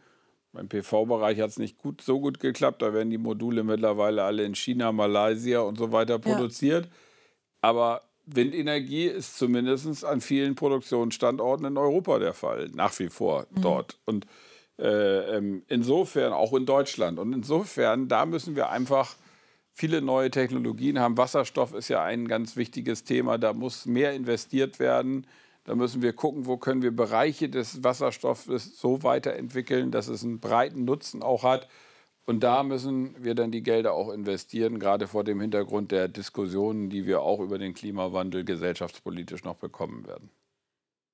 beim 0.52 0.68
PV-Bereich 0.68 1.40
hat 1.40 1.50
es 1.50 1.58
nicht 1.58 1.78
gut, 1.78 2.02
so 2.02 2.20
gut 2.20 2.38
geklappt, 2.38 2.82
da 2.82 2.92
werden 2.92 3.10
die 3.10 3.18
Module 3.18 3.64
mittlerweile 3.64 4.22
alle 4.22 4.44
in 4.44 4.54
China, 4.54 4.92
Malaysia 4.92 5.60
und 5.60 5.78
so 5.78 5.92
weiter 5.92 6.18
produziert. 6.18 6.86
Ja. 6.86 6.92
Aber 7.62 8.02
Windenergie 8.26 9.06
ist 9.06 9.36
zumindest 9.36 10.04
an 10.04 10.20
vielen 10.20 10.54
Produktionsstandorten 10.54 11.66
in 11.66 11.76
Europa 11.76 12.18
der 12.18 12.34
Fall, 12.34 12.70
nach 12.74 12.98
wie 12.98 13.08
vor 13.08 13.46
mhm. 13.50 13.62
dort. 13.62 13.98
Und 14.04 14.26
äh, 14.78 15.36
ähm, 15.36 15.62
insofern, 15.68 16.32
auch 16.32 16.52
in 16.54 16.66
Deutschland. 16.66 17.18
Und 17.18 17.32
insofern, 17.32 18.08
da 18.08 18.26
müssen 18.26 18.56
wir 18.56 18.70
einfach 18.70 19.16
viele 19.72 20.02
neue 20.02 20.30
Technologien 20.30 20.98
haben. 20.98 21.16
Wasserstoff 21.16 21.74
ist 21.74 21.88
ja 21.88 22.02
ein 22.02 22.28
ganz 22.28 22.56
wichtiges 22.56 23.04
Thema, 23.04 23.38
da 23.38 23.52
muss 23.52 23.86
mehr 23.86 24.12
investiert 24.12 24.78
werden. 24.78 25.26
Da 25.64 25.76
müssen 25.76 26.02
wir 26.02 26.12
gucken, 26.12 26.46
wo 26.46 26.56
können 26.56 26.82
wir 26.82 26.90
Bereiche 26.94 27.48
des 27.48 27.84
Wasserstoffes 27.84 28.78
so 28.78 29.02
weiterentwickeln, 29.04 29.92
dass 29.92 30.08
es 30.08 30.24
einen 30.24 30.40
breiten 30.40 30.84
Nutzen 30.84 31.22
auch 31.22 31.44
hat. 31.44 31.68
Und 32.24 32.40
da 32.40 32.62
müssen 32.62 33.16
wir 33.22 33.34
dann 33.34 33.50
die 33.50 33.62
Gelder 33.62 33.94
auch 33.94 34.10
investieren, 34.10 34.78
gerade 34.78 35.08
vor 35.08 35.24
dem 35.24 35.40
Hintergrund 35.40 35.90
der 35.90 36.08
Diskussionen, 36.08 36.88
die 36.88 37.04
wir 37.04 37.22
auch 37.22 37.40
über 37.40 37.58
den 37.58 37.74
Klimawandel 37.74 38.44
gesellschaftspolitisch 38.44 39.42
noch 39.42 39.56
bekommen 39.56 40.06
werden. 40.06 40.30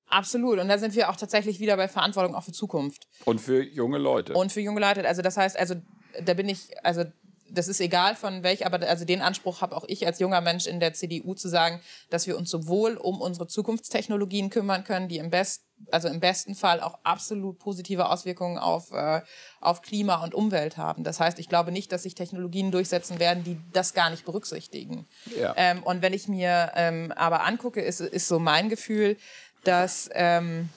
Absolut. 0.07 0.59
Und 0.59 0.67
da 0.67 0.77
sind 0.77 0.95
wir 0.95 1.09
auch 1.09 1.15
tatsächlich 1.15 1.59
wieder 1.59 1.77
bei 1.77 1.87
Verantwortung 1.87 2.35
auch 2.35 2.43
für 2.43 2.51
Zukunft. 2.51 3.07
Und 3.25 3.39
für 3.39 3.63
junge 3.63 3.97
Leute. 3.97 4.33
Und 4.33 4.51
für 4.51 4.61
junge 4.61 4.81
Leute. 4.81 5.07
Also 5.07 5.21
das 5.21 5.37
heißt, 5.37 5.57
also 5.57 5.75
da 6.23 6.33
bin 6.33 6.49
ich, 6.49 6.69
also 6.83 7.05
das 7.51 7.67
ist 7.67 7.79
egal 7.81 8.15
von 8.15 8.43
welch, 8.43 8.65
aber 8.65 8.87
also 8.87 9.05
den 9.05 9.21
Anspruch 9.21 9.61
habe 9.61 9.75
auch 9.75 9.85
ich 9.87 10.05
als 10.05 10.19
junger 10.19 10.41
Mensch 10.41 10.67
in 10.67 10.79
der 10.79 10.93
CDU 10.93 11.33
zu 11.33 11.47
sagen, 11.47 11.81
dass 12.09 12.27
wir 12.27 12.37
uns 12.37 12.49
sowohl 12.49 12.95
um 12.97 13.21
unsere 13.21 13.47
Zukunftstechnologien 13.47 14.49
kümmern 14.49 14.83
können, 14.83 15.07
die 15.07 15.17
im 15.17 15.29
best, 15.29 15.63
also 15.91 16.07
im 16.07 16.19
besten 16.19 16.55
Fall 16.55 16.81
auch 16.81 16.99
absolut 17.03 17.59
positive 17.59 18.09
Auswirkungen 18.09 18.57
auf, 18.57 18.91
äh, 18.91 19.21
auf 19.61 19.81
Klima 19.81 20.23
und 20.23 20.33
Umwelt 20.33 20.77
haben. 20.77 21.03
Das 21.03 21.19
heißt, 21.19 21.39
ich 21.39 21.49
glaube 21.49 21.71
nicht, 21.71 21.91
dass 21.91 22.03
sich 22.03 22.15
Technologien 22.15 22.71
durchsetzen 22.71 23.19
werden, 23.19 23.43
die 23.43 23.57
das 23.73 23.93
gar 23.93 24.09
nicht 24.09 24.25
berücksichtigen. 24.25 25.07
Ja. 25.39 25.53
Ähm, 25.57 25.83
und 25.83 26.01
wenn 26.01 26.13
ich 26.13 26.27
mir 26.27 26.71
ähm, 26.75 27.11
aber 27.15 27.45
angucke, 27.45 27.81
ist, 27.81 28.01
ist 28.01 28.27
so 28.27 28.39
mein 28.39 28.69
Gefühl, 28.69 29.17
dass 29.63 30.09
ähm, 30.13 30.69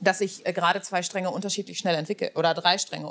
dass 0.00 0.18
sich 0.18 0.46
äh, 0.46 0.52
gerade 0.52 0.80
zwei 0.80 1.02
Stränge 1.02 1.30
unterschiedlich 1.30 1.78
schnell 1.78 1.94
entwickeln 1.94 2.30
oder 2.34 2.54
drei 2.54 2.78
Stränge 2.78 3.08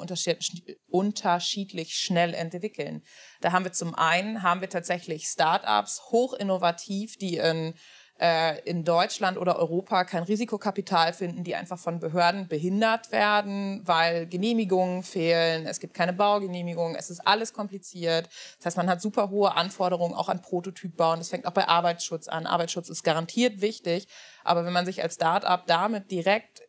unterschiedlich 0.87 1.95
schnell 1.95 2.33
entwickeln. 2.33 3.03
Da 3.41 3.51
haben 3.51 3.65
wir 3.65 3.73
zum 3.73 3.95
einen 3.95 4.43
haben 4.43 4.61
wir 4.61 4.69
tatsächlich 4.69 5.27
Startups 5.27 6.11
hoch 6.11 6.33
innovativ, 6.33 7.17
die 7.17 7.37
in 7.37 7.73
äh, 8.19 8.59
in 8.61 8.83
Deutschland 8.83 9.37
oder 9.37 9.57
Europa 9.57 10.03
kein 10.03 10.23
Risikokapital 10.23 11.13
finden, 11.13 11.43
die 11.43 11.55
einfach 11.55 11.77
von 11.77 11.99
Behörden 11.99 12.47
behindert 12.47 13.11
werden, 13.11 13.81
weil 13.85 14.27
Genehmigungen 14.27 15.03
fehlen, 15.03 15.67
es 15.67 15.79
gibt 15.79 15.93
keine 15.93 16.13
Baugenehmigungen, 16.13 16.95
es 16.95 17.09
ist 17.09 17.19
alles 17.27 17.53
kompliziert. 17.53 18.29
Das 18.57 18.67
heißt, 18.67 18.77
man 18.77 18.89
hat 18.89 19.01
super 19.01 19.29
hohe 19.29 19.53
Anforderungen 19.55 20.15
auch 20.15 20.29
an 20.29 20.41
Prototypbauen. 20.41 21.19
Das 21.19 21.29
fängt 21.29 21.45
auch 21.45 21.51
bei 21.51 21.67
Arbeitsschutz 21.67 22.27
an. 22.27 22.47
Arbeitsschutz 22.47 22.89
ist 22.89 23.03
garantiert 23.03 23.61
wichtig, 23.61 24.07
aber 24.43 24.65
wenn 24.65 24.73
man 24.73 24.85
sich 24.85 25.03
als 25.03 25.15
Startup 25.15 25.65
damit 25.67 26.09
direkt 26.11 26.66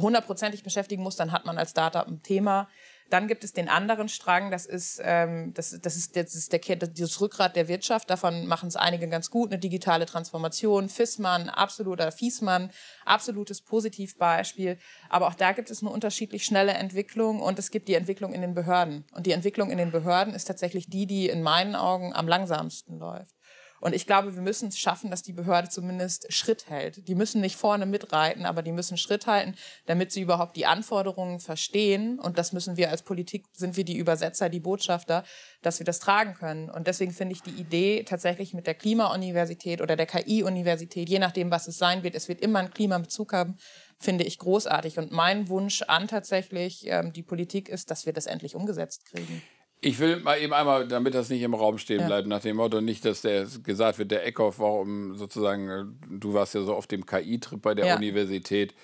hundertprozentig 0.00 0.62
beschäftigen 0.62 1.02
muss, 1.02 1.16
dann 1.16 1.32
hat 1.32 1.46
man 1.46 1.58
als 1.58 1.70
Startup 1.70 2.06
ein 2.06 2.22
Thema. 2.22 2.68
Dann 3.10 3.26
gibt 3.26 3.42
es 3.42 3.54
den 3.54 3.70
anderen 3.70 4.08
Strang, 4.08 4.50
das 4.50 4.66
ist, 4.66 5.00
ähm, 5.02 5.54
das, 5.54 5.78
das 5.80 5.96
ist, 5.96 6.14
das 6.14 6.34
ist 6.34 6.52
der, 6.52 6.76
das 6.76 7.20
Rückgrat 7.20 7.56
der 7.56 7.66
Wirtschaft. 7.66 8.10
Davon 8.10 8.46
machen 8.46 8.68
es 8.68 8.76
einige 8.76 9.08
ganz 9.08 9.30
gut. 9.30 9.50
Eine 9.50 9.58
digitale 9.58 10.04
Transformation, 10.04 10.90
FISMAN, 10.90 11.48
absoluter 11.48 12.12
Fiesmann, 12.12 12.70
absolutes 13.06 13.62
Positivbeispiel. 13.62 14.78
Aber 15.08 15.28
auch 15.28 15.34
da 15.34 15.52
gibt 15.52 15.70
es 15.70 15.80
eine 15.80 15.90
unterschiedlich 15.90 16.44
schnelle 16.44 16.72
Entwicklung 16.72 17.40
und 17.40 17.58
es 17.58 17.70
gibt 17.70 17.88
die 17.88 17.94
Entwicklung 17.94 18.34
in 18.34 18.42
den 18.42 18.54
Behörden. 18.54 19.06
Und 19.12 19.24
die 19.24 19.32
Entwicklung 19.32 19.70
in 19.70 19.78
den 19.78 19.90
Behörden 19.90 20.34
ist 20.34 20.44
tatsächlich 20.44 20.90
die, 20.90 21.06
die 21.06 21.30
in 21.30 21.42
meinen 21.42 21.76
Augen 21.76 22.12
am 22.12 22.28
langsamsten 22.28 22.98
läuft. 22.98 23.37
Und 23.80 23.94
ich 23.94 24.06
glaube, 24.06 24.34
wir 24.34 24.42
müssen 24.42 24.68
es 24.68 24.78
schaffen, 24.78 25.10
dass 25.10 25.22
die 25.22 25.32
Behörde 25.32 25.68
zumindest 25.68 26.32
Schritt 26.32 26.68
hält. 26.68 27.06
Die 27.08 27.14
müssen 27.14 27.40
nicht 27.40 27.56
vorne 27.56 27.86
mitreiten, 27.86 28.44
aber 28.46 28.62
die 28.62 28.72
müssen 28.72 28.96
Schritt 28.96 29.26
halten, 29.26 29.54
damit 29.86 30.12
sie 30.12 30.20
überhaupt 30.20 30.56
die 30.56 30.66
Anforderungen 30.66 31.40
verstehen. 31.40 32.18
Und 32.18 32.38
das 32.38 32.52
müssen 32.52 32.76
wir 32.76 32.90
als 32.90 33.02
Politik, 33.02 33.46
sind 33.52 33.76
wir 33.76 33.84
die 33.84 33.96
Übersetzer, 33.96 34.48
die 34.48 34.60
Botschafter, 34.60 35.24
dass 35.62 35.78
wir 35.78 35.84
das 35.84 36.00
tragen 36.00 36.34
können. 36.34 36.70
Und 36.70 36.86
deswegen 36.86 37.12
finde 37.12 37.34
ich 37.34 37.42
die 37.42 37.50
Idee 37.50 38.02
tatsächlich 38.04 38.54
mit 38.54 38.66
der 38.66 38.74
Klimauniversität 38.74 39.80
oder 39.80 39.96
der 39.96 40.06
KI-Universität, 40.06 41.08
je 41.08 41.18
nachdem, 41.18 41.50
was 41.50 41.68
es 41.68 41.78
sein 41.78 42.02
wird, 42.02 42.14
es 42.14 42.28
wird 42.28 42.40
immer 42.40 42.58
einen 42.60 42.70
Klimabezug 42.70 43.32
haben, 43.32 43.56
finde 43.98 44.24
ich 44.24 44.38
großartig. 44.38 44.98
Und 44.98 45.10
mein 45.10 45.48
Wunsch 45.48 45.82
an 45.82 46.08
tatsächlich 46.08 46.86
ähm, 46.86 47.12
die 47.12 47.22
Politik 47.22 47.68
ist, 47.68 47.90
dass 47.90 48.06
wir 48.06 48.12
das 48.12 48.26
endlich 48.26 48.54
umgesetzt 48.54 49.04
kriegen. 49.06 49.42
Ich 49.80 49.98
will 50.00 50.20
mal 50.20 50.40
eben 50.40 50.52
einmal, 50.52 50.88
damit 50.88 51.14
das 51.14 51.28
nicht 51.28 51.42
im 51.42 51.54
Raum 51.54 51.78
stehen 51.78 52.04
bleibt, 52.06 52.26
ja. 52.26 52.28
nach 52.28 52.40
dem 52.40 52.56
Motto, 52.56 52.80
nicht, 52.80 53.04
dass 53.04 53.22
der 53.22 53.46
gesagt 53.62 53.98
wird, 53.98 54.10
der 54.10 54.26
Eckhoff, 54.26 54.58
warum 54.58 55.14
sozusagen, 55.14 55.68
äh, 55.68 55.84
du 56.10 56.34
warst 56.34 56.54
ja 56.54 56.62
so 56.62 56.74
auf 56.74 56.86
dem 56.86 57.06
KI-Trip 57.06 57.62
bei 57.62 57.74
der 57.74 57.86
ja. 57.86 57.96
Universität. 57.96 58.74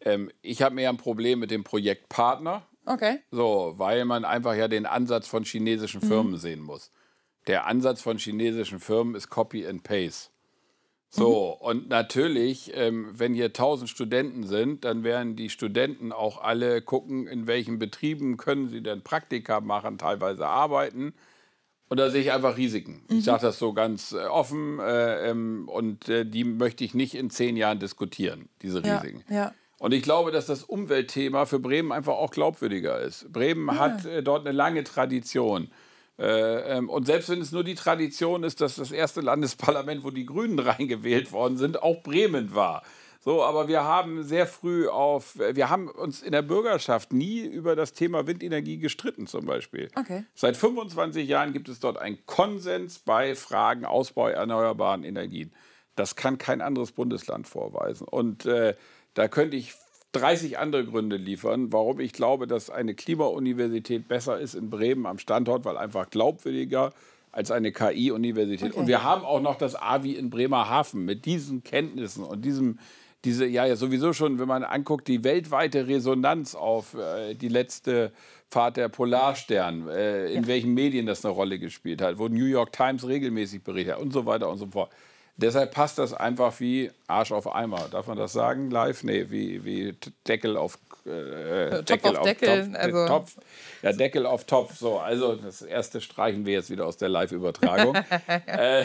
Ähm, 0.00 0.30
ich 0.40 0.62
habe 0.62 0.74
mehr 0.74 0.88
ein 0.88 0.96
Problem 0.96 1.40
mit 1.40 1.50
dem 1.50 1.64
Projektpartner. 1.64 2.66
Okay. 2.86 3.18
So, 3.30 3.74
weil 3.76 4.06
man 4.06 4.24
einfach 4.24 4.54
ja 4.54 4.68
den 4.68 4.86
Ansatz 4.86 5.28
von 5.28 5.44
chinesischen 5.44 6.00
Firmen 6.00 6.32
mhm. 6.32 6.38
sehen 6.38 6.60
muss. 6.62 6.90
Der 7.46 7.66
Ansatz 7.66 8.00
von 8.00 8.16
chinesischen 8.18 8.80
Firmen 8.80 9.14
ist 9.14 9.28
Copy 9.28 9.66
and 9.66 9.82
Paste. 9.82 10.30
So, 11.10 11.56
mhm. 11.60 11.66
und 11.66 11.88
natürlich, 11.88 12.72
ähm, 12.74 13.08
wenn 13.12 13.32
hier 13.32 13.46
1000 13.46 13.88
Studenten 13.88 14.44
sind, 14.46 14.84
dann 14.84 15.04
werden 15.04 15.36
die 15.36 15.48
Studenten 15.48 16.12
auch 16.12 16.42
alle 16.42 16.82
gucken, 16.82 17.26
in 17.26 17.46
welchen 17.46 17.78
Betrieben 17.78 18.36
können 18.36 18.68
sie 18.68 18.82
denn 18.82 19.02
Praktika 19.02 19.60
machen, 19.60 19.96
teilweise 19.96 20.46
arbeiten. 20.46 21.14
Und 21.88 21.98
da 21.98 22.10
sehe 22.10 22.20
ich 22.20 22.32
einfach 22.32 22.58
Risiken. 22.58 23.02
Ich 23.08 23.24
sage 23.24 23.40
das 23.40 23.58
so 23.58 23.72
ganz 23.72 24.12
äh, 24.12 24.26
offen 24.26 24.78
äh, 24.78 25.30
ähm, 25.30 25.66
und 25.68 26.10
äh, 26.10 26.26
die 26.26 26.44
möchte 26.44 26.84
ich 26.84 26.92
nicht 26.92 27.14
in 27.14 27.30
zehn 27.30 27.56
Jahren 27.56 27.78
diskutieren, 27.78 28.50
diese 28.60 28.82
Ja, 28.82 28.98
Risiken. 28.98 29.24
ja. 29.30 29.54
Und 29.78 29.94
ich 29.94 30.02
glaube, 30.02 30.32
dass 30.32 30.44
das 30.46 30.64
Umweltthema 30.64 31.46
für 31.46 31.60
Bremen 31.60 31.92
einfach 31.92 32.14
auch 32.14 32.32
glaubwürdiger 32.32 33.00
ist. 33.00 33.32
Bremen 33.32 33.78
hat 33.78 34.04
äh, 34.04 34.22
dort 34.22 34.46
eine 34.46 34.54
lange 34.54 34.84
Tradition. 34.84 35.70
Äh, 36.18 36.78
ähm, 36.78 36.90
und 36.90 37.06
selbst 37.06 37.28
wenn 37.28 37.40
es 37.40 37.52
nur 37.52 37.64
die 37.64 37.74
Tradition 37.74 38.42
ist, 38.42 38.60
dass 38.60 38.76
das 38.76 38.90
erste 38.90 39.20
Landesparlament, 39.20 40.04
wo 40.04 40.10
die 40.10 40.26
Grünen 40.26 40.58
reingewählt 40.58 41.32
worden 41.32 41.56
sind, 41.56 41.82
auch 41.82 42.02
Bremen 42.02 42.54
war. 42.54 42.82
So, 43.20 43.42
aber 43.42 43.68
wir 43.68 43.84
haben 43.84 44.22
sehr 44.22 44.46
früh 44.46 44.88
auf, 44.88 45.36
wir 45.36 45.68
haben 45.68 45.88
uns 45.88 46.22
in 46.22 46.32
der 46.32 46.42
Bürgerschaft 46.42 47.12
nie 47.12 47.40
über 47.40 47.74
das 47.76 47.92
Thema 47.92 48.26
Windenergie 48.26 48.78
gestritten 48.78 49.26
zum 49.26 49.44
Beispiel. 49.44 49.90
Okay. 49.96 50.24
Seit 50.34 50.56
25 50.56 51.28
Jahren 51.28 51.52
gibt 51.52 51.68
es 51.68 51.80
dort 51.80 51.98
einen 51.98 52.24
Konsens 52.26 53.00
bei 53.00 53.34
Fragen 53.34 53.84
Ausbau 53.84 54.28
erneuerbaren 54.28 55.02
Energien. 55.02 55.52
Das 55.96 56.14
kann 56.14 56.38
kein 56.38 56.60
anderes 56.60 56.92
Bundesland 56.92 57.48
vorweisen. 57.48 58.06
Und 58.06 58.46
äh, 58.46 58.76
da 59.14 59.26
könnte 59.26 59.56
ich 59.56 59.74
30 60.12 60.58
andere 60.58 60.84
Gründe 60.84 61.16
liefern, 61.16 61.72
warum 61.72 62.00
ich 62.00 62.12
glaube, 62.12 62.46
dass 62.46 62.70
eine 62.70 62.94
Klimauniversität 62.94 64.08
besser 64.08 64.38
ist 64.40 64.54
in 64.54 64.70
Bremen 64.70 65.06
am 65.06 65.18
Standort, 65.18 65.64
weil 65.64 65.76
einfach 65.76 66.08
glaubwürdiger 66.10 66.92
als 67.30 67.50
eine 67.50 67.72
KI-Universität. 67.72 68.70
Okay. 68.70 68.80
Und 68.80 68.86
wir 68.86 69.02
haben 69.02 69.24
auch 69.24 69.40
noch 69.40 69.56
das 69.56 69.76
AVI 69.76 70.14
in 70.14 70.30
Bremerhaven 70.30 71.04
mit 71.04 71.26
diesen 71.26 71.62
Kenntnissen 71.62 72.24
und 72.24 72.44
diesem, 72.44 72.78
diese, 73.24 73.46
ja, 73.46 73.66
ja, 73.66 73.76
sowieso 73.76 74.12
schon, 74.12 74.38
wenn 74.38 74.48
man 74.48 74.64
anguckt, 74.64 75.08
die 75.08 75.24
weltweite 75.24 75.86
Resonanz 75.88 76.54
auf 76.54 76.94
äh, 76.94 77.34
die 77.34 77.48
letzte 77.48 78.12
Fahrt 78.48 78.78
der 78.78 78.88
Polarstern, 78.88 79.88
äh, 79.88 80.32
in 80.32 80.46
welchen 80.46 80.72
Medien 80.72 81.04
das 81.04 81.24
eine 81.24 81.34
Rolle 81.34 81.58
gespielt 81.58 82.00
hat, 82.00 82.18
wo 82.18 82.28
New 82.28 82.46
York 82.46 82.72
Times 82.72 83.06
regelmäßig 83.06 83.62
berichtet 83.62 83.96
hat 83.96 84.00
und 84.00 84.12
so 84.12 84.24
weiter 84.24 84.48
und 84.48 84.56
so 84.56 84.66
fort. 84.68 84.90
Deshalb 85.40 85.72
passt 85.72 85.98
das 85.98 86.12
einfach 86.12 86.58
wie 86.58 86.90
Arsch 87.06 87.30
auf 87.30 87.52
Eimer. 87.54 87.88
Darf 87.92 88.08
man 88.08 88.18
das 88.18 88.32
sagen 88.32 88.72
live? 88.72 89.04
Nee, 89.04 89.26
wie, 89.30 89.64
wie 89.64 89.94
Deckel 90.26 90.56
auf 90.56 90.78
äh, 91.06 91.84
Topf 91.84 92.04
auf 92.04 92.22
Deckel, 92.22 92.64
Topf, 92.66 92.76
also- 92.76 93.06
Topf. 93.06 93.36
Ja, 93.82 93.92
Deckel 93.92 94.26
auf 94.26 94.44
Topf. 94.44 94.76
So, 94.76 94.98
also 94.98 95.36
das 95.36 95.62
erste 95.62 96.00
streichen 96.00 96.44
wir 96.44 96.54
jetzt 96.54 96.70
wieder 96.70 96.86
aus 96.86 96.96
der 96.96 97.08
Live-Übertragung. 97.08 97.94
äh, 98.46 98.84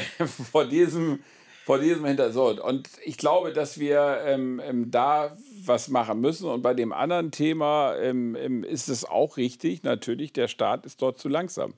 vor 0.51 0.65
diesem, 0.65 1.23
vor 1.65 1.79
diesem 1.79 2.05
Hintergrund. 2.05 2.59
Und 2.59 2.87
ich 3.03 3.17
glaube, 3.17 3.51
dass 3.51 3.79
wir 3.79 4.21
ähm, 4.23 4.61
ähm, 4.63 4.91
da 4.91 5.35
was 5.65 5.87
machen 5.87 6.21
müssen. 6.21 6.47
Und 6.47 6.61
bei 6.61 6.75
dem 6.75 6.93
anderen 6.93 7.31
Thema 7.31 7.95
ähm, 7.95 8.35
ähm, 8.35 8.63
ist 8.63 8.89
es 8.89 9.05
auch 9.05 9.37
richtig, 9.37 9.81
natürlich, 9.81 10.33
der 10.33 10.47
Staat 10.47 10.85
ist 10.85 11.01
dort 11.01 11.17
zu 11.17 11.29
langsam. 11.29 11.73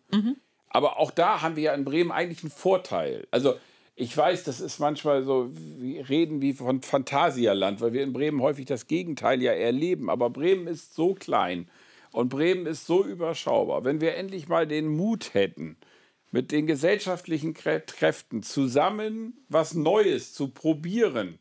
Aber 0.67 0.99
auch 0.99 1.11
da 1.11 1.41
haben 1.41 1.55
wir 1.55 1.63
ja 1.63 1.73
in 1.73 1.86
Bremen 1.86 2.11
eigentlich 2.11 2.43
einen 2.43 2.51
Vorteil. 2.51 3.26
Also 3.32 3.55
ich 3.95 4.15
weiß, 4.15 4.43
das 4.43 4.59
ist 4.59 4.79
manchmal 4.79 5.23
so, 5.23 5.49
wir 5.53 6.09
reden 6.09 6.41
wie 6.41 6.53
von 6.53 6.81
Phantasialand, 6.81 7.79
weil 7.79 7.93
wir 7.93 8.03
in 8.03 8.11
Bremen 8.11 8.41
häufig 8.41 8.65
das 8.65 8.87
Gegenteil 8.87 9.41
ja 9.41 9.53
erleben. 9.53 10.09
Aber 10.09 10.29
Bremen 10.29 10.67
ist 10.67 10.93
so 10.95 11.13
klein 11.13 11.69
und 12.11 12.29
Bremen 12.29 12.65
ist 12.65 12.85
so 12.85 13.05
überschaubar. 13.05 13.85
Wenn 13.85 14.01
wir 14.01 14.15
endlich 14.15 14.49
mal 14.49 14.67
den 14.67 14.87
Mut 14.87 15.33
hätten, 15.33 15.77
mit 16.31 16.51
den 16.51 16.67
gesellschaftlichen 16.67 17.53
Krä- 17.53 17.79
Kräften 17.79 18.43
zusammen 18.43 19.45
was 19.47 19.73
Neues 19.73 20.33
zu 20.33 20.49
probieren 20.49 21.39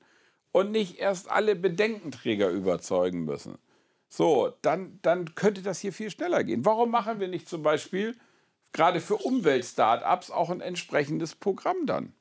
und 0.53 0.71
nicht 0.71 0.99
erst 1.01 1.29
alle 1.29 1.57
Bedenkenträger 1.57 2.49
überzeugen 2.51 3.25
müssen. 3.25 3.59
So, 4.09 4.53
dann, 4.63 5.01
dann 5.03 5.35
könnte 5.35 5.63
das 5.63 5.81
hier 5.81 5.93
viel 5.93 6.11
schneller 6.11 6.45
gehen. 6.45 6.65
Warum 6.65 6.93
machen 6.93 7.19
wir 7.19 7.27
nicht 7.27 7.49
zum 7.49 7.65
Beispiel 7.65 8.15
gerade 8.73 9.01
für 9.01 9.17
Umweltstartups 9.17 10.31
auch 10.31 10.51
ein 10.51 10.61
entsprechendes 10.61 11.35
Programm 11.35 11.87
dann? 11.87 12.13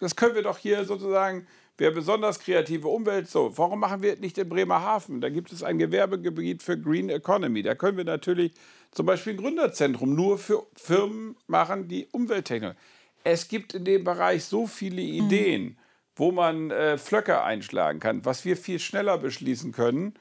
Das 0.00 0.16
können 0.16 0.34
wir 0.34 0.42
doch 0.42 0.58
hier 0.58 0.84
sozusagen, 0.84 1.46
wer 1.78 1.90
besonders 1.90 2.40
kreative 2.40 2.88
Umwelt, 2.88 3.28
so, 3.28 3.56
warum 3.56 3.80
machen 3.80 4.02
wir 4.02 4.14
es 4.14 4.20
nicht 4.20 4.36
in 4.38 4.48
Bremerhaven? 4.48 5.20
Da 5.20 5.28
gibt 5.28 5.52
es 5.52 5.62
ein 5.62 5.78
Gewerbegebiet 5.78 6.62
für 6.62 6.78
Green 6.78 7.08
Economy. 7.08 7.62
Da 7.62 7.74
können 7.74 7.96
wir 7.96 8.04
natürlich 8.04 8.52
zum 8.90 9.06
Beispiel 9.06 9.34
ein 9.34 9.38
Gründerzentrum 9.38 10.14
nur 10.14 10.38
für 10.38 10.66
Firmen 10.74 11.36
machen, 11.46 11.86
die 11.88 12.08
Umwelttechnik. 12.12 12.74
Es 13.22 13.48
gibt 13.48 13.74
in 13.74 13.84
dem 13.84 14.04
Bereich 14.04 14.44
so 14.44 14.66
viele 14.66 15.02
Ideen, 15.02 15.78
wo 16.16 16.32
man 16.32 16.70
äh, 16.70 16.98
Flöcke 16.98 17.42
einschlagen 17.42 18.00
kann, 18.00 18.24
was 18.24 18.44
wir 18.44 18.56
viel 18.56 18.78
schneller 18.78 19.18
beschließen 19.18 19.72
können. 19.72 20.14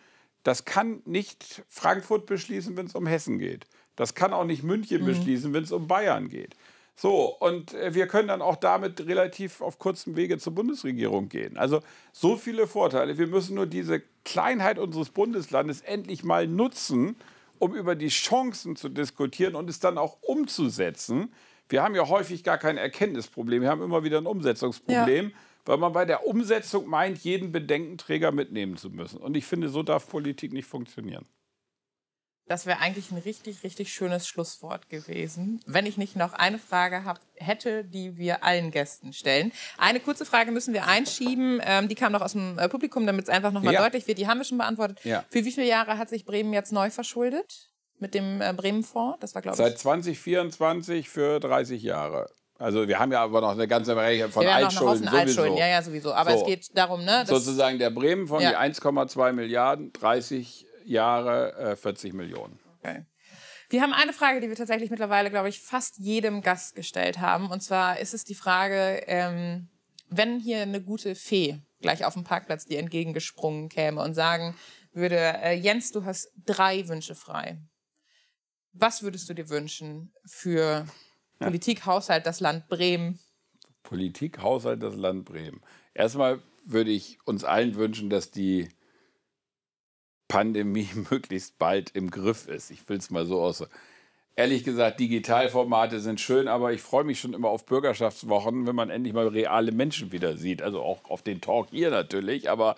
Das 0.44 0.66
kann 0.66 1.02
nicht 1.06 1.64
Frankfurt 1.68 2.26
beschließen, 2.26 2.78
wenn 2.78 2.86
es 2.86 2.96
um 2.96 3.08
Hessen 3.08 3.40
geht. 3.40 3.66
Das 3.96 4.16
kann 4.16 4.34
auch 4.34 4.46
nicht 4.46 4.64
München 4.64 5.04
beschließen, 5.06 5.54
wenn 5.54 5.64
es 5.64 5.74
um 5.74 5.88
Bayern 5.88 6.30
geht. 6.30 6.56
So, 7.02 7.34
und 7.40 7.74
äh, 7.76 7.94
wir 7.94 8.08
können 8.08 8.28
dann 8.28 8.42
auch 8.42 8.58
damit 8.58 9.08
relativ 9.08 9.62
auf 9.62 9.80
kurzem 9.80 10.18
Wege 10.18 10.38
zur 10.38 10.54
Bundesregierung 10.54 11.30
gehen. 11.30 11.56
Also 11.56 11.80
so 12.12 12.36
viele 12.36 12.68
Vorteile. 12.68 13.18
Wir 13.18 13.28
müssen 13.28 13.56
nur 13.56 13.68
diese 13.68 14.02
Kleinheit 14.26 14.78
unseres 14.78 15.10
Bundeslandes 15.10 15.80
endlich 15.80 16.26
mal 16.26 16.46
nutzen, 16.46 17.16
um 17.58 17.74
über 17.74 17.96
die 17.96 18.10
Chancen 18.10 18.76
zu 18.76 18.90
diskutieren 18.90 19.56
und 19.56 19.70
es 19.70 19.80
dann 19.80 19.98
auch 19.98 20.18
umzusetzen. 20.24 21.32
Wir 21.70 21.84
haben 21.84 21.96
ja 21.96 22.10
häufig 22.10 22.44
gar 22.44 22.58
kein 22.58 22.76
Erkenntnisproblem, 22.76 23.62
wir 23.62 23.70
haben 23.70 23.82
immer 23.82 24.04
wieder 24.04 24.18
ein 24.18 24.28
Umsetzungsproblem, 24.28 25.32
weil 25.64 25.78
man 25.78 25.94
bei 25.94 26.04
der 26.04 26.28
Umsetzung 26.28 26.86
meint, 26.90 27.20
jeden 27.20 27.54
Bedenkenträger 27.54 28.34
mitnehmen 28.34 28.76
zu 28.76 28.90
müssen. 28.90 29.22
Und 29.22 29.38
ich 29.38 29.46
finde, 29.46 29.70
so 29.70 29.84
darf 29.84 30.10
Politik 30.10 30.52
nicht 30.52 30.68
funktionieren. 30.68 31.26
Das 32.50 32.66
wäre 32.66 32.80
eigentlich 32.80 33.12
ein 33.12 33.20
richtig, 33.20 33.64
richtig 33.64 33.94
schönes 33.94 34.28
Schlusswort 34.28 34.90
gewesen, 34.90 35.62
wenn 35.68 35.86
ich 35.86 35.98
nicht 35.98 36.16
noch 36.16 36.34
eine 36.34 36.58
Frage 36.58 37.06
hab, 37.06 37.20
hätte, 37.36 37.84
die 37.86 38.18
wir 38.18 38.44
allen 38.44 38.72
Gästen 38.72 39.14
stellen. 39.14 39.52
Eine 39.78 40.00
kurze 40.00 40.26
Frage 40.26 40.52
müssen 40.52 40.74
wir 40.74 40.88
einschieben. 40.88 41.62
Ähm, 41.64 41.88
die 41.88 41.94
kam 41.96 42.12
noch 42.12 42.22
aus 42.22 42.32
dem 42.34 42.58
äh, 42.58 42.68
Publikum, 42.68 43.06
damit 43.06 43.26
es 43.26 43.30
einfach 43.30 43.52
nochmal 43.52 43.76
Ja. 43.76 43.84
deutlich 43.84 44.08
wird. 44.08 44.18
Die 44.18 44.28
haben 44.28 44.40
wir 44.40 44.46
schon 44.46 44.58
beantwortet. 44.58 45.00
Ja. 45.06 45.24
Für 45.30 45.46
wie 45.46 45.52
viele 45.52 45.68
Jahre 45.68 46.00
hat 46.00 46.10
sich 46.10 46.26
Bremen 46.26 46.52
jetzt 46.52 46.72
neu 46.74 46.90
verschuldet? 46.90 47.70
Mit 48.00 48.16
dem 48.16 48.42
äh, 48.42 48.52
Bremen-Fonds? 48.52 49.20
Das 49.20 49.36
war, 49.36 49.44
glaube 49.44 49.56
Seit 49.58 49.74
ich. 49.74 49.78
2024 49.80 51.08
für 51.08 51.40
30 51.40 51.84
Jahre. 51.84 52.30
Also 52.58 52.88
wir 52.88 52.98
haben 52.98 53.12
ja 53.12 53.22
aber 53.22 53.42
noch 53.42 53.52
eine 53.52 53.68
ganze 53.68 53.96
Reihe 53.96 54.28
von 54.30 54.42
Wir 54.44 54.54
haben 54.56 54.62
noch 54.64 54.68
Altschulden 54.70 55.08
Altschulden. 55.08 55.36
sowieso. 55.52 55.58
Ja, 55.60 55.68
ja, 55.68 55.82
sowieso. 55.84 56.14
Aber 56.14 56.32
So. 56.32 56.42
es 56.42 56.46
geht 56.48 56.78
darum, 56.78 57.02
ne? 57.06 57.24
dass- 57.28 57.30
Sozusagen 57.30 57.78
der 57.78 57.92
Bremen 57.92 58.28
von 58.28 58.42
Ja. 58.42 58.50
die 58.50 58.56
1,2 58.58 59.34
Milliarden, 59.34 59.94
30 59.94 60.66
Jahre, 60.86 61.54
äh, 61.56 61.76
40 61.76 62.14
Millionen. 62.14 62.60
Okay. 62.80 63.06
Wir 63.70 63.82
haben 63.82 63.94
eine 63.94 64.14
Frage, 64.14 64.40
die 64.40 64.50
wir 64.50 64.56
tatsächlich 64.56 64.90
mittlerweile, 64.90 65.30
glaube 65.30 65.50
ich, 65.50 65.62
fast 65.62 65.98
jedem 66.00 66.42
Gast 66.42 66.76
gestellt 66.76 67.20
haben. 67.20 67.52
Und 67.52 67.62
zwar 67.62 68.00
ist 68.00 68.16
es 68.16 68.24
die 68.24 68.36
Frage, 68.36 69.04
ähm, 69.06 69.70
wenn 70.10 70.40
hier 70.40 70.64
eine 70.64 70.82
gute 70.82 71.14
Fee 71.14 71.62
gleich 71.80 72.04
auf 72.04 72.16
dem 72.16 72.24
Parkplatz 72.24 72.66
dir 72.66 72.80
entgegengesprungen 72.80 73.70
käme 73.70 74.02
und 74.02 74.16
sagen 74.16 74.56
würde, 74.92 75.18
äh, 75.18 75.54
Jens, 75.54 75.92
du 75.92 76.04
hast 76.04 76.32
drei 76.46 76.88
Wünsche 76.88 77.16
frei. 77.16 77.60
Was 78.74 79.04
würdest 79.04 79.30
du 79.30 79.34
dir 79.34 79.50
wünschen 79.50 80.14
für 80.26 80.86
Politik, 81.40 81.86
Haushalt, 81.86 82.26
das 82.26 82.40
Land 82.40 82.68
Bremen? 82.70 83.20
Politik, 83.84 84.42
Haushalt, 84.42 84.84
das 84.84 84.96
Land 84.96 85.26
Bremen. 85.26 85.62
Erstmal 85.94 86.42
würde 86.66 86.92
ich 86.92 87.20
uns 87.26 87.44
allen 87.44 87.76
wünschen, 87.76 88.10
dass 88.10 88.32
die 88.32 88.70
Pandemie 90.30 90.88
möglichst 91.10 91.60
bald 91.60 91.90
im 91.94 92.10
Griff 92.10 92.48
ist. 92.48 92.72
Ich 92.72 92.88
will 92.88 92.98
es 92.98 93.10
mal 93.10 93.26
so 93.26 93.42
aus. 93.42 93.68
Ehrlich 94.38 94.64
gesagt, 94.64 95.02
Digitalformate 95.02 96.00
sind 96.00 96.22
schön, 96.22 96.48
aber 96.48 96.72
ich 96.72 96.82
freue 96.82 97.04
mich 97.04 97.20
schon 97.20 97.34
immer 97.34 97.50
auf 97.50 97.66
Bürgerschaftswochen, 97.66 98.66
wenn 98.66 98.76
man 98.76 98.90
endlich 98.90 99.14
mal 99.14 99.28
reale 99.28 99.74
Menschen 99.74 100.14
wieder 100.14 100.38
sieht. 100.38 100.62
Also 100.62 100.82
auch 100.82 101.10
auf 101.10 101.22
den 101.22 101.42
Talk 101.42 101.68
hier 101.72 101.90
natürlich, 101.90 102.50
aber 102.50 102.78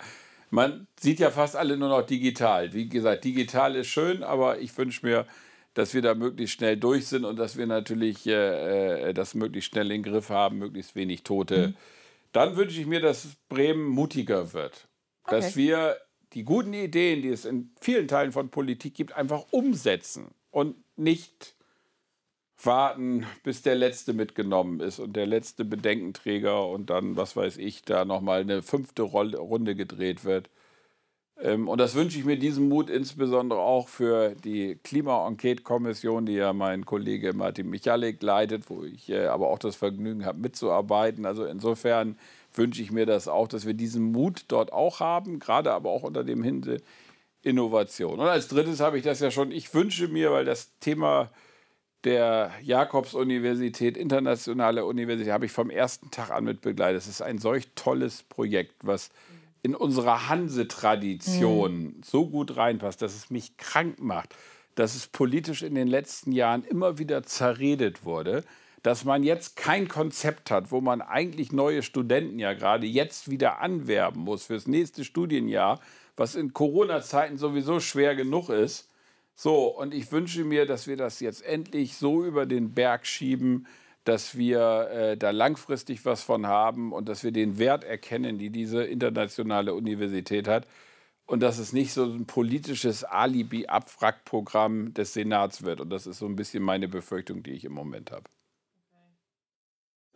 man 0.50 0.88
sieht 1.00 1.20
ja 1.20 1.30
fast 1.30 1.56
alle 1.56 1.78
nur 1.78 1.90
noch 1.90 2.02
digital. 2.02 2.74
Wie 2.74 2.90
gesagt, 2.90 3.24
digital 3.26 3.76
ist 3.76 3.88
schön, 3.88 4.24
aber 4.24 4.60
ich 4.60 4.76
wünsche 4.76 5.06
mir, 5.06 5.28
dass 5.76 5.94
wir 5.94 6.02
da 6.02 6.16
möglichst 6.16 6.56
schnell 6.56 6.78
durch 6.78 7.06
sind 7.08 7.26
und 7.26 7.38
dass 7.38 7.58
wir 7.58 7.68
natürlich 7.68 8.26
äh, 8.26 9.10
äh, 9.10 9.14
das 9.14 9.36
möglichst 9.36 9.70
schnell 9.70 9.92
in 9.92 10.02
den 10.02 10.12
Griff 10.12 10.30
haben, 10.30 10.58
möglichst 10.58 10.96
wenig 10.96 11.22
Tote. 11.24 11.74
Dann 12.32 12.56
wünsche 12.56 12.82
ich 12.82 12.88
mir, 12.88 13.02
dass 13.02 13.28
Bremen 13.50 13.86
mutiger 13.88 14.52
wird. 14.54 14.88
Dass 15.28 15.50
Okay. 15.50 15.56
wir 15.58 15.98
die 16.34 16.44
guten 16.44 16.74
Ideen, 16.74 17.22
die 17.22 17.30
es 17.30 17.46
in 17.46 17.72
vielen 17.80 18.08
Teilen 18.08 18.32
von 18.32 18.50
Politik 18.50 18.94
gibt, 18.94 19.14
einfach 19.14 19.46
umsetzen 19.52 20.34
und 20.50 20.76
nicht 20.96 21.56
warten, 22.64 23.26
bis 23.44 23.62
der 23.62 23.76
Letzte 23.76 24.14
mitgenommen 24.14 24.80
ist 24.80 25.00
und 25.00 25.16
der 25.16 25.26
letzte 25.26 25.66
Bedenkenträger 25.66 26.68
und 26.68 26.90
dann, 26.90 27.16
was 27.18 27.36
weiß 27.36 27.58
ich, 27.58 27.84
da 27.84 28.06
nochmal 28.06 28.42
eine 28.42 28.62
fünfte 28.62 29.02
Runde 29.02 29.76
gedreht 29.76 30.26
wird. 30.26 30.50
Ähm, 31.42 31.68
und 31.68 31.80
das 31.80 31.96
wünsche 31.96 32.20
ich 32.20 32.26
mir 32.26 32.38
diesen 32.38 32.70
Mut 32.70 32.90
insbesondere 32.90 33.60
auch 33.60 33.88
für 33.88 34.36
die 34.44 34.78
Klima-Enquete-Kommission, 34.84 36.26
die 36.26 36.34
ja 36.34 36.54
mein 36.54 36.86
Kollege 36.86 37.34
Martin 37.34 37.70
Michalik 37.70 38.22
leitet, 38.22 38.70
wo 38.70 38.84
ich 38.84 39.10
äh, 39.10 39.26
aber 39.26 39.50
auch 39.50 39.60
das 39.60 39.76
Vergnügen 39.76 40.26
habe, 40.26 40.40
mitzuarbeiten. 40.40 41.26
Also 41.26 41.46
insofern 41.46 42.18
wünsche 42.54 42.82
ich 42.82 42.92
mir 42.92 43.06
das 43.06 43.28
auch, 43.28 43.48
dass 43.48 43.66
wir 43.66 43.74
diesen 43.74 44.12
Mut 44.12 44.46
dort 44.50 44.72
auch 44.72 45.00
haben, 45.00 45.40
gerade 45.40 45.72
aber 45.72 45.90
auch 45.90 46.04
unter 46.04 46.24
dem 46.24 46.44
Hinse 46.44 46.78
Innovation. 47.44 48.20
Und 48.20 48.28
als 48.28 48.48
drittes 48.48 48.80
habe 48.80 48.98
ich 48.98 49.04
das 49.04 49.20
ja 49.20 49.32
schon, 49.32 49.52
ich 49.52 49.74
wünsche 49.74 50.08
mir, 50.08 50.32
weil 50.32 50.46
das 50.46 50.78
Thema 50.80 51.32
der 52.04 52.52
Jakobs-Universität, 52.62 53.98
internationale 53.98 54.86
Universität, 54.86 55.34
habe 55.34 55.46
ich 55.46 55.52
vom 55.52 55.70
ersten 55.70 56.12
Tag 56.12 56.30
an 56.30 56.44
mit 56.44 56.62
begleitet. 56.62 57.02
Es 57.02 57.08
ist 57.08 57.22
ein 57.22 57.40
solch 57.40 57.70
tolles 57.76 58.24
Projekt, 58.24 58.76
was 58.84 59.10
in 59.64 59.76
unserer 59.76 60.30
Hanse-Tradition 60.30 61.84
mhm. 61.84 62.02
so 62.04 62.28
gut 62.28 62.58
reinpasst, 62.58 63.02
dass 63.02 63.16
es 63.16 63.30
mich 63.30 63.58
krank 63.58 64.00
macht, 64.00 64.36
dass 64.76 64.96
es 64.96 65.08
politisch 65.08 65.62
in 65.62 65.76
den 65.76 65.88
letzten 65.88 66.32
Jahren 66.32 66.64
immer 66.64 66.98
wieder 66.98 67.24
zerredet 67.24 68.06
wurde, 68.06 68.44
dass 68.84 69.06
man 69.06 69.24
jetzt 69.24 69.56
kein 69.56 69.88
Konzept 69.88 70.50
hat, 70.50 70.72
wo 70.72 70.82
man 70.82 71.02
eigentlich 71.02 71.52
neue 71.52 71.84
Studenten 71.84 72.40
ja 72.40 72.54
gerade 72.54 72.88
jetzt 72.88 73.30
wieder 73.30 73.60
anwerben 73.60 74.24
muss 74.24 74.46
fürs 74.46 74.68
nächste 74.68 75.04
Studienjahr, 75.04 75.80
was 76.18 76.36
in 76.36 76.54
Corona-Zeiten 76.54 77.38
sowieso 77.38 77.80
schwer 77.80 78.16
genug 78.16 78.50
ist. 78.50 78.90
So, 79.36 79.68
und 79.68 79.94
ich 79.94 80.12
wünsche 80.12 80.44
mir, 80.44 80.66
dass 80.66 80.88
wir 80.88 80.98
das 80.98 81.20
jetzt 81.20 81.44
endlich 81.44 81.96
so 81.96 82.26
über 82.26 82.46
den 82.46 82.74
Berg 82.74 83.06
schieben, 83.06 83.68
dass 84.04 84.38
wir 84.38 84.90
äh, 84.92 85.18
da 85.18 85.32
langfristig 85.32 86.06
was 86.06 86.24
von 86.24 86.48
haben 86.48 86.92
und 86.92 87.08
dass 87.08 87.24
wir 87.24 87.32
den 87.32 87.58
Wert 87.58 87.84
erkennen, 87.84 88.38
die 88.38 88.50
diese 88.50 88.84
internationale 88.84 89.74
Universität 89.74 90.48
hat. 90.48 90.68
Und 91.28 91.42
dass 91.42 91.60
es 91.60 91.72
nicht 91.72 91.94
so 91.94 92.04
ein 92.04 92.26
politisches 92.26 93.06
Alibi-Abwrackprogramm 93.06 94.94
des 94.94 95.14
Senats 95.14 95.64
wird. 95.64 95.80
Und 95.80 95.90
das 95.90 96.06
ist 96.06 96.18
so 96.18 96.26
ein 96.26 96.36
bisschen 96.36 96.62
meine 96.62 96.90
Befürchtung, 96.90 97.42
die 97.42 97.52
ich 97.52 97.64
im 97.64 97.72
Moment 97.72 98.12
habe. 98.12 98.26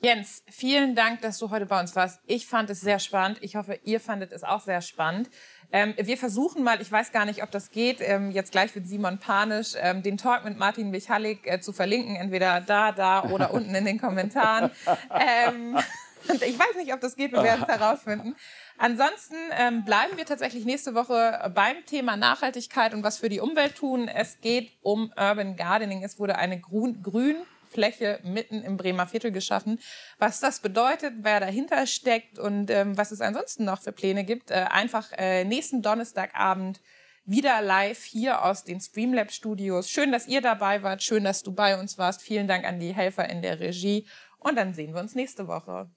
Jens, 0.02 0.44
vielen 0.50 0.94
Dank, 0.94 1.22
dass 1.22 1.40
du 1.40 1.50
heute 1.50 1.66
bei 1.66 1.80
uns 1.80 1.96
warst. 1.96 2.20
Ich 2.26 2.46
fand 2.48 2.70
es 2.70 2.82
sehr 2.82 3.00
spannend. 3.00 3.40
Ich 3.42 3.56
hoffe, 3.56 3.80
ihr 3.84 4.00
fandet 4.00 4.34
es 4.34 4.44
auch 4.44 4.62
sehr 4.62 4.82
spannend. 4.82 5.30
Ähm, 5.76 5.94
wir 5.98 6.18
versuchen 6.18 6.64
mal, 6.64 6.82
ich 6.82 6.90
weiß 6.90 7.12
gar 7.12 7.26
nicht, 7.26 7.44
ob 7.44 7.52
das 7.52 7.70
geht, 7.70 7.98
ähm, 8.00 8.32
jetzt 8.32 8.54
gleich 8.54 8.74
wird 8.76 8.88
Simon 8.88 9.18
panisch, 9.18 9.74
ähm, 9.78 10.04
den 10.04 10.16
Talk 10.16 10.46
mit 10.46 10.58
Martin 10.58 10.90
Michalik 10.90 11.40
äh, 11.44 11.60
zu 11.60 11.74
verlinken, 11.74 12.16
entweder 12.16 12.62
da, 12.62 12.94
da 12.94 13.26
oder 13.26 13.52
unten 13.54 13.76
in 13.76 13.84
den 13.84 14.00
Kommentaren. 14.00 14.72
Ähm, 15.12 15.78
ich 16.48 16.58
weiß 16.58 16.78
nicht, 16.78 16.94
ob 16.94 17.02
das 17.02 17.18
geht, 17.18 17.34
wir 17.34 17.44
werden 17.44 17.66
es 17.68 17.68
herausfinden. 17.78 18.38
Ansonsten 18.78 19.36
ähm, 19.52 19.84
bleiben 19.84 20.16
wir 20.16 20.26
tatsächlich 20.26 20.64
nächste 20.64 20.96
Woche 20.96 21.52
beim 21.54 21.86
Thema 21.86 22.16
Nachhaltigkeit 22.16 22.94
und 22.94 23.04
was 23.04 23.18
für 23.18 23.28
die 23.28 23.42
Umwelt 23.42 23.76
tun. 23.76 24.08
Es 24.08 24.40
geht 24.40 24.72
um 24.82 25.12
Urban 25.18 25.58
Gardening. 25.58 26.06
Es 26.06 26.18
wurde 26.20 26.38
eine 26.38 26.58
grün, 26.58 27.04
grün 27.04 27.36
Fläche 27.76 28.20
mitten 28.24 28.64
im 28.64 28.78
Bremer 28.78 29.06
Viertel 29.06 29.32
geschaffen. 29.32 29.80
Was 30.18 30.40
das 30.40 30.62
bedeutet, 30.62 31.14
wer 31.22 31.42
dahinter 31.42 31.86
steckt 31.86 32.40
und 32.40 32.72
ähm, 32.72 32.98
was 32.98 33.12
es 33.12 33.20
ansonsten 33.20 33.66
noch 33.66 33.82
für 33.82 33.92
Pläne 33.92 34.24
gibt, 34.24 34.50
äh, 34.50 34.66
einfach 34.70 35.12
äh, 35.18 35.44
nächsten 35.44 35.82
Donnerstagabend 35.82 36.80
wieder 37.26 37.62
live 37.62 38.04
hier 38.04 38.46
aus 38.46 38.64
den 38.64 38.80
Streamlab 38.80 39.32
Studios. 39.32 39.90
Schön, 39.90 40.12
dass 40.12 40.28
ihr 40.28 40.42
dabei 40.42 40.84
wart. 40.84 41.04
Schön, 41.04 41.26
dass 41.26 41.44
du 41.44 41.54
bei 41.54 41.78
uns 41.78 41.98
warst. 41.98 42.22
Vielen 42.22 42.48
Dank 42.48 42.66
an 42.66 42.80
die 42.80 42.94
Helfer 42.94 43.28
in 43.30 43.42
der 43.42 43.60
Regie. 43.60 44.08
Und 44.40 44.56
dann 44.56 44.74
sehen 44.74 44.94
wir 44.94 45.02
uns 45.02 45.16
nächste 45.16 45.48
Woche. 45.48 45.90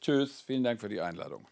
Tschüss. 0.00 0.42
Vielen 0.42 0.64
Dank 0.64 0.80
für 0.80 0.88
die 0.88 1.00
Einladung. 1.00 1.46